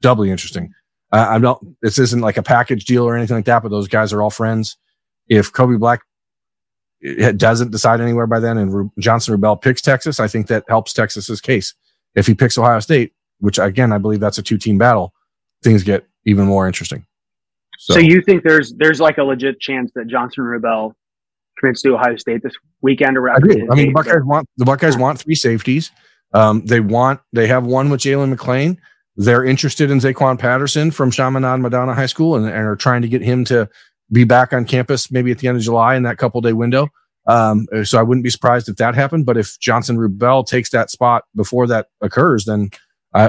doubly 0.00 0.30
interesting. 0.30 0.72
Uh, 1.12 1.26
I'm 1.30 1.42
not. 1.42 1.64
This 1.82 1.98
isn't 1.98 2.22
like 2.22 2.36
a 2.36 2.42
package 2.42 2.84
deal 2.84 3.04
or 3.04 3.16
anything 3.16 3.36
like 3.36 3.44
that, 3.44 3.62
but 3.62 3.68
those 3.68 3.88
guys 3.88 4.12
are 4.12 4.22
all 4.22 4.30
friends. 4.30 4.76
If 5.28 5.52
Kobe 5.52 5.76
Black 5.76 6.00
doesn't 7.36 7.70
decide 7.70 8.00
anywhere 8.00 8.26
by 8.26 8.40
then, 8.40 8.58
and 8.58 8.90
Johnson 8.98 9.36
Rubell 9.36 9.60
picks 9.60 9.82
Texas, 9.82 10.18
I 10.18 10.28
think 10.28 10.48
that 10.48 10.64
helps 10.66 10.92
Texas's 10.92 11.40
case. 11.40 11.74
If 12.14 12.26
he 12.26 12.34
picks 12.34 12.58
Ohio 12.58 12.80
State, 12.80 13.12
which 13.38 13.58
again 13.58 13.92
I 13.92 13.98
believe 13.98 14.20
that's 14.20 14.38
a 14.38 14.42
two 14.42 14.58
team 14.58 14.78
battle, 14.78 15.12
things 15.62 15.82
get 15.82 16.06
even 16.24 16.46
more 16.46 16.66
interesting. 16.66 17.06
So, 17.78 17.94
so 17.94 18.00
you 18.00 18.22
think 18.22 18.42
there's 18.42 18.72
there's 18.74 19.00
like 19.00 19.18
a 19.18 19.22
legit 19.22 19.60
chance 19.60 19.90
that 19.94 20.06
Johnson 20.06 20.44
Rubell 20.44 20.92
commits 21.58 21.82
to 21.82 21.94
Ohio 21.94 22.16
State 22.16 22.42
this 22.42 22.54
weekend 22.82 23.16
or 23.16 23.30
I 23.30 23.38
do. 23.38 23.68
I 23.70 23.74
mean, 23.74 23.88
the 23.88 23.92
Buckeyes 23.92 24.24
want 24.24 24.48
the 24.56 24.64
Buckeyes 24.64 24.96
want 24.96 25.20
three 25.20 25.34
safeties. 25.34 25.90
Um, 26.32 26.64
they 26.64 26.80
want 26.80 27.20
they 27.32 27.46
have 27.46 27.64
one 27.64 27.90
with 27.90 28.00
Jalen 28.00 28.30
McLean. 28.30 28.80
They're 29.16 29.44
interested 29.44 29.90
in 29.90 29.98
Zaquan 29.98 30.38
Patterson 30.38 30.90
from 30.90 31.10
Chaminade 31.10 31.60
Madonna 31.60 31.94
High 31.94 32.06
School 32.06 32.36
and, 32.36 32.44
and, 32.44 32.66
are 32.66 32.76
trying 32.76 33.00
to 33.00 33.08
get 33.08 33.22
him 33.22 33.46
to 33.46 33.68
be 34.12 34.24
back 34.24 34.52
on 34.52 34.66
campus 34.66 35.10
maybe 35.10 35.30
at 35.30 35.38
the 35.38 35.48
end 35.48 35.56
of 35.56 35.62
July 35.62 35.96
in 35.96 36.02
that 36.02 36.18
couple 36.18 36.40
day 36.40 36.52
window. 36.52 36.88
Um, 37.26 37.66
so 37.82 37.98
I 37.98 38.02
wouldn't 38.02 38.24
be 38.24 38.30
surprised 38.30 38.68
if 38.68 38.76
that 38.76 38.94
happened. 38.94 39.26
But 39.26 39.36
if 39.36 39.58
Johnson 39.58 39.96
Rubell 39.96 40.46
takes 40.46 40.70
that 40.70 40.90
spot 40.90 41.24
before 41.34 41.66
that 41.66 41.86
occurs, 42.00 42.44
then 42.44 42.70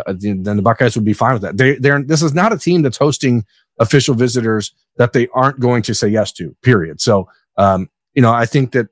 then 0.07 0.43
the 0.43 0.61
Buckeyes 0.61 0.95
would 0.95 1.05
be 1.05 1.13
fine 1.13 1.33
with 1.33 1.41
that. 1.41 1.57
They, 1.57 1.75
they're 1.75 2.01
this 2.01 2.21
is 2.21 2.33
not 2.33 2.53
a 2.53 2.57
team 2.57 2.81
that's 2.81 2.97
hosting 2.97 3.45
official 3.79 4.15
visitors 4.15 4.73
that 4.97 5.13
they 5.13 5.27
aren't 5.33 5.59
going 5.59 5.83
to 5.83 5.93
say 5.93 6.07
yes 6.07 6.31
to. 6.33 6.55
Period. 6.61 6.99
So 7.01 7.27
um, 7.57 7.89
you 8.13 8.21
know, 8.21 8.33
I 8.33 8.45
think 8.45 8.71
that 8.71 8.87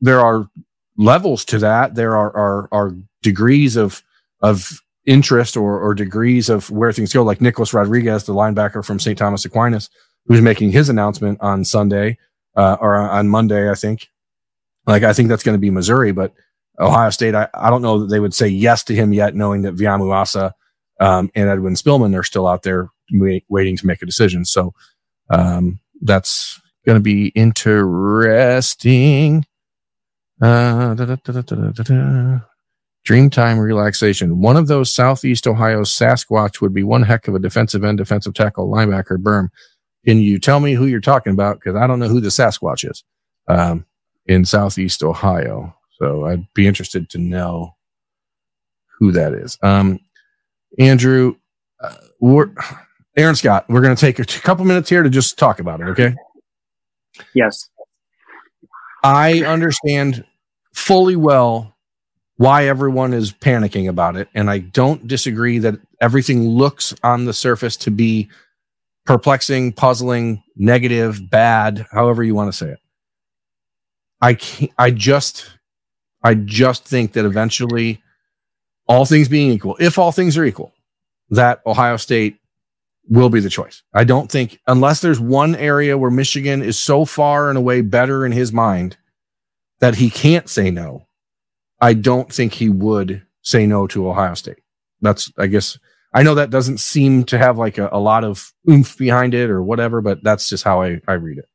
there 0.00 0.20
are 0.20 0.48
levels 0.96 1.44
to 1.46 1.58
that. 1.58 1.94
There 1.94 2.16
are, 2.16 2.36
are, 2.36 2.68
are 2.72 2.94
degrees 3.22 3.76
of, 3.76 4.02
of 4.42 4.80
interest 5.06 5.56
or, 5.56 5.80
or 5.80 5.94
degrees 5.94 6.48
of 6.48 6.70
where 6.70 6.92
things 6.92 7.12
go, 7.12 7.22
like 7.22 7.40
Nicholas 7.40 7.72
Rodriguez, 7.72 8.24
the 8.24 8.34
linebacker 8.34 8.84
from 8.84 9.00
St. 9.00 9.16
Thomas 9.16 9.44
Aquinas, 9.44 9.90
who's 10.26 10.42
making 10.42 10.70
his 10.72 10.88
announcement 10.88 11.40
on 11.40 11.64
Sunday, 11.64 12.18
uh, 12.56 12.76
or 12.80 12.96
on 12.96 13.28
Monday, 13.28 13.70
I 13.70 13.74
think. 13.74 14.08
Like, 14.86 15.02
I 15.02 15.12
think 15.12 15.28
that's 15.28 15.42
going 15.42 15.54
to 15.54 15.60
be 15.60 15.70
Missouri, 15.70 16.12
but 16.12 16.32
Ohio 16.80 17.10
State, 17.10 17.34
I, 17.34 17.48
I 17.54 17.70
don't 17.70 17.82
know 17.82 18.00
that 18.00 18.06
they 18.06 18.20
would 18.20 18.34
say 18.34 18.48
yes 18.48 18.82
to 18.84 18.94
him 18.94 19.12
yet, 19.12 19.34
knowing 19.34 19.62
that 19.62 19.76
Viliamu-Asa 19.76 20.54
um, 20.98 21.30
and 21.34 21.48
Edwin 21.48 21.74
Spillman 21.74 22.18
are 22.18 22.24
still 22.24 22.46
out 22.46 22.62
there 22.62 22.88
wait, 23.12 23.44
waiting 23.48 23.76
to 23.76 23.86
make 23.86 24.02
a 24.02 24.06
decision. 24.06 24.44
So, 24.44 24.74
um, 25.28 25.78
that's, 26.00 26.60
going 26.86 26.96
to 26.96 27.02
be 27.02 27.28
interesting. 27.28 29.44
Uh, 30.40 30.94
da, 30.94 32.40
Dreamtime 33.08 33.62
relaxation. 33.62 34.40
One 34.40 34.56
of 34.56 34.66
those 34.66 34.92
Southeast 34.92 35.46
Ohio 35.46 35.82
Sasquatch 35.82 36.60
would 36.60 36.74
be 36.74 36.82
one 36.82 37.02
heck 37.02 37.28
of 37.28 37.34
a 37.34 37.38
defensive 37.38 37.84
end, 37.84 37.98
defensive 37.98 38.34
tackle, 38.34 38.68
linebacker, 38.68 39.16
berm. 39.16 39.48
Can 40.04 40.18
you 40.18 40.38
tell 40.38 40.60
me 40.60 40.74
who 40.74 40.86
you're 40.86 41.00
talking 41.00 41.32
about? 41.32 41.60
Because 41.60 41.76
I 41.76 41.86
don't 41.86 41.98
know 41.98 42.08
who 42.08 42.20
the 42.20 42.28
Sasquatch 42.28 42.90
is 42.90 43.04
um, 43.48 43.86
in 44.26 44.44
Southeast 44.44 45.02
Ohio. 45.02 45.74
So 46.00 46.24
I'd 46.24 46.52
be 46.54 46.66
interested 46.66 47.10
to 47.10 47.18
know 47.18 47.76
who 48.98 49.12
that 49.12 49.34
is. 49.34 49.58
Um, 49.62 50.00
Andrew, 50.78 51.36
uh, 51.82 51.94
we're, 52.20 52.50
Aaron 53.16 53.34
Scott, 53.34 53.66
we're 53.68 53.82
going 53.82 53.94
to 53.94 54.00
take 54.00 54.18
a 54.18 54.24
couple 54.24 54.64
minutes 54.64 54.88
here 54.88 55.02
to 55.02 55.10
just 55.10 55.38
talk 55.38 55.60
about 55.60 55.80
it. 55.80 55.88
Okay. 55.88 56.14
Yes. 57.34 57.68
I 59.04 59.42
understand 59.44 60.24
fully 60.74 61.16
well 61.16 61.76
why 62.36 62.66
everyone 62.66 63.12
is 63.12 63.32
panicking 63.32 63.88
about 63.88 64.16
it. 64.16 64.28
And 64.34 64.48
I 64.48 64.58
don't 64.58 65.06
disagree 65.06 65.58
that 65.58 65.74
everything 66.00 66.48
looks 66.48 66.94
on 67.02 67.26
the 67.26 67.34
surface 67.34 67.76
to 67.78 67.90
be 67.90 68.30
perplexing, 69.04 69.72
puzzling, 69.72 70.42
negative, 70.56 71.28
bad, 71.28 71.86
however 71.90 72.22
you 72.22 72.34
want 72.34 72.50
to 72.50 72.56
say 72.56 72.70
it. 72.70 72.78
I 74.22 74.34
can't, 74.34 74.70
I 74.78 74.90
just, 74.90 75.50
I 76.22 76.34
just 76.34 76.84
think 76.84 77.12
that 77.12 77.24
eventually, 77.24 78.02
all 78.86 79.06
things 79.06 79.28
being 79.28 79.50
equal, 79.50 79.76
if 79.80 79.98
all 79.98 80.12
things 80.12 80.36
are 80.36 80.44
equal, 80.44 80.74
that 81.30 81.60
Ohio 81.66 81.96
State 81.96 82.38
will 83.08 83.30
be 83.30 83.40
the 83.40 83.50
choice. 83.50 83.82
I 83.94 84.04
don't 84.04 84.30
think, 84.30 84.60
unless 84.66 85.00
there's 85.00 85.20
one 85.20 85.54
area 85.56 85.98
where 85.98 86.10
Michigan 86.10 86.62
is 86.62 86.78
so 86.78 87.04
far 87.04 87.48
and 87.48 87.58
away 87.58 87.80
better 87.80 88.26
in 88.26 88.32
his 88.32 88.52
mind 88.52 88.96
that 89.80 89.96
he 89.96 90.10
can't 90.10 90.48
say 90.48 90.70
no, 90.70 91.06
I 91.80 91.94
don't 91.94 92.32
think 92.32 92.54
he 92.54 92.68
would 92.68 93.22
say 93.42 93.66
no 93.66 93.86
to 93.88 94.08
Ohio 94.08 94.34
State. 94.34 94.58
That's, 95.00 95.32
I 95.38 95.46
guess, 95.46 95.78
I 96.12 96.22
know 96.22 96.34
that 96.34 96.50
doesn't 96.50 96.78
seem 96.78 97.24
to 97.24 97.38
have 97.38 97.56
like 97.56 97.78
a, 97.78 97.88
a 97.90 97.98
lot 97.98 98.22
of 98.24 98.52
oomph 98.68 98.98
behind 98.98 99.32
it 99.34 99.48
or 99.48 99.62
whatever, 99.62 100.00
but 100.00 100.22
that's 100.22 100.48
just 100.48 100.64
how 100.64 100.82
I, 100.82 101.00
I 101.08 101.14
read 101.14 101.38
it. 101.38 101.48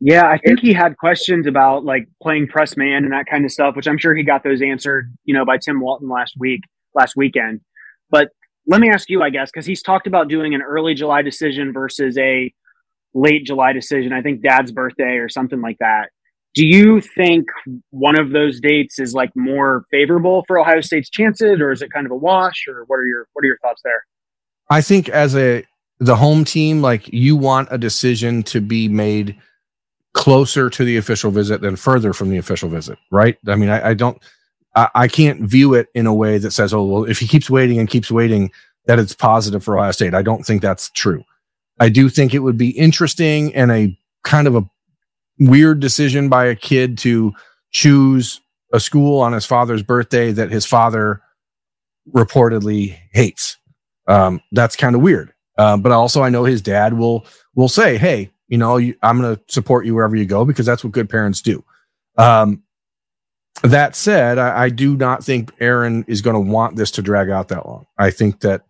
Yeah, 0.00 0.26
I 0.26 0.38
think 0.38 0.60
he 0.60 0.72
had 0.72 0.96
questions 0.96 1.46
about 1.46 1.84
like 1.84 2.08
playing 2.22 2.48
press 2.48 2.76
man 2.76 3.04
and 3.04 3.12
that 3.12 3.26
kind 3.26 3.44
of 3.44 3.50
stuff, 3.50 3.74
which 3.74 3.88
I'm 3.88 3.98
sure 3.98 4.14
he 4.14 4.22
got 4.22 4.44
those 4.44 4.62
answered, 4.62 5.12
you 5.24 5.34
know, 5.34 5.44
by 5.44 5.58
Tim 5.58 5.80
Walton 5.80 6.08
last 6.08 6.34
week, 6.38 6.60
last 6.94 7.16
weekend. 7.16 7.60
But 8.10 8.28
let 8.66 8.80
me 8.80 8.90
ask 8.90 9.10
you, 9.10 9.22
I 9.22 9.30
guess, 9.30 9.50
because 9.50 9.66
he's 9.66 9.82
talked 9.82 10.06
about 10.06 10.28
doing 10.28 10.54
an 10.54 10.62
early 10.62 10.94
July 10.94 11.22
decision 11.22 11.72
versus 11.72 12.16
a 12.16 12.52
late 13.12 13.44
July 13.44 13.72
decision. 13.72 14.12
I 14.12 14.22
think 14.22 14.42
dad's 14.42 14.70
birthday 14.70 15.16
or 15.16 15.28
something 15.28 15.60
like 15.60 15.78
that. 15.80 16.10
Do 16.54 16.66
you 16.66 17.00
think 17.00 17.46
one 17.90 18.18
of 18.18 18.30
those 18.30 18.60
dates 18.60 18.98
is 18.98 19.14
like 19.14 19.30
more 19.34 19.84
favorable 19.90 20.44
for 20.46 20.58
Ohio 20.58 20.80
State's 20.80 21.10
chances, 21.10 21.60
or 21.60 21.72
is 21.72 21.82
it 21.82 21.92
kind 21.92 22.06
of 22.06 22.12
a 22.12 22.16
wash? 22.16 22.66
Or 22.68 22.84
what 22.86 22.96
are 22.96 23.06
your 23.06 23.26
what 23.32 23.42
are 23.44 23.46
your 23.46 23.58
thoughts 23.58 23.80
there? 23.84 24.04
I 24.70 24.80
think 24.80 25.08
as 25.08 25.34
a 25.34 25.64
the 25.98 26.16
home 26.16 26.44
team, 26.44 26.82
like 26.82 27.08
you 27.08 27.36
want 27.36 27.68
a 27.70 27.78
decision 27.78 28.42
to 28.44 28.60
be 28.60 28.88
made 28.88 29.36
closer 30.18 30.68
to 30.68 30.84
the 30.84 30.96
official 30.96 31.30
visit 31.30 31.60
than 31.60 31.76
further 31.76 32.12
from 32.12 32.28
the 32.28 32.38
official 32.38 32.68
visit, 32.68 32.98
right? 33.12 33.38
I 33.46 33.54
mean, 33.54 33.68
I, 33.68 33.90
I 33.90 33.94
don't, 33.94 34.20
I, 34.74 34.88
I, 34.92 35.06
can't 35.06 35.42
view 35.42 35.74
it 35.74 35.86
in 35.94 36.08
a 36.08 36.12
way 36.12 36.38
that 36.38 36.50
says, 36.50 36.74
oh, 36.74 36.82
well, 36.82 37.04
if 37.04 37.20
he 37.20 37.28
keeps 37.28 37.48
waiting 37.48 37.78
and 37.78 37.88
keeps 37.88 38.10
waiting, 38.10 38.50
that 38.86 38.98
it's 38.98 39.14
positive 39.14 39.62
for 39.62 39.78
Ohio 39.78 39.92
State. 39.92 40.14
I 40.14 40.22
don't 40.22 40.44
think 40.44 40.60
that's 40.60 40.90
true. 40.90 41.22
I 41.78 41.88
do 41.88 42.08
think 42.08 42.34
it 42.34 42.40
would 42.40 42.58
be 42.58 42.70
interesting 42.70 43.54
and 43.54 43.70
a 43.70 43.96
kind 44.24 44.48
of 44.48 44.56
a 44.56 44.68
weird 45.38 45.78
decision 45.78 46.28
by 46.28 46.46
a 46.46 46.56
kid 46.56 46.98
to 46.98 47.32
choose 47.70 48.40
a 48.72 48.80
school 48.80 49.20
on 49.20 49.32
his 49.32 49.46
father's 49.46 49.84
birthday 49.84 50.32
that 50.32 50.50
his 50.50 50.66
father 50.66 51.22
reportedly 52.12 52.98
hates. 53.12 53.56
Um, 54.08 54.40
that's 54.50 54.74
kind 54.74 54.96
of 54.96 55.00
weird. 55.00 55.32
Uh, 55.56 55.76
but 55.76 55.92
also, 55.92 56.24
I 56.24 56.28
know 56.28 56.42
his 56.42 56.60
dad 56.60 56.94
will 56.94 57.24
will 57.54 57.68
say, 57.68 57.98
"Hey, 57.98 58.30
you 58.48 58.58
know, 58.58 58.76
you, 58.76 58.94
I'm 59.02 59.20
going 59.20 59.36
to 59.36 59.42
support 59.48 59.86
you 59.86 59.94
wherever 59.94 60.16
you 60.16 60.26
go 60.26 60.44
because 60.44 60.66
that's 60.66 60.82
what 60.82 60.92
good 60.92 61.08
parents 61.08 61.40
do." 61.40 61.64
Um, 62.16 62.62
that 63.62 63.96
said, 63.96 64.38
I, 64.38 64.64
I 64.64 64.68
do 64.68 64.96
not 64.96 65.24
think 65.24 65.52
Aaron 65.60 66.04
is 66.08 66.22
going 66.22 66.34
to 66.34 66.40
want 66.40 66.76
this 66.76 66.90
to 66.92 67.02
drag 67.02 67.30
out 67.30 67.48
that 67.48 67.66
long. 67.66 67.86
I 67.98 68.10
think 68.10 68.40
that 68.40 68.62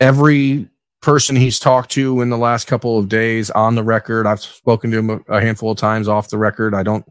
every 0.00 0.68
person 1.02 1.36
he's 1.36 1.58
talked 1.58 1.90
to 1.90 2.20
in 2.20 2.30
the 2.30 2.38
last 2.38 2.66
couple 2.66 2.98
of 2.98 3.08
days 3.08 3.50
on 3.50 3.74
the 3.74 3.82
record. 3.82 4.26
I've 4.26 4.40
spoken 4.40 4.90
to 4.92 4.98
him 4.98 5.24
a, 5.28 5.40
handful 5.40 5.72
of 5.72 5.78
times 5.78 6.08
off 6.08 6.30
the 6.30 6.38
record. 6.38 6.74
I 6.74 6.84
don't 6.84 7.04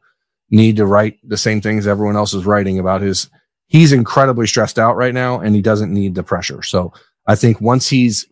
need 0.49 0.77
to 0.77 0.85
write 0.85 1.17
the 1.23 1.37
same 1.37 1.61
things 1.61 1.85
everyone 1.85 2.15
else 2.15 2.33
is 2.33 2.45
writing 2.45 2.79
about 2.79 3.01
his. 3.01 3.29
He's 3.67 3.93
incredibly 3.93 4.47
stressed 4.47 4.79
out 4.79 4.95
right 4.95 5.13
now 5.13 5.39
and 5.39 5.55
he 5.55 5.61
doesn't 5.61 5.93
need 5.93 6.15
the 6.15 6.23
pressure. 6.23 6.63
So 6.63 6.93
I 7.27 7.35
think 7.35 7.61
once 7.61 7.87
he's 7.89 8.25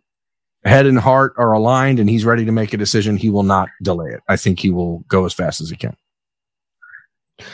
head 0.66 0.86
and 0.86 1.00
heart 1.00 1.34
are 1.38 1.54
aligned 1.54 2.00
and 2.00 2.10
he's 2.10 2.26
ready 2.26 2.46
to 2.46 2.52
make 2.52 2.74
a 2.74 2.78
decision, 2.78 3.18
he 3.18 3.30
will 3.30 3.44
not 3.44 3.70
delay 3.82 4.12
it. 4.12 4.22
I 4.28 4.36
think 4.36 4.60
he 4.60 4.72
will 4.72 5.00
go 5.08 5.26
as 5.26 5.34
fast 5.34 5.62
as 5.62 5.70
he 5.70 5.76
can. 5.76 5.96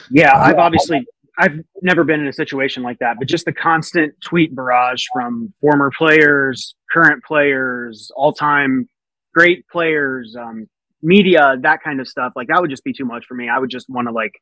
Yeah, 0.10 0.36
I've 0.36 0.58
obviously 0.58 1.06
I've 1.38 1.60
never 1.82 2.04
been 2.04 2.22
in 2.22 2.28
a 2.28 2.34
situation 2.34 2.82
like 2.82 2.98
that, 3.00 3.18
but 3.20 3.28
just 3.28 3.46
the 3.46 3.54
constant 3.54 4.14
tweet 4.22 4.56
barrage 4.56 5.06
from 5.14 5.54
former 5.62 5.92
players, 5.96 6.76
current 6.92 7.24
players, 7.24 8.12
all 8.16 8.34
time 8.34 8.88
great 9.36 9.68
players, 9.68 10.36
um, 10.40 10.68
media, 11.04 11.58
that 11.62 11.84
kind 11.84 12.00
of 12.00 12.08
stuff. 12.08 12.34
Like 12.36 12.48
that 12.48 12.62
would 12.62 12.70
just 12.70 12.84
be 12.84 12.94
too 12.94 13.06
much 13.06 13.26
for 13.28 13.36
me. 13.36 13.50
I 13.50 13.60
would 13.60 13.70
just 13.70 13.88
want 13.90 14.08
to 14.08 14.14
like 14.14 14.34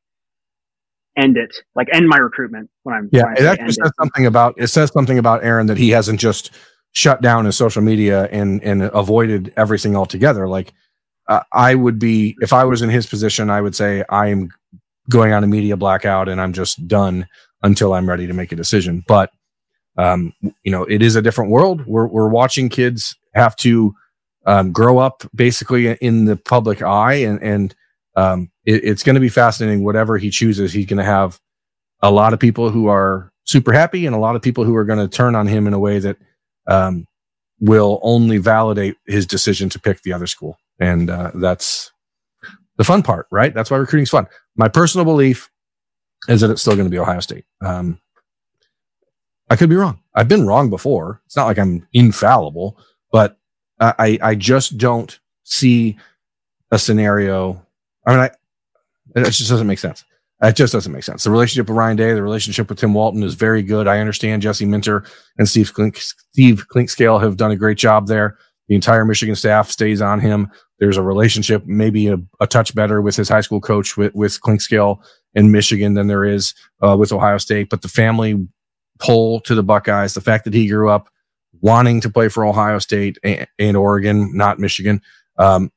end 1.18 1.36
it, 1.36 1.54
like 1.76 1.88
end 1.92 2.08
my 2.08 2.18
recruitment 2.18 2.70
when 2.84 2.96
I'm. 2.96 3.10
Yeah, 3.12 3.34
that 3.40 3.60
just 3.60 3.80
says 3.80 3.90
it. 3.90 3.96
something 4.00 4.26
about 4.26 4.56
it. 4.58 4.68
Says 4.68 4.92
something 4.94 5.18
about 5.18 5.44
Aaron 5.44 5.68
that 5.68 5.78
he 5.78 5.90
hasn't 5.90 6.20
just 6.20 6.52
shut 6.94 7.22
down 7.22 7.46
his 7.46 7.58
social 7.58 7.82
media 7.82 8.26
and 8.26 8.64
and 8.64 8.84
avoided 8.84 9.54
everything 9.58 9.96
altogether. 9.96 10.48
Like 10.48 10.74
uh, 11.28 11.42
I 11.52 11.76
would 11.76 12.00
be 12.00 12.36
if 12.42 12.54
I 12.54 12.64
was 12.64 12.82
in 12.82 12.90
his 12.90 13.06
position, 13.06 13.50
I 13.50 13.62
would 13.62 13.76
say 13.76 14.04
I 14.10 14.28
am 14.28 14.50
going 15.10 15.34
on 15.34 15.44
a 15.44 15.48
media 15.48 15.76
blackout 15.76 16.30
and 16.30 16.40
I'm 16.40 16.54
just 16.54 16.88
done 16.88 17.28
until 17.62 17.94
I'm 17.94 18.08
ready 18.08 18.28
to 18.28 18.34
make 18.34 18.52
a 18.52 18.56
decision. 18.56 19.04
But 19.08 19.32
um, 19.98 20.34
you 20.64 20.72
know, 20.72 20.84
it 20.84 21.02
is 21.02 21.16
a 21.16 21.22
different 21.22 21.52
world. 21.52 21.86
We're 21.86 22.08
we're 22.08 22.30
watching 22.30 22.70
kids 22.70 23.16
have 23.34 23.56
to 23.58 23.94
um, 24.46 24.72
grow 24.72 24.98
up 25.00 25.24
basically 25.36 25.92
in 25.94 26.26
the 26.26 26.36
public 26.36 26.82
eye, 26.82 27.16
and 27.16 27.42
and 27.42 27.76
um, 28.16 28.52
it, 28.66 28.84
it's 28.84 29.04
going 29.04 29.16
to 29.16 29.20
be 29.20 29.30
fascinating. 29.30 29.84
Whatever 29.84 30.18
he 30.18 30.30
chooses, 30.30 30.74
he's 30.74 30.86
going 30.86 30.98
to 30.98 31.04
have 31.04 31.40
a 32.02 32.12
lot 32.12 32.34
of 32.34 32.40
people 32.40 32.70
who 32.70 32.88
are 32.88 33.32
super 33.46 33.72
happy, 33.72 34.06
and 34.06 34.16
a 34.16 34.20
lot 34.20 34.36
of 34.36 34.42
people 34.42 34.64
who 34.64 34.76
are 34.76 34.86
going 34.86 35.00
to 35.00 35.08
turn 35.08 35.36
on 35.36 35.48
him 35.48 35.68
in 35.68 35.74
a 35.74 35.80
way 35.80 36.00
that 36.00 36.18
um, 36.68 37.08
will 37.60 38.00
only 38.04 38.38
validate 38.38 38.96
his 39.08 39.26
decision 39.26 39.70
to 39.70 39.80
pick 39.80 40.02
the 40.02 40.14
other 40.14 40.28
school. 40.28 40.58
And 40.80 41.10
uh, 41.10 41.32
that's 41.36 41.92
the 42.78 42.84
fun 42.84 43.04
part, 43.04 43.28
right? 43.32 43.54
That's 43.54 43.72
why 43.72 43.78
recruiting 43.78 44.04
is 44.04 44.10
fun. 44.10 44.28
My 44.56 44.68
personal 44.68 45.06
belief 45.06 45.50
is 46.28 46.42
that 46.42 46.50
it's 46.50 46.62
still 46.62 46.76
going 46.76 46.86
to 46.86 46.92
be 46.92 47.00
Ohio 47.00 47.20
State. 47.20 47.46
Um, 47.64 48.00
I 49.50 49.56
could 49.56 49.70
be 49.70 49.76
wrong. 49.76 50.00
I've 50.16 50.28
been 50.28 50.48
wrong 50.48 50.70
before. 50.70 51.22
It's 51.26 51.36
not 51.36 51.46
like 51.46 51.60
I'm 51.60 51.88
infallible, 51.94 52.78
but 53.12 53.38
I, 53.80 54.18
I 54.22 54.36
just 54.36 54.78
don't 54.78 55.20
see 55.44 55.98
a 56.72 56.80
scenario. 56.80 57.66
I 58.06 58.12
mean, 58.12 58.20
I, 58.20 58.32
it 59.16 59.26
just 59.26 59.50
doesn't 59.50 59.68
make 59.68 59.80
sense. 59.80 60.04
It 60.44 60.58
just 60.58 60.74
doesn't 60.74 60.92
make 60.92 61.04
sense. 61.04 61.24
The 61.24 61.32
relationship 61.32 61.70
with 61.70 61.78
Ryan 61.78 61.96
Day, 61.96 62.14
the 62.14 62.22
relationship 62.22 62.68
with 62.68 62.78
Tim 62.78 62.94
Walton 62.94 63.24
is 63.24 63.34
very 63.34 63.64
good. 63.64 63.88
I 63.88 64.00
understand 64.00 64.42
Jesse 64.42 64.66
Minter 64.66 65.06
and 65.38 65.48
Steve 65.48 65.74
Klink, 65.74 65.96
Steve 65.98 66.66
Clinkscale 66.68 67.22
have 67.22 67.38
done 67.38 67.52
a 67.52 67.56
great 67.56 67.78
job 67.78 68.08
there. 68.08 68.38
The 68.68 68.76
entire 68.76 69.06
Michigan 69.06 69.36
staff 69.36 69.72
stays 69.72 70.02
on 70.02 70.20
him. 70.20 70.52
There's 70.80 70.98
a 70.98 71.02
relationship, 71.02 71.66
maybe 71.66 72.08
a, 72.08 72.18
a 72.42 72.48
touch 72.48 72.76
better 72.76 73.02
with 73.02 73.16
his 73.16 73.30
high 73.30 73.42
school 73.42 73.62
coach 73.62 73.96
with, 73.96 74.14
with 74.16 74.42
Clinkscale 74.42 75.02
in 75.34 75.52
Michigan 75.52 75.94
than 75.94 76.08
there 76.08 76.26
is 76.26 76.54
uh, 76.82 76.98
with 76.98 77.14
Ohio 77.14 77.38
State. 77.38 77.70
But 77.70 77.82
the 77.82 77.88
family 77.88 78.46
pull 79.00 79.40
to 79.42 79.56
the 79.56 79.64
Buckeyes, 79.64 80.14
the 80.14 80.22
fact 80.22 80.44
that 80.44 80.54
he 80.54 80.68
grew 80.68 80.90
up 80.90 81.10
wanting 81.62 82.02
to 82.02 82.10
play 82.10 82.28
for 82.28 82.46
Ohio 82.46 82.80
State 82.80 83.18
and, 83.24 83.48
and 83.60 83.78
Oregon, 83.78 84.36
not 84.36 84.60
Michigan. 84.60 85.02
Um, 85.38 85.72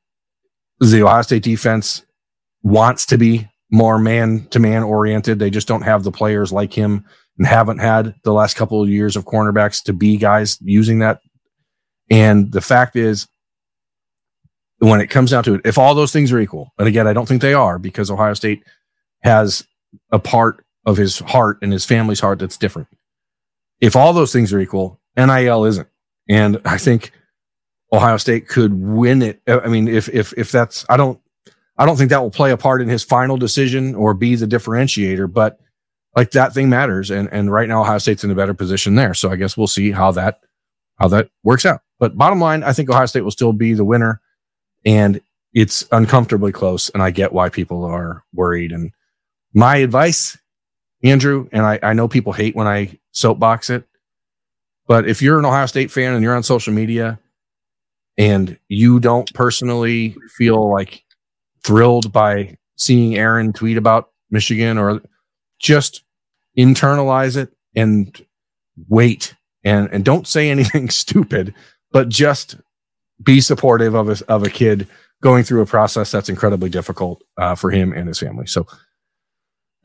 the 0.79 1.03
Ohio 1.03 1.21
State 1.21 1.43
defense 1.43 2.05
wants 2.63 3.05
to 3.07 3.17
be 3.17 3.47
more 3.71 3.99
man 3.99 4.47
to 4.51 4.59
man 4.59 4.83
oriented. 4.83 5.39
They 5.39 5.49
just 5.49 5.67
don't 5.67 5.81
have 5.81 6.03
the 6.03 6.11
players 6.11 6.51
like 6.51 6.73
him 6.73 7.05
and 7.37 7.45
haven't 7.45 7.79
had 7.79 8.15
the 8.23 8.33
last 8.33 8.55
couple 8.55 8.81
of 8.81 8.89
years 8.89 9.15
of 9.15 9.25
cornerbacks 9.25 9.83
to 9.83 9.93
be 9.93 10.17
guys 10.17 10.57
using 10.61 10.99
that 10.99 11.19
and 12.09 12.51
the 12.51 12.61
fact 12.61 12.95
is, 12.95 13.27
when 14.79 15.01
it 15.01 15.07
comes 15.07 15.31
down 15.31 15.43
to 15.43 15.55
it, 15.55 15.61
if 15.65 15.77
all 15.77 15.95
those 15.95 16.13
things 16.13 16.31
are 16.31 16.39
equal, 16.39 16.71
and 16.77 16.87
again, 16.87 17.07
I 17.07 17.13
don't 17.13 17.27
think 17.27 17.41
they 17.41 17.53
are 17.53 17.79
because 17.79 18.11
Ohio 18.11 18.33
State 18.35 18.63
has 19.23 19.65
a 20.11 20.19
part 20.19 20.63
of 20.85 20.97
his 20.97 21.19
heart 21.19 21.57
and 21.61 21.73
his 21.73 21.83
family's 21.83 22.19
heart 22.19 22.39
that's 22.39 22.57
different. 22.57 22.87
If 23.81 23.95
all 23.95 24.13
those 24.13 24.31
things 24.31 24.53
are 24.53 24.59
equal, 24.59 24.99
NIL 25.17 25.65
isn't. 25.65 25.87
And 26.29 26.61
I 26.63 26.77
think 26.77 27.11
Ohio 27.91 28.17
State 28.17 28.47
could 28.47 28.73
win 28.73 29.21
it. 29.21 29.41
I 29.47 29.67
mean, 29.67 29.87
if 29.87 30.09
if 30.09 30.33
if 30.37 30.51
that's 30.51 30.85
I 30.89 30.97
don't 30.97 31.19
I 31.77 31.85
don't 31.85 31.97
think 31.97 32.09
that 32.09 32.21
will 32.21 32.31
play 32.31 32.51
a 32.51 32.57
part 32.57 32.81
in 32.81 32.89
his 32.89 33.03
final 33.03 33.37
decision 33.37 33.95
or 33.95 34.13
be 34.13 34.35
the 34.35 34.47
differentiator, 34.47 35.31
but 35.31 35.59
like 36.15 36.31
that 36.31 36.53
thing 36.53 36.69
matters. 36.69 37.11
And 37.11 37.29
and 37.31 37.51
right 37.51 37.67
now 37.67 37.81
Ohio 37.81 37.99
State's 37.99 38.23
in 38.23 38.31
a 38.31 38.35
better 38.35 38.53
position 38.53 38.95
there. 38.95 39.13
So 39.13 39.31
I 39.31 39.35
guess 39.35 39.55
we'll 39.55 39.67
see 39.67 39.91
how 39.91 40.11
that 40.13 40.39
how 40.97 41.07
that 41.09 41.29
works 41.43 41.65
out. 41.65 41.81
But 41.99 42.17
bottom 42.17 42.39
line, 42.39 42.63
I 42.63 42.73
think 42.73 42.89
Ohio 42.89 43.05
State 43.05 43.21
will 43.21 43.31
still 43.31 43.53
be 43.53 43.73
the 43.73 43.85
winner, 43.85 44.21
and 44.85 45.21
it's 45.53 45.87
uncomfortably 45.91 46.51
close. 46.51 46.89
And 46.89 47.01
I 47.01 47.11
get 47.11 47.33
why 47.33 47.49
people 47.49 47.83
are 47.85 48.23
worried. 48.33 48.71
And 48.71 48.91
my 49.53 49.77
advice, 49.77 50.37
Andrew, 51.03 51.47
and 51.51 51.65
I, 51.65 51.79
I 51.81 51.93
know 51.93 52.07
people 52.07 52.33
hate 52.33 52.55
when 52.55 52.67
I 52.67 52.97
soapbox 53.11 53.69
it, 53.69 53.87
but 54.87 55.07
if 55.07 55.21
you're 55.21 55.39
an 55.39 55.45
Ohio 55.45 55.65
State 55.65 55.91
fan 55.91 56.13
and 56.13 56.23
you're 56.23 56.35
on 56.35 56.43
social 56.43 56.73
media 56.73 57.19
and 58.17 58.57
you 58.67 58.99
don't 58.99 59.31
personally 59.33 60.15
feel 60.35 60.71
like 60.71 61.03
thrilled 61.67 62.13
by 62.13 62.57
seeing 62.77 63.17
Aaron 63.17 63.51
tweet 63.51 63.75
about 63.75 64.09
Michigan 64.31 64.77
or 64.77 65.01
just 65.59 66.03
internalize 66.57 67.35
it 67.35 67.49
and 67.75 68.25
wait 68.87 69.35
and 69.65 69.89
and 69.91 70.05
don't 70.05 70.25
say 70.25 70.49
anything 70.49 70.89
stupid, 71.03 71.53
but 71.91 72.07
just 72.07 72.55
be 73.21 73.41
supportive 73.41 73.95
of 73.95 74.09
a, 74.09 74.31
of 74.31 74.43
a 74.43 74.49
kid 74.49 74.87
going 75.21 75.43
through 75.43 75.61
a 75.61 75.65
process 75.65 76.09
that's 76.09 76.29
incredibly 76.29 76.69
difficult 76.69 77.21
uh, 77.37 77.55
for 77.55 77.69
him 77.69 77.91
and 77.91 78.07
his 78.07 78.19
family. 78.19 78.45
So, 78.47 78.65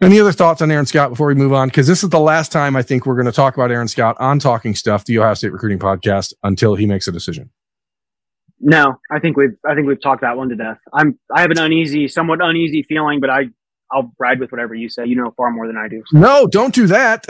any 0.00 0.20
other 0.20 0.32
thoughts 0.32 0.62
on 0.62 0.70
Aaron 0.70 0.86
Scott 0.86 1.10
before 1.10 1.26
we 1.26 1.34
move 1.34 1.52
on? 1.52 1.68
Because 1.68 1.88
this 1.88 2.04
is 2.04 2.10
the 2.10 2.20
last 2.20 2.52
time 2.52 2.76
I 2.76 2.82
think 2.82 3.06
we're 3.06 3.16
going 3.16 3.26
to 3.26 3.32
talk 3.32 3.56
about 3.56 3.72
Aaron 3.72 3.88
Scott 3.88 4.16
on 4.20 4.38
Talking 4.38 4.74
Stuff, 4.76 5.04
the 5.04 5.18
Ohio 5.18 5.34
State 5.34 5.52
Recruiting 5.52 5.78
Podcast, 5.78 6.32
until 6.44 6.74
he 6.76 6.86
makes 6.86 7.08
a 7.08 7.12
decision. 7.12 7.50
No, 8.62 8.94
I 9.10 9.18
think 9.18 9.36
we've 9.36 9.56
I 9.68 9.74
think 9.74 9.88
we've 9.88 10.00
talked 10.00 10.22
that 10.22 10.36
one 10.36 10.48
to 10.48 10.56
death. 10.56 10.78
I'm 10.92 11.18
I 11.34 11.40
have 11.40 11.50
an 11.50 11.58
uneasy, 11.58 12.06
somewhat 12.06 12.40
uneasy 12.40 12.84
feeling, 12.84 13.20
but 13.20 13.28
I 13.28 13.46
I'll 13.90 14.12
ride 14.18 14.40
with 14.40 14.52
whatever 14.52 14.74
you 14.74 14.88
say. 14.88 15.04
You 15.04 15.16
know 15.16 15.34
far 15.36 15.50
more 15.50 15.66
than 15.66 15.76
I 15.76 15.88
do. 15.88 16.02
So. 16.06 16.18
No, 16.18 16.46
don't 16.46 16.74
do 16.74 16.86
that. 16.86 17.26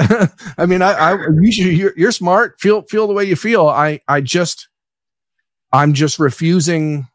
I 0.59 0.67
mean, 0.67 0.83
I, 0.83 0.93
I 0.93 1.17
you 1.41 1.51
should, 1.51 1.73
you're, 1.73 1.95
you're 1.97 2.13
smart. 2.13 2.61
Feel 2.61 2.83
feel 2.83 3.07
the 3.07 3.15
way 3.15 3.25
you 3.25 3.35
feel. 3.35 3.67
I 3.67 4.01
I 4.07 4.21
just 4.21 4.69
I'm 5.73 5.95
just 5.95 6.19
refusing 6.19 7.09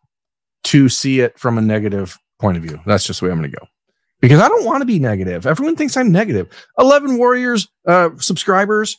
to 0.66 0.90
see 0.90 1.20
it 1.20 1.38
from 1.38 1.60
a 1.60 1.62
negative 1.62 2.18
point 2.40 2.58
of 2.58 2.64
view. 2.64 2.80
That's 2.86 3.06
just 3.06 3.20
the 3.20 3.28
way 3.28 3.32
I'm 3.32 3.38
going 3.38 3.52
to 3.52 3.58
go 3.58 3.68
because 4.20 4.40
I 4.40 4.48
don't 4.48 4.66
want 4.66 4.82
to 4.82 4.86
be 4.86 5.00
negative. 5.00 5.46
Everyone 5.46 5.76
thinks 5.76 5.96
I'm 5.96 6.12
negative. 6.12 6.50
11 6.80 7.18
Warriors, 7.18 7.68
uh, 7.88 8.10
subscribers, 8.18 8.98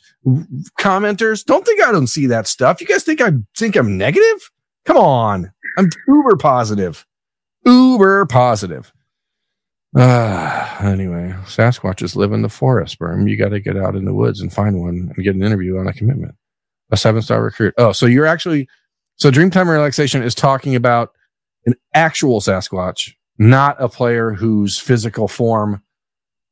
commenters, 0.79 1.43
don't 1.43 1.65
think 1.65 1.83
I 1.83 1.91
don't 1.91 2.07
see 2.07 2.27
that 2.27 2.47
stuff. 2.47 2.79
You 2.79 2.87
guys 2.87 3.03
think 3.03 3.21
I 3.21 3.31
think 3.57 3.75
I'm 3.75 3.97
negative? 3.97 4.49
Come 4.85 4.97
on. 4.97 5.51
I'm 5.77 5.89
uber 6.07 6.35
positive. 6.37 7.05
Uber 7.65 8.25
positive. 8.25 8.91
Uh, 9.95 10.77
anyway, 10.81 11.33
Sasquatches 11.45 12.15
live 12.15 12.31
in 12.31 12.41
the 12.41 12.49
forest, 12.49 12.99
Berm. 12.99 13.29
You 13.29 13.37
got 13.37 13.49
to 13.49 13.59
get 13.59 13.75
out 13.75 13.95
in 13.95 14.05
the 14.05 14.13
woods 14.13 14.39
and 14.39 14.53
find 14.53 14.79
one 14.79 15.11
and 15.15 15.23
get 15.23 15.35
an 15.35 15.43
interview 15.43 15.77
on 15.77 15.87
a 15.87 15.93
commitment. 15.93 16.35
A 16.91 16.97
seven 16.97 17.21
star 17.21 17.43
recruit. 17.43 17.73
Oh, 17.77 17.91
so 17.91 18.05
you're 18.05 18.25
actually, 18.25 18.67
so 19.15 19.31
Dreamtime 19.31 19.67
Relaxation 19.67 20.23
is 20.23 20.35
talking 20.35 20.75
about 20.75 21.11
an 21.65 21.75
actual 21.93 22.39
Sasquatch, 22.39 23.13
not 23.37 23.75
a 23.79 23.89
player 23.89 24.31
whose 24.31 24.77
physical 24.77 25.27
form 25.27 25.83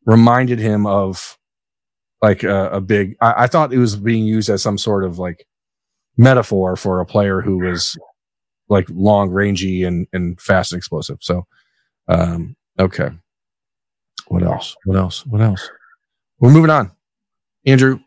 reminded 0.05 0.59
him 0.59 0.85
of 0.85 1.37
like 2.21 2.43
a, 2.43 2.69
a 2.69 2.81
big, 2.81 3.15
I, 3.21 3.43
I 3.43 3.47
thought 3.47 3.73
it 3.73 3.77
was 3.77 3.95
being 3.95 4.25
used 4.25 4.49
as 4.49 4.63
some 4.63 4.77
sort 4.77 5.03
of 5.03 5.19
like 5.19 5.45
metaphor 6.17 6.75
for 6.75 6.99
a 6.99 7.05
player 7.05 7.41
who 7.41 7.59
was 7.59 7.97
like 8.69 8.87
long, 8.89 9.29
rangy, 9.29 9.83
and 9.83 10.07
and 10.13 10.39
fast 10.39 10.71
and 10.71 10.77
explosive. 10.77 11.17
So, 11.21 11.45
um, 12.07 12.55
okay. 12.79 13.09
What 14.27 14.43
else? 14.43 14.75
What 14.85 14.97
else? 14.97 15.25
What 15.25 15.41
else? 15.41 15.69
We're 16.39 16.51
moving 16.51 16.69
on. 16.69 16.91
Andrew, 17.65 17.99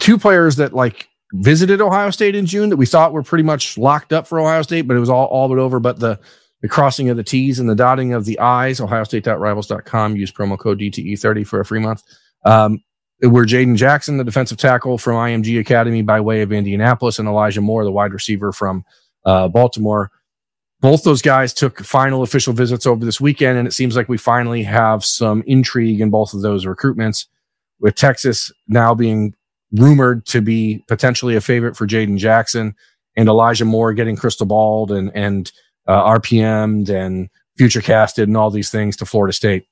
two 0.00 0.18
players 0.18 0.56
that 0.56 0.72
like 0.72 1.08
visited 1.32 1.80
Ohio 1.80 2.10
State 2.10 2.34
in 2.34 2.46
June 2.46 2.70
that 2.70 2.76
we 2.76 2.86
thought 2.86 3.12
were 3.12 3.22
pretty 3.22 3.44
much 3.44 3.78
locked 3.78 4.12
up 4.12 4.26
for 4.26 4.40
Ohio 4.40 4.62
State, 4.62 4.82
but 4.82 4.96
it 4.96 5.00
was 5.00 5.10
all, 5.10 5.26
all 5.26 5.48
but 5.48 5.58
over. 5.58 5.80
But 5.80 5.98
the, 5.98 6.18
the 6.60 6.68
crossing 6.68 7.08
of 7.08 7.16
the 7.16 7.24
T's 7.24 7.58
and 7.58 7.68
the 7.68 7.74
dotting 7.74 8.12
of 8.12 8.24
the 8.24 8.38
I's, 8.38 8.80
ohio 8.80 9.02
ohiostate.rivals.com, 9.02 10.16
use 10.16 10.32
promo 10.32 10.58
code 10.58 10.78
DTE30 10.80 11.46
for 11.46 11.60
a 11.60 11.64
free 11.64 11.80
month. 11.80 12.02
Um, 12.44 12.82
were 13.22 13.46
Jaden 13.46 13.76
Jackson, 13.76 14.16
the 14.16 14.24
defensive 14.24 14.58
tackle 14.58 14.98
from 14.98 15.14
IMG 15.14 15.60
Academy 15.60 16.02
by 16.02 16.20
way 16.20 16.42
of 16.42 16.52
Indianapolis, 16.52 17.18
and 17.18 17.28
Elijah 17.28 17.60
Moore, 17.60 17.84
the 17.84 17.92
wide 17.92 18.12
receiver 18.12 18.52
from 18.52 18.84
uh, 19.24 19.48
Baltimore. 19.48 20.10
Both 20.80 21.04
those 21.04 21.22
guys 21.22 21.54
took 21.54 21.80
final 21.80 22.22
official 22.22 22.52
visits 22.52 22.86
over 22.86 23.04
this 23.04 23.20
weekend, 23.20 23.56
and 23.56 23.68
it 23.68 23.72
seems 23.72 23.96
like 23.96 24.08
we 24.08 24.18
finally 24.18 24.64
have 24.64 25.04
some 25.04 25.42
intrigue 25.46 26.00
in 26.00 26.10
both 26.10 26.34
of 26.34 26.42
those 26.42 26.64
recruitments, 26.64 27.26
with 27.78 27.94
Texas 27.94 28.50
now 28.68 28.94
being 28.94 29.34
rumored 29.72 30.26
to 30.26 30.40
be 30.40 30.84
potentially 30.88 31.36
a 31.36 31.40
favorite 31.40 31.76
for 31.76 31.86
Jaden 31.86 32.18
Jackson, 32.18 32.74
and 33.16 33.28
Elijah 33.28 33.64
Moore 33.64 33.92
getting 33.92 34.16
crystal 34.16 34.46
balled 34.46 34.90
and 34.90 35.10
and 35.14 35.52
uh, 35.86 36.18
RPM'd 36.18 36.88
and 36.90 37.28
future 37.56 37.80
casted 37.80 38.28
and 38.28 38.36
all 38.36 38.50
these 38.50 38.70
things 38.70 38.96
to 38.96 39.06
Florida 39.06 39.32
State. 39.32 39.66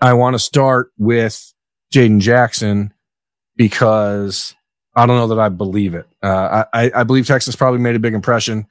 I 0.00 0.12
want 0.14 0.34
to 0.34 0.38
start 0.38 0.90
with 0.98 1.52
Jaden 1.92 2.20
Jackson 2.20 2.92
because 3.56 4.54
I 4.96 5.06
don't 5.06 5.16
know 5.16 5.28
that 5.28 5.40
I 5.40 5.48
believe 5.48 5.94
it. 5.94 6.06
Uh, 6.22 6.64
I, 6.72 6.90
I 6.94 7.02
believe 7.04 7.26
Texas 7.26 7.56
probably 7.56 7.80
made 7.80 7.96
a 7.96 8.00
big 8.00 8.14
impression. 8.14 8.66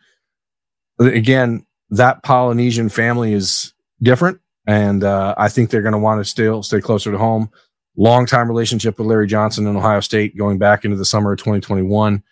Again, 1.00 1.66
that 1.90 2.24
Polynesian 2.24 2.90
family 2.90 3.34
is 3.34 3.74
different, 4.02 4.40
and 4.66 5.04
uh, 5.04 5.36
I 5.38 5.50
think 5.50 5.70
they're 5.70 5.82
going 5.82 5.94
to 5.94 6.00
want 6.00 6.22
to 6.22 6.26
still 6.26 6.64
stay 6.64 6.82
closer 6.82 7.12
to 7.12 7.18
home. 7.18 7.50
Long 7.96 8.26
time 8.26 8.48
relationship 8.48 8.98
with 8.98 9.08
Larry 9.08 9.28
Johnson 9.28 9.68
in 9.68 9.76
Ohio 9.76 10.00
State 10.00 10.38
going 10.38 10.58
back 10.58 10.84
into 10.86 10.98
the 10.98 11.06
summer 11.06 11.34
of 11.34 11.40
2021. 11.40 12.24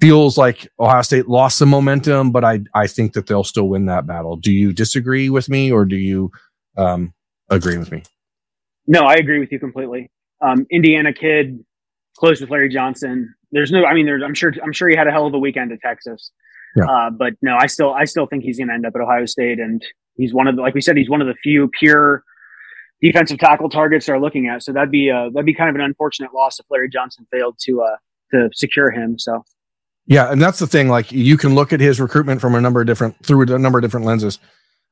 Feels 0.00 0.38
like 0.38 0.68
Ohio 0.78 1.02
State 1.02 1.28
lost 1.28 1.58
some 1.58 1.68
momentum, 1.68 2.30
but 2.30 2.44
I 2.44 2.60
I 2.74 2.86
think 2.86 3.14
that 3.14 3.26
they'll 3.26 3.42
still 3.42 3.68
win 3.68 3.86
that 3.86 4.06
battle. 4.06 4.36
Do 4.36 4.52
you 4.52 4.72
disagree 4.72 5.28
with 5.30 5.48
me, 5.48 5.72
or 5.72 5.84
do 5.84 5.96
you 5.96 6.30
um, 6.76 7.12
agree 7.48 7.78
with 7.78 7.90
me? 7.90 8.04
No, 8.86 9.00
I 9.00 9.14
agree 9.14 9.40
with 9.40 9.50
you 9.50 9.58
completely. 9.58 10.10
Um, 10.40 10.66
Indiana 10.70 11.12
kid, 11.12 11.64
close 12.18 12.40
with 12.40 12.50
Larry 12.50 12.68
Johnson. 12.68 13.34
There's 13.52 13.70
no, 13.70 13.84
I 13.84 13.94
mean, 13.94 14.06
there's, 14.06 14.22
I'm 14.22 14.34
sure, 14.34 14.52
I'm 14.62 14.72
sure 14.72 14.88
he 14.88 14.96
had 14.96 15.06
a 15.06 15.12
hell 15.12 15.26
of 15.26 15.34
a 15.34 15.38
weekend 15.38 15.72
at 15.72 15.80
Texas. 15.80 16.30
Yeah. 16.76 16.84
Uh, 16.84 17.10
but 17.10 17.34
no, 17.40 17.56
I 17.58 17.66
still, 17.66 17.94
I 17.94 18.04
still 18.04 18.26
think 18.26 18.44
he's 18.44 18.58
going 18.58 18.68
to 18.68 18.74
end 18.74 18.84
up 18.84 18.92
at 18.94 19.00
Ohio 19.00 19.24
State, 19.26 19.58
and 19.58 19.82
he's 20.16 20.34
one 20.34 20.46
of 20.46 20.56
the, 20.56 20.62
like 20.62 20.74
we 20.74 20.80
said, 20.80 20.96
he's 20.96 21.08
one 21.08 21.20
of 21.20 21.26
the 21.26 21.34
few 21.42 21.70
pure 21.78 22.22
defensive 23.00 23.38
tackle 23.38 23.70
targets 23.70 24.06
they're 24.06 24.20
looking 24.20 24.48
at. 24.48 24.62
So 24.62 24.72
that'd 24.72 24.90
be, 24.90 25.10
uh, 25.10 25.30
that'd 25.32 25.46
be 25.46 25.54
kind 25.54 25.70
of 25.70 25.76
an 25.76 25.80
unfortunate 25.82 26.34
loss 26.34 26.58
if 26.58 26.66
Larry 26.70 26.90
Johnson 26.90 27.26
failed 27.30 27.56
to, 27.60 27.82
uh, 27.82 27.96
to 28.32 28.50
secure 28.52 28.90
him. 28.90 29.18
So. 29.18 29.44
Yeah, 30.06 30.32
and 30.32 30.40
that's 30.40 30.58
the 30.58 30.66
thing. 30.66 30.88
Like 30.88 31.12
you 31.12 31.36
can 31.36 31.54
look 31.54 31.72
at 31.72 31.80
his 31.80 32.00
recruitment 32.00 32.40
from 32.40 32.54
a 32.54 32.60
number 32.60 32.80
of 32.80 32.86
different 32.86 33.14
through 33.24 33.42
a 33.54 33.58
number 33.58 33.78
of 33.78 33.82
different 33.82 34.06
lenses. 34.06 34.38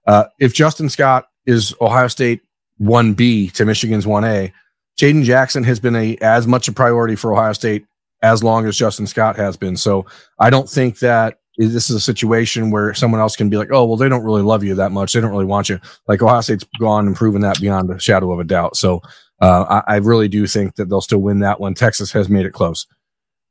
Uh, 0.07 0.25
if 0.39 0.53
Justin 0.53 0.91
Scott 0.91 1.27
is 1.47 1.75
Ohio 1.81 2.09
State 2.09 2.43
one 2.77 3.15
B 3.15 3.49
to 3.51 3.65
Michigan's 3.65 4.07
one 4.07 4.25
A, 4.25 4.53
Jaden 4.99 5.25
Jackson 5.25 5.65
has 5.65 5.81
been 5.81 5.97
a 5.97 6.17
as 6.17 6.47
much 6.47 6.69
a 6.69 6.73
priority 6.73 7.17
for 7.17 7.33
Ohio 7.33 7.53
State 7.53 7.87
as 8.23 8.43
long 8.43 8.67
as 8.67 8.77
Justin 8.77 9.07
Scott 9.07 9.37
has 9.37 9.57
been. 9.57 9.77
So 9.77 10.07
I 10.39 10.51
don't 10.51 10.69
think 10.69 10.99
that 11.01 11.39
this 11.59 11.91
is 11.91 11.97
a 11.97 12.01
situation 12.01 12.71
where 12.71 12.93
someone 12.95 13.21
else 13.21 13.37
can 13.37 13.49
be 13.49 13.57
like, 13.57 13.71
oh, 13.73 13.85
well, 13.85 13.97
they 13.97 14.09
don't 14.09 14.25
really 14.25 14.43
love 14.43 14.63
you 14.63 14.75
that 14.75 14.93
much. 14.93 15.13
They 15.13 15.21
don't 15.21 15.31
really 15.31 15.45
want 15.45 15.69
you. 15.69 15.81
Like 16.07 16.23
Ohio 16.23 16.41
State's 16.41 16.67
gone 16.79 17.07
and 17.07 17.17
proven 17.17 17.41
that 17.43 17.61
beyond 17.61 17.91
a 17.91 17.99
shadow 17.99 18.33
of 18.33 18.41
a 18.41 18.45
doubt. 18.45 18.77
So 18.77 19.01
uh, 19.41 19.83
I, 19.87 19.95
I, 19.95 19.97
really 19.97 20.29
do 20.29 20.47
think 20.47 20.77
that 20.77 20.89
they'll 20.89 21.01
still 21.01 21.21
win 21.21 21.41
that 21.41 21.61
one. 21.61 21.75
Texas 21.75 22.13
has 22.13 22.29
made 22.29 22.47
it 22.47 22.53
close. 22.53 22.87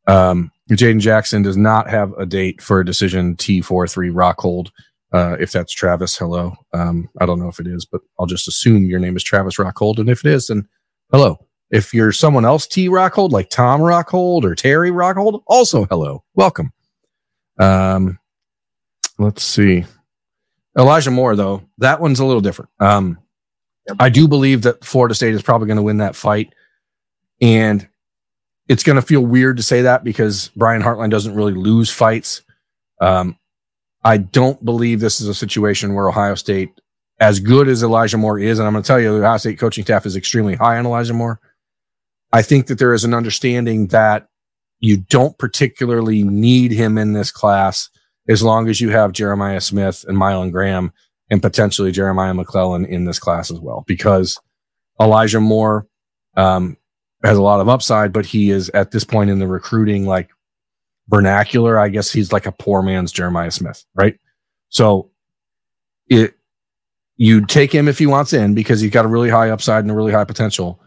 Um, 0.08 0.52
Jaden 0.72 1.00
Jackson 1.00 1.42
does 1.42 1.58
not 1.58 1.90
have 1.90 2.12
a 2.14 2.26
date 2.26 2.62
for 2.62 2.80
a 2.80 2.86
decision 2.86 3.36
T43 3.36 4.12
Rockhold. 4.12 4.70
Uh, 5.12 5.38
if 5.40 5.52
that's 5.52 5.72
Travis, 5.72 6.18
hello. 6.18 6.54
Um, 6.74 7.10
I 7.22 7.26
don't 7.26 7.40
know 7.40 7.48
if 7.48 7.60
it 7.60 7.68
is, 7.68 7.86
but 7.86 8.02
I'll 8.20 8.26
just 8.26 8.48
assume 8.48 8.86
your 8.86 9.00
name 9.00 9.16
is 9.16 9.24
Travis 9.24 9.58
Rockhold. 9.58 10.00
And 10.00 10.10
if 10.10 10.26
it 10.26 10.32
is, 10.32 10.48
then 10.48 10.68
hello. 11.12 11.40
If 11.72 11.94
you're 11.94 12.12
someone 12.12 12.46
else, 12.46 12.68
T 12.68 12.90
Rockhold, 12.90 13.32
like 13.32 13.50
Tom 13.50 13.82
Rockhold 13.82 14.44
or 14.44 14.56
Terry 14.56 14.92
Rockhold, 14.92 15.42
also 15.48 15.86
hello. 15.86 16.24
Welcome. 16.36 16.72
Um, 17.60 18.20
let's 19.18 19.44
see. 19.44 19.86
Elijah 20.78 21.12
Moore, 21.12 21.36
though, 21.36 21.64
that 21.78 22.02
one's 22.02 22.20
a 22.20 22.26
little 22.26 22.42
different. 22.42 22.70
Um, 22.80 23.18
I 24.00 24.10
do 24.10 24.28
believe 24.28 24.64
that 24.64 24.84
Florida 24.84 25.16
State 25.16 25.34
is 25.34 25.42
probably 25.42 25.68
going 25.68 25.78
to 25.78 25.84
win 25.84 25.98
that 25.98 26.16
fight. 26.16 26.54
And 27.42 27.88
it's 28.68 28.84
going 28.84 28.96
to 28.96 29.02
feel 29.02 29.22
weird 29.22 29.58
to 29.58 29.64
say 29.64 29.84
that 29.84 30.04
because 30.04 30.50
Brian 30.56 30.82
Hartline 30.82 31.12
doesn't 31.12 31.36
really 31.36 31.54
lose 31.54 31.90
fights. 31.90 32.42
Um, 33.00 33.38
I 34.04 34.18
don't 34.18 34.64
believe 34.64 35.00
this 35.00 35.22
is 35.22 35.28
a 35.28 35.34
situation 35.34 35.94
where 35.94 36.10
Ohio 36.10 36.36
State, 36.36 36.80
as 37.20 37.40
good 37.40 37.68
as 37.68 37.84
Elijah 37.84 38.18
Moore 38.18 38.40
is, 38.40 38.60
and 38.60 38.68
I'm 38.68 38.74
going 38.74 38.84
to 38.84 38.88
tell 38.88 39.00
you, 39.00 39.18
the 39.18 39.26
Ohio 39.26 39.38
State 39.38 39.60
coaching 39.60 39.84
staff 39.84 40.06
is 40.06 40.16
extremely 40.16 40.56
high 40.56 40.78
on 40.78 40.86
Elijah 40.86 41.14
Moore. 41.14 41.40
I 42.34 42.42
think 42.42 42.68
that 42.68 42.80
there 42.80 42.94
is 42.94 43.04
an 43.04 43.14
understanding 43.14 43.88
that 43.88 44.28
you 44.80 44.98
don't 44.98 45.38
particularly 45.38 46.24
need 46.24 46.72
him 46.72 46.98
in 46.98 47.14
this 47.14 47.32
class 47.32 47.90
as 48.28 48.44
long 48.44 48.68
as 48.68 48.82
you 48.82 48.90
have 48.90 49.14
Jeremiah 49.14 49.62
Smith 49.62 50.04
and 50.08 50.18
Mylan 50.18 50.52
Graham 50.52 50.92
and 51.30 51.42
potentially 51.42 51.92
Jeremiah 51.92 52.34
McClellan 52.34 52.86
in 52.86 53.06
this 53.06 53.20
class 53.20 53.50
as 53.50 53.60
well, 53.60 53.84
because 53.88 54.40
Elijah 55.00 55.40
Moore 55.40 55.88
um, 56.36 56.78
has 57.24 57.38
a 57.38 57.42
lot 57.42 57.62
of 57.62 57.70
upside, 57.70 58.12
but 58.12 58.26
he 58.26 58.50
is 58.50 58.70
at 58.70 58.92
this 58.92 59.04
point 59.04 59.30
in 59.30 59.40
the 59.40 59.48
recruiting 59.48 60.06
like 60.06 60.30
vernacular. 61.08 61.80
I 61.80 61.90
guess 61.90 62.12
he's 62.12 62.34
like 62.34 62.46
a 62.46 62.52
poor 62.52 62.82
man's 62.82 63.12
Jeremiah 63.12 63.52
Smith, 63.52 63.86
right? 63.96 64.20
So 64.70 65.12
it 66.08 66.36
you 67.18 67.46
take 67.46 67.74
him 67.74 67.88
if 67.88 67.98
he 67.98 68.06
wants 68.06 68.34
in 68.34 68.54
because 68.54 68.82
he's 68.82 68.92
got 68.92 69.06
a 69.06 69.10
really 69.10 69.30
high 69.30 69.50
upside 69.50 69.84
and 69.84 69.92
a 69.92 69.96
really 69.96 70.12
high 70.12 70.26
potential. 70.26 70.82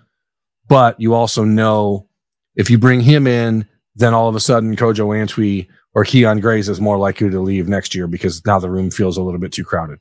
But 0.69 1.01
you 1.01 1.15
also 1.15 1.45
know 1.45 2.09
if 2.55 2.69
you 2.69 2.79
bring 2.79 3.01
him 3.01 3.27
in, 3.27 3.67
then 3.95 4.15
all 4.15 4.29
of 4.29 4.37
a 4.37 4.41
sudden 4.41 4.77
Kojo 4.77 5.09
Antwi 5.09 5.69
or 5.95 6.05
Keon 6.05 6.41
Grayes 6.41 6.69
is 6.69 6.81
more 6.81 6.99
likely 6.99 7.31
to 7.31 7.41
leave 7.41 7.69
next 7.69 7.95
year 7.95 8.07
because 8.07 8.45
now 8.45 8.59
the 8.59 8.71
room 8.71 8.91
feels 8.91 9.17
a 9.17 9.23
little 9.23 9.41
bit 9.41 9.53
too 9.53 9.65
crowded. 9.65 9.99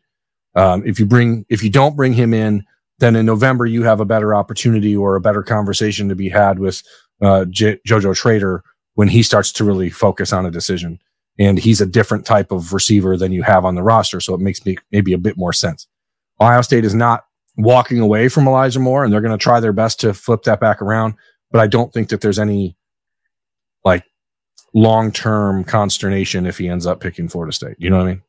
Um, 0.55 0.83
if 0.85 0.99
you 0.99 1.05
bring, 1.05 1.45
if 1.49 1.63
you 1.63 1.69
don't 1.69 1.95
bring 1.95 2.13
him 2.13 2.33
in, 2.33 2.65
then 2.99 3.15
in 3.15 3.25
November 3.25 3.65
you 3.65 3.83
have 3.83 3.99
a 3.99 4.05
better 4.05 4.35
opportunity 4.35 4.95
or 4.95 5.15
a 5.15 5.21
better 5.21 5.43
conversation 5.43 6.09
to 6.09 6.15
be 6.15 6.29
had 6.29 6.59
with 6.59 6.83
uh, 7.21 7.45
J- 7.45 7.79
JoJo 7.87 8.15
Trader 8.15 8.63
when 8.95 9.07
he 9.07 9.23
starts 9.23 9.51
to 9.53 9.63
really 9.63 9.89
focus 9.89 10.33
on 10.33 10.45
a 10.45 10.51
decision. 10.51 10.99
And 11.39 11.59
he's 11.59 11.79
a 11.79 11.85
different 11.85 12.25
type 12.25 12.51
of 12.51 12.73
receiver 12.73 13.15
than 13.15 13.31
you 13.31 13.43
have 13.43 13.63
on 13.63 13.75
the 13.75 13.83
roster, 13.83 14.19
so 14.19 14.33
it 14.33 14.41
makes 14.41 14.65
me 14.65 14.77
maybe 14.91 15.13
a 15.13 15.19
bit 15.19 15.37
more 15.37 15.53
sense. 15.53 15.87
Ohio 16.39 16.61
State 16.61 16.85
is 16.85 16.95
not 16.95 17.25
walking 17.57 17.99
away 17.99 18.29
from 18.29 18.47
Elijah 18.47 18.79
Moore, 18.79 19.03
and 19.03 19.11
they're 19.11 19.21
going 19.21 19.37
to 19.37 19.43
try 19.43 19.59
their 19.59 19.73
best 19.73 19.99
to 20.01 20.13
flip 20.13 20.43
that 20.43 20.59
back 20.59 20.81
around. 20.81 21.15
But 21.51 21.61
I 21.61 21.67
don't 21.67 21.91
think 21.91 22.09
that 22.09 22.21
there's 22.21 22.39
any 22.39 22.77
like 23.83 24.03
long 24.73 25.11
term 25.11 25.63
consternation 25.63 26.45
if 26.45 26.57
he 26.57 26.67
ends 26.67 26.85
up 26.85 26.99
picking 26.99 27.27
Florida 27.27 27.53
State. 27.53 27.75
You 27.79 27.89
know 27.89 27.97
what 27.97 28.07
I 28.07 28.11
mean? 28.11 28.21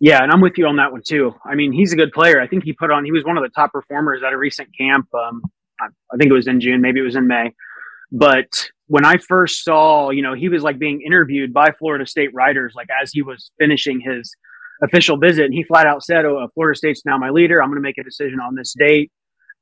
Yeah, 0.00 0.22
and 0.22 0.32
I'm 0.32 0.40
with 0.40 0.58
you 0.58 0.66
on 0.66 0.76
that 0.76 0.92
one 0.92 1.02
too. 1.02 1.34
I 1.44 1.54
mean, 1.54 1.72
he's 1.72 1.92
a 1.92 1.96
good 1.96 2.12
player. 2.12 2.40
I 2.40 2.46
think 2.46 2.64
he 2.64 2.72
put 2.72 2.90
on. 2.90 3.04
He 3.04 3.12
was 3.12 3.24
one 3.24 3.38
of 3.38 3.42
the 3.42 3.48
top 3.48 3.72
performers 3.72 4.22
at 4.26 4.32
a 4.32 4.36
recent 4.36 4.68
camp. 4.76 5.08
Um, 5.14 5.42
I, 5.80 5.86
I 6.12 6.16
think 6.18 6.30
it 6.30 6.34
was 6.34 6.46
in 6.46 6.60
June, 6.60 6.80
maybe 6.80 7.00
it 7.00 7.04
was 7.04 7.16
in 7.16 7.26
May. 7.26 7.52
But 8.12 8.68
when 8.86 9.04
I 9.04 9.16
first 9.16 9.64
saw, 9.64 10.10
you 10.10 10.22
know, 10.22 10.34
he 10.34 10.48
was 10.48 10.62
like 10.62 10.78
being 10.78 11.00
interviewed 11.00 11.52
by 11.52 11.70
Florida 11.78 12.06
State 12.06 12.34
writers, 12.34 12.74
like 12.76 12.88
as 13.00 13.12
he 13.12 13.22
was 13.22 13.50
finishing 13.58 14.00
his 14.00 14.34
official 14.82 15.16
visit, 15.16 15.46
and 15.46 15.54
he 15.54 15.62
flat 15.62 15.86
out 15.86 16.02
said, 16.02 16.24
"Oh, 16.24 16.46
Florida 16.54 16.76
State's 16.76 17.04
now 17.04 17.18
my 17.18 17.30
leader. 17.30 17.62
I'm 17.62 17.68
going 17.68 17.76
to 17.76 17.82
make 17.82 17.98
a 17.98 18.04
decision 18.04 18.40
on 18.40 18.54
this 18.54 18.74
date." 18.78 19.10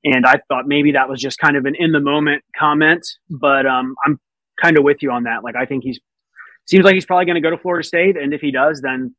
And 0.05 0.27
I 0.27 0.41
thought 0.49 0.67
maybe 0.67 0.93
that 0.93 1.09
was 1.09 1.21
just 1.21 1.39
kind 1.39 1.57
of 1.57 1.65
an 1.65 1.75
in 1.79 1.93
the 1.93 2.01
moment 2.01 2.43
comment, 2.57 3.07
but 3.31 3.67
um, 3.67 3.95
I'm 4.05 4.19
kind 4.61 4.77
of 4.77 4.85
with 4.85 4.99
you 5.01 5.13
on 5.13 5.25
that. 5.25 5.45
Like 5.45 5.57
I 5.57 5.65
think 5.65 5.85
he's 5.85 6.01
seems 6.67 6.85
like 6.85 6.95
he's 6.95 7.07
probably 7.07 7.27
going 7.27 7.37
to 7.37 7.41
go 7.41 7.51
to 7.51 7.59
Florida 7.59 7.87
State, 7.87 8.17
and 8.17 8.35
if 8.35 8.41
he 8.41 8.51
does, 8.51 8.81
then 8.81 9.15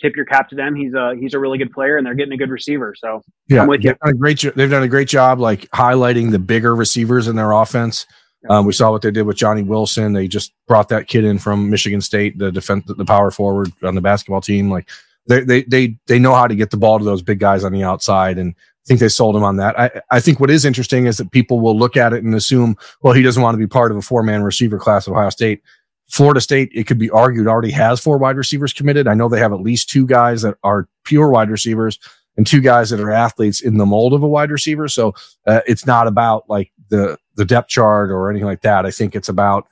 tip 0.00 0.16
your 0.16 0.24
cap 0.24 0.48
to 0.48 0.54
them. 0.54 0.74
He's 0.74 0.94
a 0.94 1.14
he's 1.18 1.34
a 1.34 1.38
really 1.38 1.58
good 1.58 1.72
player, 1.72 1.96
and 1.96 2.06
they're 2.06 2.14
getting 2.14 2.32
a 2.32 2.36
good 2.36 2.50
receiver. 2.50 2.94
So 2.96 3.22
yeah, 3.48 3.62
I'm 3.62 3.68
with 3.68 3.84
you. 3.84 3.94
Done 4.04 4.16
great. 4.16 4.40
They've 4.54 4.70
done 4.70 4.82
a 4.82 4.88
great 4.88 5.08
job, 5.08 5.38
like 5.38 5.62
highlighting 5.70 6.30
the 6.30 6.38
bigger 6.38 6.74
receivers 6.74 7.28
in 7.28 7.36
their 7.36 7.52
offense. 7.52 8.06
Um, 8.50 8.66
we 8.66 8.72
saw 8.72 8.90
what 8.90 9.02
they 9.02 9.12
did 9.12 9.22
with 9.22 9.36
Johnny 9.36 9.62
Wilson. 9.62 10.12
They 10.12 10.26
just 10.26 10.52
brought 10.66 10.88
that 10.88 11.06
kid 11.06 11.24
in 11.24 11.38
from 11.38 11.70
Michigan 11.70 12.00
State, 12.00 12.38
the 12.38 12.50
defense, 12.50 12.84
the 12.88 13.04
power 13.04 13.30
forward 13.30 13.70
on 13.84 13.94
the 13.94 14.00
basketball 14.00 14.40
team. 14.40 14.68
Like 14.68 14.88
they 15.26 15.40
they 15.40 15.62
they 15.64 15.96
they 16.06 16.18
know 16.18 16.34
how 16.34 16.46
to 16.46 16.54
get 16.54 16.70
the 16.70 16.76
ball 16.76 16.98
to 16.98 17.04
those 17.04 17.22
big 17.22 17.38
guys 17.38 17.64
on 17.64 17.72
the 17.72 17.82
outside, 17.82 18.38
and 18.38 18.54
I 18.56 18.84
think 18.86 19.00
they 19.00 19.08
sold 19.08 19.36
him 19.36 19.44
on 19.44 19.56
that. 19.56 19.78
I 19.78 19.90
I 20.10 20.20
think 20.20 20.40
what 20.40 20.50
is 20.50 20.64
interesting 20.64 21.06
is 21.06 21.18
that 21.18 21.30
people 21.30 21.60
will 21.60 21.78
look 21.78 21.96
at 21.96 22.12
it 22.12 22.24
and 22.24 22.34
assume, 22.34 22.76
well, 23.02 23.12
he 23.14 23.22
doesn't 23.22 23.42
want 23.42 23.54
to 23.54 23.58
be 23.58 23.66
part 23.66 23.90
of 23.90 23.96
a 23.96 24.02
four 24.02 24.22
man 24.22 24.42
receiver 24.42 24.78
class 24.78 25.06
at 25.06 25.12
Ohio 25.12 25.30
State. 25.30 25.62
Florida 26.08 26.40
State, 26.40 26.70
it 26.74 26.86
could 26.86 26.98
be 26.98 27.08
argued, 27.08 27.46
already 27.46 27.70
has 27.70 27.98
four 28.00 28.18
wide 28.18 28.36
receivers 28.36 28.72
committed. 28.72 29.08
I 29.08 29.14
know 29.14 29.28
they 29.28 29.38
have 29.38 29.52
at 29.52 29.60
least 29.60 29.88
two 29.88 30.06
guys 30.06 30.42
that 30.42 30.56
are 30.62 30.86
pure 31.04 31.30
wide 31.30 31.48
receivers 31.48 31.98
and 32.36 32.46
two 32.46 32.60
guys 32.60 32.90
that 32.90 33.00
are 33.00 33.10
athletes 33.10 33.60
in 33.60 33.78
the 33.78 33.86
mold 33.86 34.12
of 34.12 34.22
a 34.22 34.28
wide 34.28 34.50
receiver. 34.50 34.88
So 34.88 35.14
uh, 35.46 35.60
it's 35.66 35.86
not 35.86 36.06
about 36.06 36.48
like 36.48 36.70
the 36.88 37.16
the 37.34 37.44
depth 37.44 37.68
chart 37.68 38.10
or 38.10 38.30
anything 38.30 38.46
like 38.46 38.62
that. 38.62 38.84
I 38.84 38.90
think 38.90 39.14
it's 39.14 39.28
about 39.28 39.66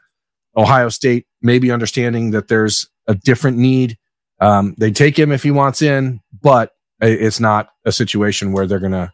Ohio 0.56 0.88
State 0.88 1.26
maybe 1.42 1.70
understanding 1.70 2.30
that 2.30 2.48
there's 2.48 2.88
a 3.06 3.14
different 3.14 3.58
need. 3.58 3.98
Um, 4.40 4.74
they 4.78 4.90
take 4.90 5.18
him 5.18 5.32
if 5.32 5.42
he 5.42 5.50
wants 5.50 5.82
in, 5.82 6.20
but 6.42 6.72
it's 7.00 7.40
not 7.40 7.70
a 7.84 7.92
situation 7.92 8.52
where 8.52 8.66
they're 8.66 8.78
gonna 8.78 9.12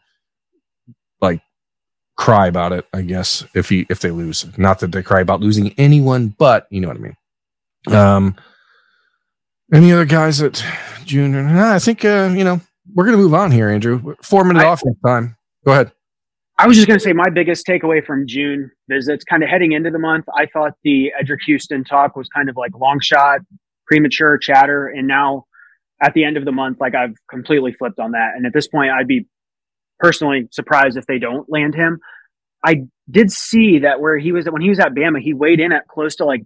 like 1.21 1.41
cry 2.17 2.47
about 2.47 2.73
it, 2.73 2.87
I 2.93 3.03
guess, 3.03 3.45
if 3.55 3.69
he 3.69 3.87
if 3.89 4.01
they 4.01 4.11
lose. 4.11 4.47
Not 4.59 4.81
that 4.81 4.93
they 4.93 5.03
cry 5.03 5.21
about 5.21 5.41
losing 5.41 5.73
anyone, 5.79 6.29
but 6.29 6.67
you 6.71 6.81
know 6.81 6.89
what 6.89 6.97
I 6.97 7.01
mean. 7.01 7.17
Um 7.89 8.37
any 9.73 9.93
other 9.93 10.05
guys 10.05 10.41
at 10.41 10.65
junior? 11.05 11.43
Nah, 11.43 11.75
I 11.75 11.79
think 11.79 12.05
uh, 12.05 12.33
you 12.37 12.45
know, 12.45 12.61
we're 12.95 13.05
gonna 13.05 13.17
move 13.17 13.35
on 13.35 13.51
here, 13.51 13.69
Andrew. 13.69 14.15
Four 14.23 14.45
minute 14.45 14.65
I, 14.65 14.73
offense 14.73 14.97
time. 15.05 15.37
Go 15.65 15.73
ahead. 15.73 15.93
I 16.59 16.67
was 16.67 16.77
just 16.77 16.89
gonna 16.89 17.01
say 17.01 17.13
my 17.13 17.29
biggest 17.29 17.67
takeaway 17.67 18.05
from 18.05 18.27
June 18.27 18.71
visits, 18.89 19.25
kind 19.25 19.43
of 19.43 19.49
heading 19.49 19.73
into 19.73 19.91
the 19.91 19.99
month, 19.99 20.25
I 20.35 20.47
thought 20.47 20.75
the 20.85 21.13
Eddrick 21.21 21.41
Houston 21.47 21.85
talk 21.85 22.17
was 22.17 22.29
kind 22.29 22.49
of 22.49 22.57
like 22.57 22.73
long 22.79 23.01
shot, 23.01 23.41
premature 23.87 24.39
chatter, 24.39 24.87
and 24.87 25.07
now 25.07 25.47
at 26.03 26.15
the 26.15 26.25
end 26.25 26.37
of 26.37 26.45
the 26.45 26.53
month, 26.53 26.79
like 26.81 26.95
I've 26.95 27.15
completely 27.31 27.73
flipped 27.73 27.99
on 27.99 28.13
that. 28.13 28.33
And 28.37 28.47
at 28.47 28.53
this 28.53 28.69
point, 28.69 28.91
I'd 28.91 29.09
be 29.09 29.27
personally 29.99 30.49
surprised 30.51 30.97
if 30.97 31.07
they 31.07 31.19
don't 31.19 31.49
land 31.51 31.75
him. 31.75 32.01
I 32.65 32.83
did 33.11 33.31
see 33.31 33.81
that 33.81 34.01
where 34.01 34.19
he 34.19 34.33
was 34.33 34.47
when 34.47 34.63
he 34.63 34.69
was 34.69 34.79
at 34.79 34.95
Bama, 34.95 35.21
he 35.21 35.33
weighed 35.33 35.61
in 35.61 35.73
at 35.73 35.87
close 35.89 36.17
to 36.17 36.25
like 36.25 36.43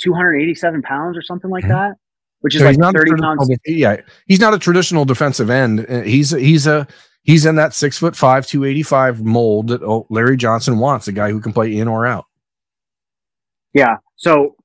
287 0.00 0.82
pounds 0.82 1.16
or 1.16 1.22
something 1.22 1.50
like 1.50 1.68
that, 1.68 1.94
which 2.40 2.54
is 2.54 2.62
so 2.62 2.70
like 2.70 2.94
30 2.94 3.20
pounds. 3.20 3.50
Yeah, 3.66 4.00
he's 4.26 4.40
not 4.40 4.54
a 4.54 4.58
traditional 4.58 5.04
defensive 5.04 5.50
end. 5.50 5.86
Uh, 5.88 6.00
he's 6.00 6.30
he's 6.30 6.66
a 6.66 6.86
he's 7.22 7.44
in 7.46 7.56
that 7.56 7.74
six 7.74 7.98
foot 7.98 8.16
five, 8.16 8.46
285 8.46 9.22
mold 9.22 9.68
that 9.68 9.82
oh, 9.82 10.06
Larry 10.08 10.36
Johnson 10.36 10.78
wants, 10.78 11.08
a 11.08 11.12
guy 11.12 11.30
who 11.30 11.40
can 11.40 11.52
play 11.52 11.76
in 11.76 11.88
or 11.88 12.06
out. 12.06 12.26
Yeah. 13.74 13.98
So 14.16 14.56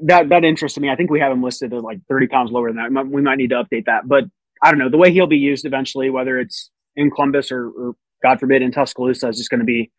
that 0.00 0.28
that 0.28 0.44
interested 0.44 0.80
me. 0.80 0.90
I 0.90 0.96
think 0.96 1.10
we 1.10 1.20
have 1.20 1.32
him 1.32 1.42
listed 1.42 1.72
at 1.72 1.82
like 1.82 2.00
30 2.08 2.28
pounds 2.28 2.50
lower 2.50 2.72
than 2.72 2.76
that. 2.76 3.06
We 3.06 3.22
might 3.22 3.38
need 3.38 3.50
to 3.50 3.62
update 3.62 3.86
that, 3.86 4.06
but 4.06 4.24
I 4.62 4.70
don't 4.70 4.78
know 4.78 4.88
the 4.88 4.98
way 4.98 5.12
he'll 5.12 5.26
be 5.26 5.36
used 5.36 5.64
eventually, 5.64 6.10
whether 6.10 6.38
it's 6.38 6.70
in 6.96 7.10
Columbus 7.10 7.50
or, 7.50 7.68
or 7.68 7.94
God 8.22 8.38
forbid 8.38 8.62
in 8.62 8.70
Tuscaloosa, 8.70 9.28
is 9.28 9.38
just 9.38 9.50
going 9.50 9.60
to 9.60 9.66
be 9.66 9.90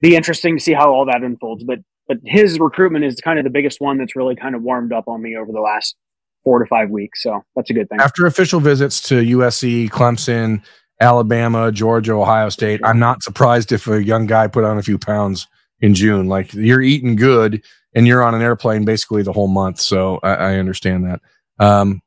be 0.00 0.16
interesting 0.16 0.56
to 0.56 0.62
see 0.62 0.72
how 0.72 0.92
all 0.92 1.06
that 1.06 1.22
unfolds. 1.22 1.64
But 1.64 1.78
but 2.08 2.18
his 2.24 2.58
recruitment 2.58 3.04
is 3.04 3.16
kind 3.16 3.38
of 3.38 3.44
the 3.44 3.50
biggest 3.50 3.80
one 3.80 3.98
that's 3.98 4.16
really 4.16 4.36
kind 4.36 4.54
of 4.54 4.62
warmed 4.62 4.92
up 4.92 5.08
on 5.08 5.22
me 5.22 5.36
over 5.36 5.52
the 5.52 5.60
last 5.60 5.96
four 6.44 6.58
to 6.58 6.66
five 6.66 6.90
weeks. 6.90 7.22
So 7.22 7.42
that's 7.54 7.70
a 7.70 7.72
good 7.72 7.88
thing. 7.88 8.00
After 8.00 8.26
official 8.26 8.60
visits 8.60 9.00
to 9.02 9.14
USC, 9.14 9.88
Clemson, 9.90 10.62
Alabama, 11.00 11.70
Georgia, 11.70 12.12
Ohio 12.12 12.48
State, 12.48 12.80
I'm 12.84 12.98
not 12.98 13.22
surprised 13.22 13.72
if 13.72 13.86
a 13.86 14.02
young 14.02 14.26
guy 14.26 14.48
put 14.48 14.64
on 14.64 14.78
a 14.78 14.82
few 14.82 14.98
pounds 14.98 15.46
in 15.80 15.94
June. 15.94 16.26
Like 16.28 16.52
you're 16.52 16.82
eating 16.82 17.16
good 17.16 17.62
and 17.94 18.06
you're 18.06 18.22
on 18.22 18.34
an 18.34 18.42
airplane 18.42 18.84
basically 18.84 19.22
the 19.22 19.32
whole 19.32 19.48
month. 19.48 19.80
So 19.80 20.18
I, 20.22 20.34
I 20.34 20.56
understand 20.56 21.04
that. 21.06 21.20
Um, 21.58 22.00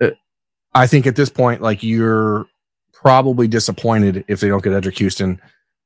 uh, 0.00 0.10
I 0.74 0.86
think 0.86 1.06
at 1.06 1.16
this 1.16 1.30
point, 1.30 1.60
like 1.60 1.82
you're 1.82 2.46
probably 2.92 3.48
disappointed 3.48 4.24
if 4.28 4.40
they 4.40 4.48
don't 4.48 4.62
get 4.62 4.72
Eddrick 4.72 4.98
Houston 4.98 5.40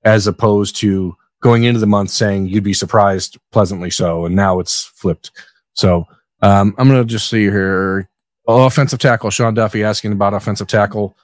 as 0.04 0.26
opposed 0.26 0.76
to 0.76 1.16
going 1.42 1.64
into 1.64 1.80
the 1.80 1.86
month 1.86 2.10
saying 2.10 2.46
you'd 2.46 2.64
be 2.64 2.74
surprised 2.74 3.38
pleasantly 3.52 3.90
so. 3.90 4.26
And 4.26 4.36
now 4.36 4.58
it's 4.60 4.84
flipped. 4.84 5.30
So 5.74 6.06
um, 6.42 6.74
I'm 6.78 6.88
going 6.88 7.00
to 7.00 7.04
just 7.04 7.28
see 7.28 7.44
here. 7.44 8.08
Offensive 8.48 9.00
tackle, 9.00 9.30
Sean 9.30 9.54
Duffy 9.54 9.82
asking 9.82 10.12
about 10.12 10.32
offensive 10.32 10.68
tackle. 10.68 11.16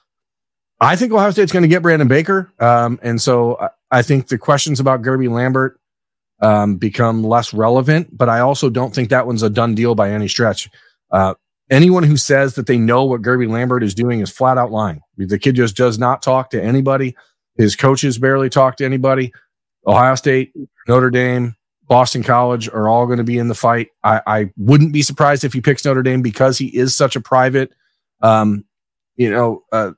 I 0.81 0.97
think 0.97 1.13
Ohio 1.13 1.31
State's 1.31 1.53
going 1.53 1.63
to 1.63 1.69
get 1.69 1.81
Brandon 1.81 2.07
Baker. 2.07 2.51
Um, 2.59 2.99
and 3.01 3.21
so 3.21 3.69
I 3.91 4.01
think 4.01 4.27
the 4.27 4.37
questions 4.37 4.81
about 4.81 5.03
Guerby 5.03 5.29
Lambert 5.29 5.79
um, 6.43 6.75
become 6.75 7.23
less 7.23 7.53
relevant, 7.53 8.15
but 8.15 8.27
I 8.27 8.41
also 8.41 8.69
don't 8.69 8.93
think 8.93 9.09
that 9.09 9.25
one's 9.25 9.43
a 9.43 9.49
done 9.49 9.75
deal 9.75 9.95
by 9.95 10.11
any 10.11 10.27
stretch. 10.27 10.69
Uh, 11.09 11.35
anyone 11.69 12.03
who 12.03 12.17
says 12.17 12.55
that 12.55 12.67
they 12.67 12.77
know 12.77 13.05
what 13.05 13.21
Guerby 13.21 13.49
Lambert 13.49 13.81
is 13.81 13.95
doing 13.95 14.19
is 14.19 14.29
flat 14.29 14.57
out 14.57 14.69
lying. 14.69 14.99
The 15.17 15.39
kid 15.39 15.55
just 15.55 15.77
does 15.77 15.97
not 15.97 16.21
talk 16.21 16.49
to 16.49 16.61
anybody. 16.61 17.15
His 17.55 17.77
coaches 17.77 18.17
barely 18.17 18.49
talk 18.49 18.75
to 18.77 18.85
anybody. 18.85 19.31
Ohio 19.87 20.15
State, 20.15 20.53
Notre 20.87 21.09
Dame, 21.09 21.55
Boston 21.87 22.23
College 22.23 22.67
are 22.69 22.89
all 22.89 23.05
going 23.05 23.19
to 23.19 23.23
be 23.23 23.37
in 23.37 23.47
the 23.47 23.55
fight. 23.55 23.87
I, 24.03 24.21
I, 24.27 24.49
wouldn't 24.57 24.93
be 24.93 25.01
surprised 25.01 25.43
if 25.43 25.53
he 25.53 25.61
picks 25.61 25.85
Notre 25.85 26.03
Dame 26.03 26.21
because 26.21 26.57
he 26.57 26.67
is 26.67 26.95
such 26.95 27.15
a 27.15 27.21
private, 27.21 27.71
um, 28.21 28.65
you 29.15 29.29
know, 29.29 29.63
uh, 29.71 29.91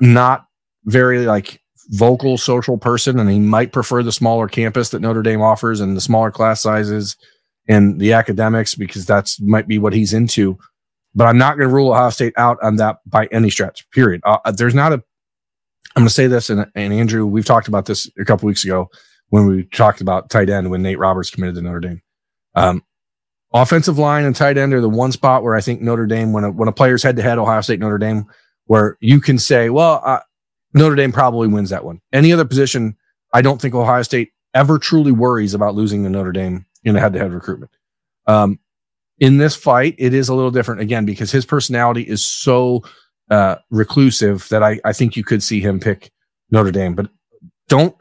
not 0.00 0.46
very 0.84 1.26
like 1.26 1.60
vocal 1.90 2.38
social 2.38 2.78
person, 2.78 3.18
and 3.18 3.30
he 3.30 3.38
might 3.38 3.72
prefer 3.72 4.02
the 4.02 4.12
smaller 4.12 4.48
campus 4.48 4.90
that 4.90 5.00
Notre 5.00 5.22
Dame 5.22 5.42
offers 5.42 5.80
and 5.80 5.96
the 5.96 6.00
smaller 6.00 6.30
class 6.30 6.62
sizes 6.62 7.16
and 7.68 8.00
the 8.00 8.12
academics 8.12 8.74
because 8.74 9.06
that's 9.06 9.40
might 9.40 9.68
be 9.68 9.78
what 9.78 9.92
he's 9.92 10.12
into. 10.12 10.58
But 11.14 11.26
I'm 11.26 11.38
not 11.38 11.56
going 11.56 11.68
to 11.68 11.74
rule 11.74 11.92
Ohio 11.92 12.10
State 12.10 12.34
out 12.36 12.58
on 12.62 12.76
that 12.76 12.98
by 13.06 13.26
any 13.26 13.50
stretch. 13.50 13.88
Period. 13.90 14.20
Uh, 14.24 14.50
there's 14.50 14.74
not 14.74 14.92
a. 14.92 15.02
I'm 15.96 16.02
going 16.02 16.08
to 16.08 16.14
say 16.14 16.26
this, 16.26 16.50
and, 16.50 16.66
and 16.74 16.92
Andrew, 16.92 17.24
we've 17.24 17.44
talked 17.44 17.68
about 17.68 17.86
this 17.86 18.10
a 18.18 18.24
couple 18.24 18.48
weeks 18.48 18.64
ago 18.64 18.90
when 19.28 19.46
we 19.46 19.62
talked 19.64 20.00
about 20.00 20.28
tight 20.28 20.50
end 20.50 20.70
when 20.70 20.82
Nate 20.82 20.98
Roberts 20.98 21.30
committed 21.30 21.54
to 21.54 21.62
Notre 21.62 21.80
Dame. 21.80 22.02
Um, 22.56 22.82
offensive 23.52 23.96
line 23.96 24.24
and 24.24 24.34
tight 24.34 24.58
end 24.58 24.74
are 24.74 24.80
the 24.80 24.88
one 24.88 25.12
spot 25.12 25.44
where 25.44 25.54
I 25.54 25.60
think 25.60 25.80
Notre 25.80 26.06
Dame, 26.06 26.32
when 26.32 26.44
a, 26.44 26.50
when 26.50 26.68
a 26.68 26.72
player's 26.72 27.04
head 27.04 27.16
to 27.16 27.22
head, 27.22 27.38
Ohio 27.38 27.60
State, 27.60 27.78
Notre 27.78 27.98
Dame, 27.98 28.26
where 28.66 28.98
you 29.00 29.20
can 29.20 29.38
say, 29.38 29.70
well, 29.70 30.02
uh, 30.04 30.20
Notre 30.74 30.96
Dame 30.96 31.12
probably 31.12 31.48
wins 31.48 31.70
that 31.70 31.84
one. 31.84 32.00
Any 32.12 32.32
other 32.32 32.44
position, 32.44 32.96
I 33.32 33.42
don't 33.42 33.60
think 33.60 33.74
Ohio 33.74 34.02
State 34.02 34.32
ever 34.52 34.78
truly 34.78 35.12
worries 35.12 35.54
about 35.54 35.74
losing 35.74 36.02
to 36.04 36.10
Notre 36.10 36.32
Dame 36.32 36.66
in 36.82 36.96
a 36.96 37.00
head 37.00 37.12
to 37.12 37.18
head 37.18 37.32
recruitment. 37.32 37.72
Um, 38.26 38.58
in 39.18 39.38
this 39.38 39.54
fight, 39.54 39.94
it 39.98 40.12
is 40.12 40.28
a 40.28 40.34
little 40.34 40.50
different 40.50 40.80
again 40.80 41.06
because 41.06 41.30
his 41.30 41.46
personality 41.46 42.02
is 42.02 42.26
so 42.26 42.84
uh, 43.30 43.56
reclusive 43.70 44.48
that 44.50 44.62
I, 44.62 44.80
I 44.84 44.92
think 44.92 45.16
you 45.16 45.24
could 45.24 45.42
see 45.42 45.60
him 45.60 45.78
pick 45.80 46.10
Notre 46.50 46.72
Dame. 46.72 46.94
But 46.94 47.08
don't 47.68 47.96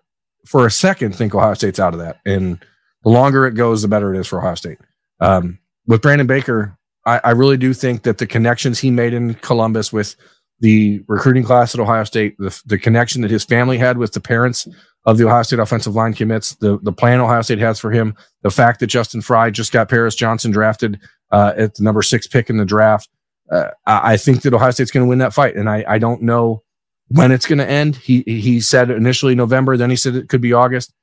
for 0.45 0.65
a 0.65 0.71
second 0.71 1.15
think 1.15 1.33
Ohio 1.33 1.53
State's 1.53 1.79
out 1.79 1.93
of 1.93 1.99
that. 1.99 2.19
And 2.25 2.63
the 3.03 3.09
longer 3.09 3.45
it 3.45 3.53
goes, 3.53 3.81
the 3.81 3.87
better 3.87 4.13
it 4.13 4.19
is 4.19 4.27
for 4.27 4.39
Ohio 4.39 4.55
State. 4.55 4.79
Um, 5.19 5.59
with 5.87 6.01
Brandon 6.01 6.27
Baker, 6.27 6.77
I, 7.05 7.21
I, 7.23 7.31
really 7.31 7.57
do 7.57 7.73
think 7.73 8.03
that 8.03 8.17
the 8.17 8.27
connections 8.27 8.79
he 8.79 8.89
made 8.91 9.13
in 9.13 9.35
Columbus 9.35 9.93
with 9.93 10.15
the 10.63 11.03
recruiting 11.09 11.43
class 11.43 11.75
at 11.75 11.81
Ohio 11.81 12.05
State, 12.05 12.37
the, 12.39 12.57
the 12.65 12.79
connection 12.79 13.21
that 13.21 13.29
his 13.29 13.43
family 13.43 13.77
had 13.77 13.97
with 13.97 14.13
the 14.13 14.21
parents 14.21 14.65
of 15.05 15.17
the 15.17 15.27
Ohio 15.27 15.43
State 15.43 15.59
offensive 15.59 15.93
line 15.93 16.13
commits, 16.13 16.55
the, 16.55 16.79
the 16.83 16.93
plan 16.93 17.19
Ohio 17.19 17.41
State 17.41 17.59
has 17.59 17.81
for 17.81 17.91
him, 17.91 18.15
the 18.43 18.49
fact 18.49 18.79
that 18.79 18.87
Justin 18.87 19.19
Frye 19.19 19.49
just 19.49 19.73
got 19.73 19.89
Paris 19.89 20.15
Johnson 20.15 20.51
drafted 20.51 21.01
uh, 21.31 21.51
at 21.57 21.75
the 21.75 21.83
number 21.83 22.01
six 22.01 22.27
pick 22.27 22.49
in 22.49 22.55
the 22.55 22.63
draft. 22.63 23.09
Uh, 23.51 23.71
I 23.85 24.15
think 24.15 24.43
that 24.43 24.53
Ohio 24.53 24.71
State's 24.71 24.89
going 24.89 25.05
to 25.05 25.09
win 25.09 25.19
that 25.19 25.33
fight. 25.33 25.57
And 25.57 25.69
I, 25.69 25.83
I 25.85 25.97
don't 25.97 26.21
know 26.21 26.63
when 27.09 27.33
it's 27.33 27.45
going 27.45 27.59
to 27.59 27.69
end. 27.69 27.97
He, 27.97 28.23
he 28.25 28.61
said 28.61 28.89
initially 28.89 29.35
November, 29.35 29.75
then 29.75 29.89
he 29.89 29.97
said 29.97 30.15
it 30.15 30.29
could 30.29 30.39
be 30.39 30.53
August. 30.53 30.93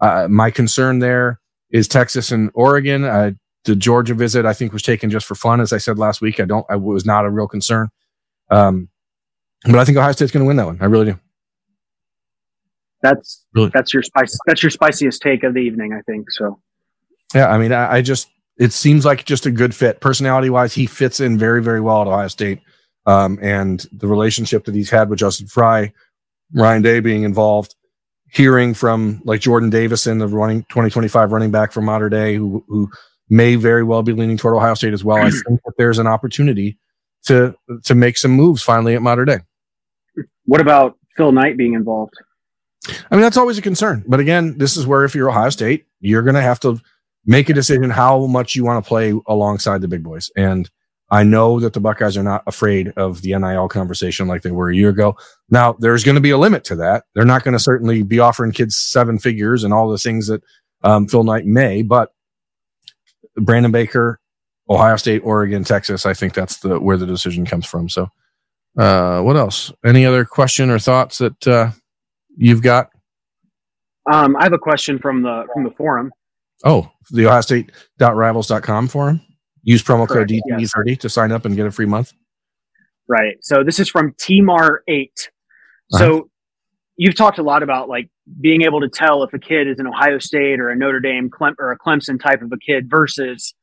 Uh, 0.00 0.28
my 0.30 0.50
concern 0.50 1.00
there 1.00 1.40
is 1.68 1.88
Texas 1.88 2.32
and 2.32 2.50
Oregon. 2.54 3.02
The 3.64 3.76
Georgia 3.76 4.14
visit, 4.14 4.46
I 4.46 4.54
think, 4.54 4.72
was 4.72 4.82
taken 4.82 5.10
just 5.10 5.26
for 5.26 5.34
fun. 5.34 5.60
As 5.60 5.74
I 5.74 5.78
said 5.78 5.98
last 5.98 6.22
week, 6.22 6.40
I 6.40 6.46
don't, 6.46 6.64
I 6.70 6.76
was 6.76 7.04
not 7.04 7.26
a 7.26 7.30
real 7.30 7.48
concern. 7.48 7.90
Um, 8.50 8.88
but 9.64 9.76
I 9.76 9.84
think 9.84 9.98
Ohio 9.98 10.12
State's 10.12 10.32
going 10.32 10.44
to 10.44 10.46
win 10.46 10.56
that 10.56 10.66
one. 10.66 10.78
I 10.80 10.86
really 10.86 11.06
do. 11.06 11.18
That's 13.02 13.46
really? 13.54 13.70
that's 13.72 13.94
your 13.94 14.02
spice. 14.02 14.38
That's 14.46 14.62
your 14.62 14.70
spiciest 14.70 15.22
take 15.22 15.42
of 15.42 15.54
the 15.54 15.60
evening, 15.60 15.92
I 15.92 16.02
think. 16.02 16.30
So, 16.30 16.60
yeah, 17.34 17.48
I 17.48 17.58
mean, 17.58 17.72
I, 17.72 17.94
I 17.96 18.02
just 18.02 18.28
it 18.58 18.72
seems 18.72 19.04
like 19.04 19.24
just 19.24 19.46
a 19.46 19.50
good 19.50 19.74
fit, 19.74 20.00
personality 20.00 20.50
wise. 20.50 20.74
He 20.74 20.86
fits 20.86 21.20
in 21.20 21.38
very, 21.38 21.62
very 21.62 21.80
well 21.80 22.02
at 22.02 22.08
Ohio 22.08 22.28
State, 22.28 22.60
um, 23.06 23.38
and 23.40 23.86
the 23.92 24.06
relationship 24.06 24.64
that 24.66 24.74
he's 24.74 24.90
had 24.90 25.08
with 25.08 25.18
Justin 25.18 25.46
Frye, 25.46 25.92
Ryan 26.52 26.82
Day 26.82 27.00
being 27.00 27.22
involved, 27.22 27.74
hearing 28.30 28.74
from 28.74 29.22
like 29.24 29.40
Jordan 29.40 29.70
Davison, 29.70 30.18
the 30.18 30.28
running 30.28 30.62
2025 30.64 31.32
running 31.32 31.50
back 31.50 31.72
from 31.72 31.86
Mater 31.86 32.10
Dei, 32.10 32.34
who 32.34 32.64
who 32.68 32.90
may 33.30 33.54
very 33.54 33.82
well 33.82 34.02
be 34.02 34.12
leaning 34.12 34.36
toward 34.36 34.56
Ohio 34.56 34.74
State 34.74 34.92
as 34.92 35.04
well. 35.04 35.18
I 35.18 35.30
think 35.30 35.60
that 35.64 35.72
there's 35.78 35.98
an 35.98 36.06
opportunity 36.06 36.78
to 37.24 37.54
to 37.84 37.94
make 37.94 38.18
some 38.18 38.32
moves 38.32 38.62
finally 38.62 38.94
at 38.94 39.00
Mater 39.00 39.24
Dei. 39.24 39.38
What 40.44 40.60
about 40.60 40.98
Phil 41.16 41.32
Knight 41.32 41.56
being 41.56 41.74
involved? 41.74 42.14
I 42.88 43.14
mean, 43.14 43.22
that's 43.22 43.36
always 43.36 43.58
a 43.58 43.62
concern. 43.62 44.04
But 44.06 44.20
again, 44.20 44.56
this 44.58 44.76
is 44.76 44.86
where 44.86 45.04
if 45.04 45.14
you're 45.14 45.30
Ohio 45.30 45.50
State, 45.50 45.86
you're 46.00 46.22
going 46.22 46.34
to 46.34 46.40
have 46.40 46.60
to 46.60 46.80
make 47.26 47.48
a 47.50 47.54
decision 47.54 47.90
how 47.90 48.26
much 48.26 48.56
you 48.56 48.64
want 48.64 48.82
to 48.82 48.88
play 48.88 49.14
alongside 49.26 49.80
the 49.80 49.88
big 49.88 50.02
boys. 50.02 50.30
And 50.36 50.68
I 51.10 51.24
know 51.24 51.60
that 51.60 51.72
the 51.72 51.80
Buckeyes 51.80 52.16
are 52.16 52.22
not 52.22 52.44
afraid 52.46 52.88
of 52.96 53.22
the 53.22 53.36
NIL 53.36 53.68
conversation 53.68 54.28
like 54.28 54.42
they 54.42 54.52
were 54.52 54.70
a 54.70 54.76
year 54.76 54.90
ago. 54.90 55.16
Now, 55.50 55.74
there's 55.74 56.04
going 56.04 56.14
to 56.14 56.20
be 56.20 56.30
a 56.30 56.38
limit 56.38 56.64
to 56.64 56.76
that. 56.76 57.04
They're 57.14 57.24
not 57.24 57.42
going 57.42 57.52
to 57.52 57.58
certainly 57.58 58.02
be 58.02 58.20
offering 58.20 58.52
kids 58.52 58.76
seven 58.76 59.18
figures 59.18 59.64
and 59.64 59.74
all 59.74 59.90
the 59.90 59.98
things 59.98 60.28
that 60.28 60.42
um, 60.82 61.08
Phil 61.08 61.24
Knight 61.24 61.46
may, 61.46 61.82
but 61.82 62.14
Brandon 63.36 63.72
Baker, 63.72 64.20
Ohio 64.68 64.96
State, 64.96 65.22
Oregon, 65.24 65.64
Texas, 65.64 66.06
I 66.06 66.14
think 66.14 66.32
that's 66.32 66.58
the 66.58 66.78
where 66.80 66.96
the 66.96 67.06
decision 67.06 67.44
comes 67.44 67.66
from. 67.66 67.88
So, 67.88 68.08
uh, 68.78 69.20
what 69.20 69.36
else? 69.36 69.72
Any 69.84 70.06
other 70.06 70.24
question 70.24 70.70
or 70.70 70.78
thoughts 70.78 71.18
that 71.18 71.46
uh, 71.46 71.70
you've 72.36 72.62
got? 72.62 72.90
Um, 74.10 74.36
I 74.36 74.44
have 74.44 74.52
a 74.52 74.58
question 74.58 74.98
from 74.98 75.22
the 75.22 75.46
from 75.52 75.64
the 75.64 75.70
forum. 75.70 76.12
Oh, 76.64 76.90
the 77.10 77.26
Ohio 77.26 77.40
State.rivals.com 77.40 78.88
forum. 78.88 79.20
Use 79.62 79.82
promo 79.82 80.08
Correct, 80.08 80.30
code 80.30 80.40
DTE30 80.58 80.70
yes. 80.86 80.98
to 80.98 81.08
sign 81.08 81.32
up 81.32 81.44
and 81.44 81.56
get 81.56 81.66
a 81.66 81.70
free 81.70 81.86
month. 81.86 82.12
Right. 83.08 83.36
So 83.42 83.62
this 83.64 83.78
is 83.78 83.88
from 83.88 84.12
TMAR8. 84.12 84.78
Uh-huh. 84.88 85.98
So 85.98 86.30
you've 86.96 87.16
talked 87.16 87.38
a 87.38 87.42
lot 87.42 87.62
about 87.62 87.88
like 87.88 88.08
being 88.40 88.62
able 88.62 88.80
to 88.80 88.88
tell 88.88 89.22
if 89.22 89.34
a 89.34 89.38
kid 89.38 89.68
is 89.68 89.78
an 89.78 89.86
Ohio 89.86 90.18
State 90.18 90.60
or 90.60 90.70
a 90.70 90.76
Notre 90.76 91.00
Dame 91.00 91.28
Clem- 91.28 91.56
or 91.58 91.72
a 91.72 91.78
Clemson 91.78 92.20
type 92.20 92.42
of 92.42 92.52
a 92.52 92.58
kid 92.58 92.88
versus 92.88 93.54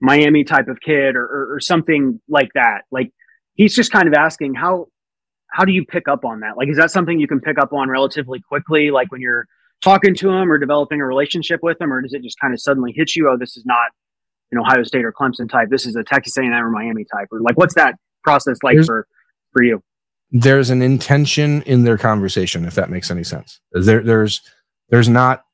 Miami 0.00 0.44
type 0.44 0.68
of 0.68 0.78
kid 0.80 1.16
or, 1.16 1.24
or, 1.24 1.54
or 1.54 1.60
something 1.60 2.20
like 2.28 2.50
that. 2.54 2.82
Like 2.90 3.12
he's 3.56 3.74
just 3.74 3.90
kind 3.90 4.06
of 4.06 4.14
asking 4.14 4.54
how 4.54 4.86
how 5.50 5.64
do 5.64 5.72
you 5.72 5.84
pick 5.84 6.08
up 6.08 6.24
on 6.24 6.40
that? 6.40 6.56
Like, 6.56 6.68
is 6.68 6.76
that 6.76 6.90
something 6.90 7.18
you 7.18 7.28
can 7.28 7.40
pick 7.40 7.58
up 7.58 7.72
on 7.72 7.88
relatively 7.88 8.40
quickly? 8.40 8.90
Like 8.90 9.10
when 9.10 9.20
you're 9.20 9.46
talking 9.82 10.14
to 10.14 10.26
them 10.28 10.50
or 10.50 10.58
developing 10.58 11.00
a 11.00 11.06
relationship 11.06 11.60
with 11.62 11.78
them, 11.78 11.92
or 11.92 12.02
does 12.02 12.12
it 12.12 12.22
just 12.22 12.38
kind 12.40 12.52
of 12.52 12.60
suddenly 12.60 12.92
hit 12.94 13.14
you? 13.16 13.28
Oh, 13.28 13.36
this 13.38 13.56
is 13.56 13.64
not 13.64 13.90
an 14.52 14.58
Ohio 14.58 14.82
State 14.82 15.04
or 15.04 15.12
Clemson 15.12 15.50
type. 15.50 15.68
This 15.70 15.86
is 15.86 15.96
a 15.96 16.04
Texas 16.04 16.36
A&M 16.36 16.52
or 16.52 16.70
Miami 16.70 17.04
type. 17.04 17.28
Or 17.32 17.40
like, 17.40 17.56
what's 17.56 17.74
that 17.74 17.94
process 18.22 18.58
like 18.62 18.74
there's, 18.76 18.86
for 18.86 19.06
for 19.52 19.62
you? 19.62 19.82
There's 20.30 20.70
an 20.70 20.82
intention 20.82 21.62
in 21.62 21.84
their 21.84 21.98
conversation, 21.98 22.64
if 22.64 22.74
that 22.74 22.90
makes 22.90 23.10
any 23.10 23.24
sense. 23.24 23.60
There, 23.72 24.02
there's 24.02 24.42
there's 24.90 25.08
not 25.08 25.44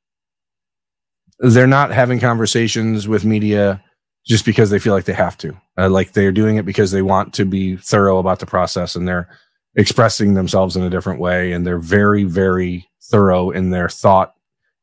they're 1.39 1.67
not 1.67 1.91
having 1.91 2.21
conversations 2.21 3.09
with 3.09 3.25
media 3.25 3.83
just 4.25 4.45
because 4.45 4.71
they 4.71 4.79
feel 4.79 4.95
like 4.95 5.05
they 5.05 5.13
have 5.13 5.37
to. 5.39 5.57
Uh, 5.77 5.89
like 5.89 6.13
they're 6.13 6.33
doing 6.33 6.57
it 6.57 6.65
because 6.65 6.91
they 6.91 7.03
want 7.03 7.35
to 7.35 7.45
be 7.45 7.77
thorough 7.77 8.19
about 8.19 8.39
the 8.39 8.47
process 8.47 8.95
and 8.95 9.07
they're 9.07 9.29
expressing 9.75 10.35
themselves 10.35 10.77
in 10.77 10.83
a 10.83 10.91
different 10.91 11.19
way 11.19 11.53
and 11.53 11.67
they're 11.67 11.79
very 11.79 12.25
very 12.25 12.87
thorough 13.05 13.51
in 13.51 13.71
their 13.71 13.89
thought 13.89 14.35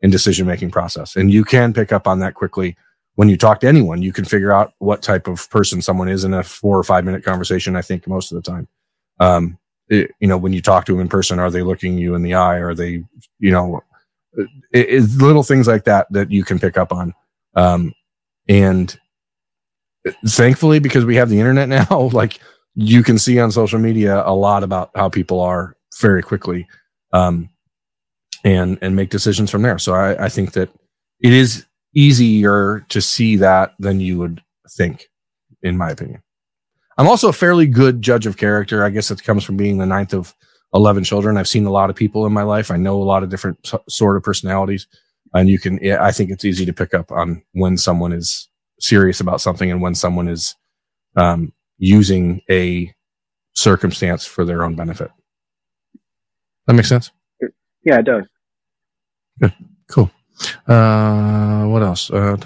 and 0.01 0.11
decision 0.11 0.47
making 0.47 0.71
process. 0.71 1.15
And 1.15 1.31
you 1.31 1.43
can 1.43 1.73
pick 1.73 1.91
up 1.91 2.07
on 2.07 2.19
that 2.19 2.33
quickly 2.33 2.75
when 3.15 3.29
you 3.29 3.37
talk 3.37 3.59
to 3.61 3.67
anyone. 3.67 4.01
You 4.01 4.13
can 4.13 4.25
figure 4.25 4.51
out 4.51 4.73
what 4.79 5.01
type 5.01 5.27
of 5.27 5.49
person 5.49 5.81
someone 5.81 6.09
is 6.09 6.23
in 6.23 6.33
a 6.33 6.43
four 6.43 6.77
or 6.77 6.83
five 6.83 7.05
minute 7.05 7.23
conversation 7.23 7.75
i 7.75 7.81
think 7.81 8.07
most 8.07 8.31
of 8.31 8.41
the 8.41 8.49
time. 8.49 8.67
Um, 9.19 9.57
it, 9.89 10.11
you 10.19 10.27
know 10.27 10.37
when 10.37 10.53
you 10.53 10.61
talk 10.61 10.85
to 10.85 10.91
them 10.91 11.01
in 11.01 11.09
person 11.09 11.39
are 11.39 11.49
they 11.49 11.63
looking 11.63 11.97
you 11.97 12.15
in 12.15 12.21
the 12.21 12.35
eye? 12.35 12.57
Are 12.57 12.75
they 12.75 13.03
you 13.39 13.51
know 13.51 13.81
it, 14.33 14.49
it's 14.71 15.15
little 15.15 15.43
things 15.43 15.67
like 15.67 15.85
that 15.85 16.07
that 16.11 16.31
you 16.31 16.43
can 16.43 16.59
pick 16.59 16.77
up 16.77 16.91
on. 16.91 17.13
Um, 17.55 17.93
and 18.47 18.97
thankfully 20.27 20.79
because 20.79 21.05
we 21.05 21.15
have 21.15 21.29
the 21.29 21.39
internet 21.39 21.67
now 21.67 22.09
like 22.13 22.39
you 22.75 23.03
can 23.03 23.17
see 23.17 23.39
on 23.39 23.51
social 23.51 23.79
media 23.79 24.23
a 24.25 24.33
lot 24.33 24.63
about 24.63 24.89
how 24.95 25.09
people 25.09 25.41
are 25.41 25.75
very 25.99 26.21
quickly 26.21 26.67
um, 27.13 27.49
and 28.43 28.77
and 28.81 28.95
make 28.95 29.09
decisions 29.09 29.51
from 29.51 29.61
there. 29.61 29.77
So 29.77 29.93
I, 29.93 30.25
I 30.25 30.29
think 30.29 30.53
that 30.53 30.69
it 31.19 31.33
is 31.33 31.65
easier 31.93 32.85
to 32.89 33.01
see 33.01 33.35
that 33.37 33.73
than 33.79 33.99
you 33.99 34.17
would 34.19 34.41
think 34.77 35.09
in 35.61 35.77
my 35.77 35.89
opinion. 35.89 36.21
I'm 36.97 37.07
also 37.07 37.29
a 37.29 37.33
fairly 37.33 37.65
good 37.65 38.01
judge 38.01 38.25
of 38.25 38.37
character. 38.37 38.83
I 38.83 38.89
guess 38.89 39.11
it 39.11 39.23
comes 39.23 39.43
from 39.43 39.57
being 39.57 39.77
the 39.77 39.85
ninth 39.85 40.13
of 40.13 40.33
11 40.73 41.03
children. 41.03 41.37
I've 41.37 41.47
seen 41.47 41.65
a 41.65 41.71
lot 41.71 41.89
of 41.89 41.95
people 41.95 42.25
in 42.25 42.33
my 42.33 42.43
life. 42.43 42.71
I 42.71 42.77
know 42.77 43.01
a 43.01 43.03
lot 43.03 43.23
of 43.23 43.29
different 43.29 43.73
sort 43.89 44.17
of 44.17 44.23
personalities. 44.23 44.87
And 45.33 45.47
you 45.47 45.59
can 45.59 45.79
i 45.99 46.11
think 46.11 46.31
it's 46.31 46.45
easy 46.45 46.65
to 46.65 46.73
pick 46.73 46.93
up 46.93 47.11
on 47.11 47.43
when 47.51 47.77
someone 47.77 48.13
is 48.13 48.49
serious 48.79 49.19
about 49.19 49.41
something 49.41 49.69
and 49.71 49.81
when 49.81 49.95
someone 49.95 50.27
is 50.27 50.55
um, 51.15 51.53
using 51.77 52.41
a 52.49 52.93
circumstance 53.53 54.25
for 54.25 54.45
their 54.45 54.63
own 54.63 54.75
benefit. 54.75 55.11
That 56.67 56.73
makes 56.73 56.89
sense. 56.89 57.11
Yeah, 57.83 57.99
it 57.99 58.05
does. 58.05 58.25
Good. 59.39 59.53
Cool. 59.87 60.11
Uh, 60.67 61.65
what 61.65 61.81
else? 61.81 62.11
Uh, 62.11 62.37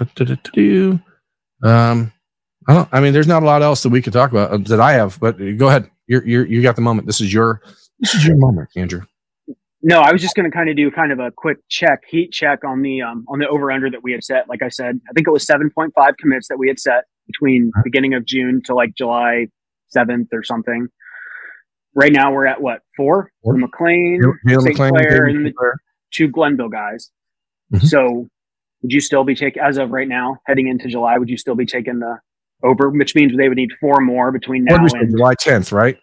um, 1.62 2.12
I 2.66 2.74
don't. 2.74 2.88
I 2.92 3.00
mean, 3.00 3.12
there's 3.12 3.26
not 3.26 3.42
a 3.42 3.46
lot 3.46 3.62
else 3.62 3.82
that 3.82 3.90
we 3.90 4.02
could 4.02 4.12
talk 4.12 4.30
about 4.30 4.50
uh, 4.50 4.56
that 4.68 4.80
I 4.80 4.92
have. 4.92 5.18
But 5.20 5.36
go 5.56 5.68
ahead. 5.68 5.90
You're, 6.06 6.26
you're 6.26 6.46
you 6.46 6.62
got 6.62 6.76
the 6.76 6.82
moment. 6.82 7.06
This 7.06 7.20
is 7.20 7.32
your 7.32 7.60
this 8.00 8.14
is 8.14 8.26
your 8.26 8.36
moment, 8.36 8.70
Andrew. 8.76 9.02
No, 9.86 10.00
I 10.00 10.12
was 10.12 10.22
just 10.22 10.34
going 10.34 10.50
to 10.50 10.56
kind 10.56 10.70
of 10.70 10.76
do 10.76 10.90
kind 10.90 11.12
of 11.12 11.18
a 11.18 11.30
quick 11.30 11.58
check, 11.68 12.04
heat 12.08 12.32
check 12.32 12.64
on 12.64 12.80
the 12.80 13.02
um, 13.02 13.26
on 13.28 13.38
the 13.38 13.46
over 13.46 13.70
under 13.70 13.90
that 13.90 14.02
we 14.02 14.12
had 14.12 14.24
set. 14.24 14.48
Like 14.48 14.62
I 14.62 14.70
said, 14.70 14.98
I 15.10 15.12
think 15.12 15.28
it 15.28 15.30
was 15.30 15.44
7.5 15.44 15.92
commits 16.18 16.48
that 16.48 16.58
we 16.58 16.68
had 16.68 16.80
set 16.80 17.04
between 17.26 17.70
beginning 17.84 18.14
of 18.14 18.24
June 18.24 18.62
to 18.64 18.74
like 18.74 18.94
July 18.96 19.48
7th 19.94 20.28
or 20.32 20.42
something. 20.42 20.88
Right 21.94 22.12
now 22.12 22.32
we're 22.32 22.46
at 22.46 22.62
what 22.62 22.80
four? 22.96 23.30
four. 23.42 23.52
The 23.52 23.58
McLean, 23.58 24.22
St. 24.48 24.74
Clair, 24.74 25.26
and 25.26 25.44
the 25.44 25.52
two 26.10 26.28
Glenville 26.28 26.70
guys. 26.70 27.10
Mm-hmm. 27.70 27.86
So 27.86 28.26
would 28.80 28.90
you 28.90 29.02
still 29.02 29.24
be 29.24 29.34
taking 29.34 29.62
as 29.62 29.76
of 29.76 29.90
right 29.90 30.08
now, 30.08 30.38
heading 30.46 30.66
into 30.66 30.88
July? 30.88 31.18
Would 31.18 31.28
you 31.28 31.36
still 31.36 31.56
be 31.56 31.66
taking 31.66 31.98
the 31.98 32.18
over, 32.62 32.88
which 32.88 33.14
means 33.14 33.36
they 33.36 33.50
would 33.50 33.58
need 33.58 33.70
four 33.82 34.00
more 34.00 34.32
between 34.32 34.64
now 34.64 34.76
and 34.76 35.10
July 35.10 35.34
10th, 35.34 35.72
right? 35.72 35.98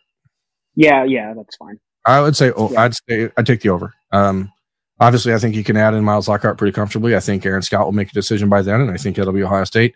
Yeah, 0.76 1.04
yeah, 1.04 1.34
that's 1.36 1.56
fine. 1.56 1.80
I 2.06 2.22
would 2.22 2.36
say, 2.36 2.52
oh, 2.56 2.72
yeah. 2.72 2.84
I'd 2.84 2.96
say, 2.96 3.30
I'd 3.38 3.46
take 3.46 3.62
the 3.62 3.70
over. 3.70 3.94
Um, 4.12 4.52
obviously, 5.00 5.34
I 5.34 5.38
think 5.38 5.56
you 5.56 5.64
can 5.64 5.78
add 5.78 5.94
in 5.94 6.04
Miles 6.04 6.28
Lockhart 6.28 6.58
pretty 6.58 6.74
comfortably. 6.74 7.16
I 7.16 7.20
think 7.20 7.46
Aaron 7.46 7.62
Scott 7.62 7.86
will 7.86 7.92
make 7.92 8.10
a 8.10 8.14
decision 8.14 8.50
by 8.50 8.62
then, 8.62 8.82
and 8.82 8.92
I 8.92 8.98
think 8.98 9.18
it'll 9.18 9.34
be 9.34 9.44
Ohio 9.44 9.64
State. 9.64 9.96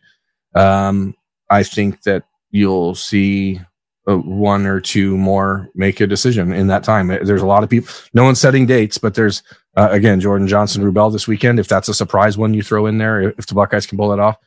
Um, 0.54 1.16
I 1.50 1.64
think 1.64 2.04
that 2.04 2.24
you'll 2.52 2.96
see 2.96 3.60
uh, 4.08 4.18
one 4.18 4.66
or 4.66 4.80
two 4.80 5.18
more 5.18 5.70
make 5.76 6.00
a 6.00 6.08
decision 6.08 6.54
in 6.54 6.68
that 6.68 6.84
time. 6.84 7.08
There's 7.08 7.42
a 7.42 7.48
lot 7.48 7.64
of 7.64 7.70
people. 7.70 7.94
No 8.14 8.24
one's 8.24 8.40
setting 8.40 8.66
dates, 8.66 8.98
but 8.98 9.16
there's 9.16 9.44
uh, 9.76 9.90
again 9.92 10.20
Jordan 10.20 10.48
Johnson 10.48 10.84
Rubell 10.84 11.12
this 11.12 11.28
weekend. 11.28 11.60
If 11.60 11.68
that's 11.68 11.90
a 11.90 11.94
surprise 11.94 12.38
one 12.38 12.54
you 12.54 12.64
throw 12.64 12.86
in 12.86 12.98
there, 12.98 13.22
if 13.22 13.48
the 13.48 13.56
Buckeyes 13.56 13.86
can 13.86 13.98
pull 13.98 14.10
that 14.10 14.20
off, 14.20 14.38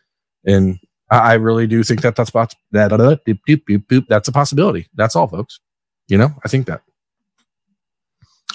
and 0.47 0.79
I, 1.11 1.19
I 1.19 1.35
really 1.35 1.67
do 1.67 1.83
think 1.83 2.03
that 2.03 2.17
that's 2.17 2.31
that, 2.31 2.55
that 2.71 2.93
uh, 2.93 3.17
doop, 3.27 3.65
doop, 3.67 4.07
that's 4.09 4.29
a 4.29 4.33
possibility. 4.33 4.89
That's 4.95 5.17
all, 5.17 5.27
folks. 5.27 5.61
You 6.09 6.19
know, 6.19 6.31
I 6.45 6.49
think 6.49 6.67
that. 6.67 6.83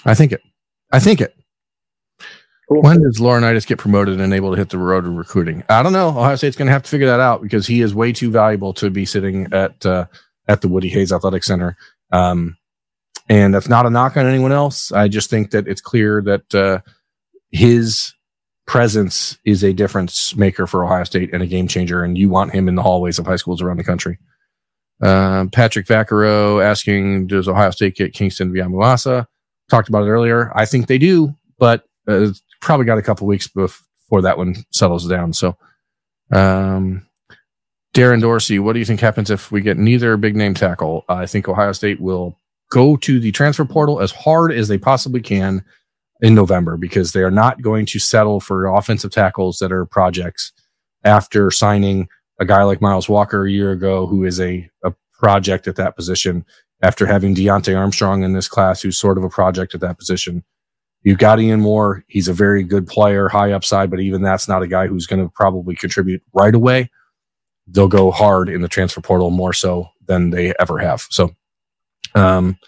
I 0.04 0.14
think 0.14 0.32
it. 0.32 0.42
I 0.92 1.00
think 1.00 1.20
it. 1.20 1.34
Cool. 2.68 2.82
When 2.82 3.02
does 3.02 3.18
Laurinaitis 3.18 3.66
get 3.66 3.78
promoted 3.78 4.20
and 4.20 4.32
able 4.32 4.50
to 4.50 4.56
hit 4.56 4.70
the 4.70 4.78
road 4.78 5.04
in 5.04 5.16
recruiting? 5.16 5.62
I 5.68 5.82
don't 5.82 5.92
know. 5.92 6.08
Ohio 6.08 6.36
State's 6.36 6.56
going 6.56 6.66
to 6.66 6.72
have 6.72 6.82
to 6.82 6.88
figure 6.88 7.06
that 7.06 7.20
out 7.20 7.42
because 7.42 7.66
he 7.66 7.82
is 7.82 7.94
way 7.94 8.12
too 8.12 8.30
valuable 8.30 8.72
to 8.74 8.90
be 8.90 9.04
sitting 9.04 9.52
at 9.52 9.84
uh, 9.84 10.06
at 10.48 10.62
the 10.62 10.68
Woody 10.68 10.88
Hayes 10.88 11.12
Athletic 11.12 11.44
Center. 11.44 11.76
Um, 12.10 12.56
and 13.28 13.54
that's 13.54 13.68
not 13.68 13.86
a 13.86 13.90
knock 13.90 14.16
on 14.16 14.26
anyone 14.26 14.52
else. 14.52 14.92
I 14.92 15.08
just 15.08 15.30
think 15.30 15.50
that 15.50 15.68
it's 15.68 15.80
clear 15.80 16.22
that 16.22 16.54
uh, 16.54 16.80
his 17.50 18.14
presence 18.66 19.38
is 19.44 19.62
a 19.62 19.72
difference 19.72 20.34
maker 20.36 20.66
for 20.66 20.84
Ohio 20.84 21.04
State 21.04 21.32
and 21.32 21.42
a 21.42 21.46
game 21.46 21.68
changer, 21.68 22.02
and 22.02 22.16
you 22.16 22.28
want 22.28 22.52
him 22.52 22.68
in 22.68 22.74
the 22.74 22.82
hallways 22.82 23.18
of 23.18 23.26
high 23.26 23.36
schools 23.36 23.60
around 23.60 23.78
the 23.78 23.84
country. 23.84 24.18
Uh, 25.02 25.46
Patrick 25.52 25.86
Vaccaro 25.86 26.64
asking, 26.64 27.26
does 27.26 27.48
Ohio 27.48 27.70
State 27.70 27.96
get 27.96 28.14
Kingston 28.14 28.52
Viliamu-Asa? 28.52 29.26
Talked 29.70 29.88
about 29.88 30.04
it 30.04 30.10
earlier. 30.10 30.52
I 30.54 30.66
think 30.66 30.86
they 30.86 30.98
do, 30.98 31.34
but 31.58 31.84
uh, 32.06 32.28
probably 32.60 32.86
got 32.86 32.98
a 32.98 33.02
couple 33.02 33.26
weeks 33.26 33.48
before 33.48 34.22
that 34.22 34.38
one 34.38 34.56
settles 34.70 35.08
down. 35.08 35.32
So, 35.32 35.56
um, 36.32 37.06
Darren 37.94 38.20
Dorsey, 38.20 38.58
what 38.58 38.72
do 38.72 38.80
you 38.80 38.84
think 38.84 39.00
happens 39.00 39.30
if 39.30 39.52
we 39.52 39.60
get 39.60 39.78
neither 39.78 40.16
big 40.16 40.36
name 40.36 40.54
tackle? 40.54 41.04
I 41.08 41.26
think 41.26 41.48
Ohio 41.48 41.72
State 41.72 42.00
will 42.00 42.38
go 42.70 42.96
to 42.96 43.20
the 43.20 43.32
transfer 43.32 43.64
portal 43.64 44.00
as 44.00 44.10
hard 44.10 44.52
as 44.52 44.68
they 44.68 44.78
possibly 44.78 45.20
can 45.20 45.64
in 46.20 46.34
November 46.34 46.76
because 46.76 47.12
they 47.12 47.22
are 47.22 47.30
not 47.30 47.62
going 47.62 47.86
to 47.86 47.98
settle 47.98 48.40
for 48.40 48.66
offensive 48.66 49.12
tackles 49.12 49.58
that 49.58 49.72
are 49.72 49.86
projects 49.86 50.52
after 51.04 51.50
signing 51.50 52.08
a 52.40 52.44
guy 52.44 52.62
like 52.64 52.80
Miles 52.80 53.08
Walker 53.08 53.46
a 53.46 53.50
year 53.50 53.70
ago, 53.70 54.06
who 54.06 54.24
is 54.24 54.40
a, 54.40 54.68
a 54.82 54.92
project 55.12 55.68
at 55.68 55.76
that 55.76 55.94
position, 55.96 56.44
after 56.84 57.06
having 57.06 57.34
Deontay 57.34 57.74
Armstrong 57.74 58.24
in 58.24 58.34
this 58.34 58.46
class, 58.46 58.82
who's 58.82 58.98
sort 58.98 59.16
of 59.16 59.24
a 59.24 59.30
project 59.30 59.74
at 59.74 59.80
that 59.80 59.98
position. 59.98 60.44
You've 61.02 61.18
got 61.18 61.40
Ian 61.40 61.62
Moore. 61.62 62.04
He's 62.08 62.28
a 62.28 62.34
very 62.34 62.62
good 62.62 62.86
player, 62.86 63.26
high 63.28 63.52
upside, 63.52 63.90
but 63.90 64.00
even 64.00 64.20
that's 64.20 64.48
not 64.48 64.62
a 64.62 64.66
guy 64.68 64.86
who's 64.86 65.06
going 65.06 65.22
to 65.22 65.32
probably 65.34 65.74
contribute 65.76 66.22
right 66.34 66.54
away. 66.54 66.90
They'll 67.66 67.88
go 67.88 68.10
hard 68.10 68.50
in 68.50 68.60
the 68.60 68.68
transfer 68.68 69.00
portal 69.00 69.30
more 69.30 69.54
so 69.54 69.88
than 70.04 70.28
they 70.28 70.52
ever 70.60 70.78
have. 70.78 71.06
So, 71.08 71.34
um, 72.14 72.58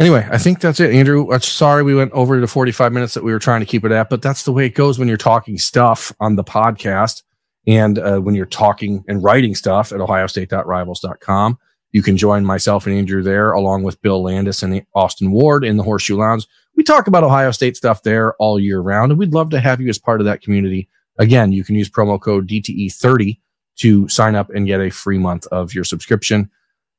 anyway, 0.00 0.26
I 0.30 0.38
think 0.38 0.60
that's 0.60 0.80
it, 0.80 0.94
Andrew. 0.94 1.30
Uh, 1.30 1.38
sorry 1.38 1.82
we 1.82 1.94
went 1.94 2.12
over 2.12 2.40
the 2.40 2.46
45 2.46 2.94
minutes 2.94 3.12
that 3.12 3.24
we 3.24 3.32
were 3.32 3.38
trying 3.38 3.60
to 3.60 3.66
keep 3.66 3.84
it 3.84 3.92
at, 3.92 4.08
but 4.08 4.22
that's 4.22 4.44
the 4.44 4.52
way 4.52 4.64
it 4.64 4.74
goes 4.74 4.98
when 4.98 5.06
you're 5.06 5.18
talking 5.18 5.58
stuff 5.58 6.14
on 6.18 6.36
the 6.36 6.44
podcast 6.44 7.24
and 7.66 7.98
uh, 7.98 8.20
when 8.20 8.34
you're 8.34 8.46
talking 8.46 9.04
and 9.06 9.22
writing 9.22 9.54
stuff 9.54 9.92
at 9.92 9.98
ohiostate.rivals.com. 9.98 11.58
You 11.92 12.02
can 12.02 12.16
join 12.16 12.44
myself 12.44 12.86
and 12.86 12.94
Andrew 12.94 13.22
there, 13.22 13.52
along 13.52 13.82
with 13.82 14.00
Bill 14.02 14.22
Landis 14.22 14.62
and 14.62 14.84
Austin 14.94 15.30
Ward 15.30 15.64
in 15.64 15.76
the 15.76 15.82
Horseshoe 15.82 16.16
Lounge. 16.16 16.46
We 16.76 16.82
talk 16.84 17.06
about 17.06 17.24
Ohio 17.24 17.50
State 17.50 17.76
stuff 17.76 18.02
there 18.02 18.34
all 18.34 18.60
year 18.60 18.80
round, 18.80 19.10
and 19.10 19.18
we'd 19.18 19.32
love 19.32 19.50
to 19.50 19.60
have 19.60 19.80
you 19.80 19.88
as 19.88 19.98
part 19.98 20.20
of 20.20 20.26
that 20.26 20.42
community. 20.42 20.88
Again, 21.18 21.50
you 21.50 21.64
can 21.64 21.74
use 21.74 21.90
promo 21.90 22.20
code 22.20 22.46
DTE30 22.48 23.38
to 23.76 24.08
sign 24.08 24.34
up 24.34 24.50
and 24.50 24.66
get 24.66 24.80
a 24.80 24.90
free 24.90 25.18
month 25.18 25.46
of 25.46 25.72
your 25.72 25.84
subscription. 25.84 26.50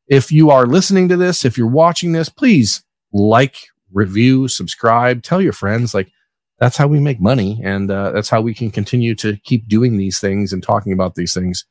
If 0.08 0.32
you 0.32 0.50
are 0.50 0.66
listening 0.66 1.08
to 1.10 1.18
this, 1.18 1.46
if 1.46 1.58
you're 1.58 1.68
watching 1.68 2.14
this, 2.14 2.30
please 2.30 2.84
like, 3.14 3.58
review, 3.92 4.48
subscribe, 4.48 5.24
tell 5.24 5.42
your 5.42 5.54
friends. 5.54 5.94
Like, 5.94 6.12
that's 6.60 6.78
how 6.78 6.88
we 6.88 7.00
make 7.00 7.22
money. 7.22 7.62
And 7.64 7.90
uh, 7.90 8.12
that's 8.12 8.30
how 8.30 8.42
we 8.42 8.54
can 8.54 8.72
continue 8.72 9.16
to 9.16 9.38
keep 9.38 9.68
doing 9.68 9.98
these 9.98 10.20
things 10.20 10.52
and 10.52 10.62
talking 10.62 10.94
about 10.94 11.16
these 11.16 11.34
things 11.34 11.66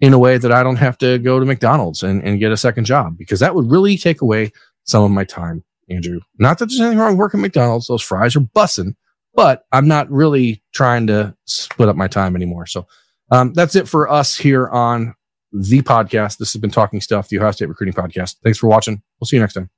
in 0.00 0.12
a 0.12 0.18
way 0.18 0.38
that 0.38 0.52
I 0.52 0.62
don't 0.62 0.76
have 0.76 0.96
to 0.98 1.18
go 1.18 1.38
to 1.38 1.44
McDonald's 1.44 2.02
and, 2.02 2.22
and 2.22 2.40
get 2.40 2.52
a 2.52 2.56
second 2.56 2.84
job 2.84 3.18
because 3.18 3.40
that 3.40 3.54
would 3.54 3.70
really 3.70 3.96
take 3.96 4.22
away 4.22 4.52
some 4.84 5.04
of 5.04 5.10
my 5.10 5.24
time, 5.24 5.62
Andrew. 5.90 6.20
Not 6.38 6.58
that 6.58 6.66
there's 6.66 6.80
anything 6.80 6.98
wrong 6.98 7.16
working 7.16 7.40
McDonald's. 7.40 7.86
Those 7.86 8.02
fries 8.02 8.34
are 8.34 8.40
bussing, 8.40 8.94
but 9.34 9.64
I'm 9.72 9.86
not 9.86 10.10
really 10.10 10.62
trying 10.72 11.06
to 11.08 11.36
split 11.44 11.88
up 11.88 11.96
my 11.96 12.08
time 12.08 12.34
anymore. 12.34 12.66
So 12.66 12.86
um, 13.30 13.52
that's 13.52 13.76
it 13.76 13.88
for 13.88 14.10
us 14.10 14.36
here 14.36 14.68
on 14.68 15.14
the 15.52 15.82
podcast. 15.82 16.38
This 16.38 16.52
has 16.52 16.60
been 16.60 16.70
Talking 16.70 17.00
Stuff, 17.00 17.28
the 17.28 17.38
Ohio 17.38 17.50
State 17.50 17.68
Recruiting 17.68 17.94
Podcast. 17.94 18.36
Thanks 18.42 18.58
for 18.58 18.68
watching. 18.68 19.02
We'll 19.20 19.26
see 19.26 19.36
you 19.36 19.42
next 19.42 19.54
time. 19.54 19.68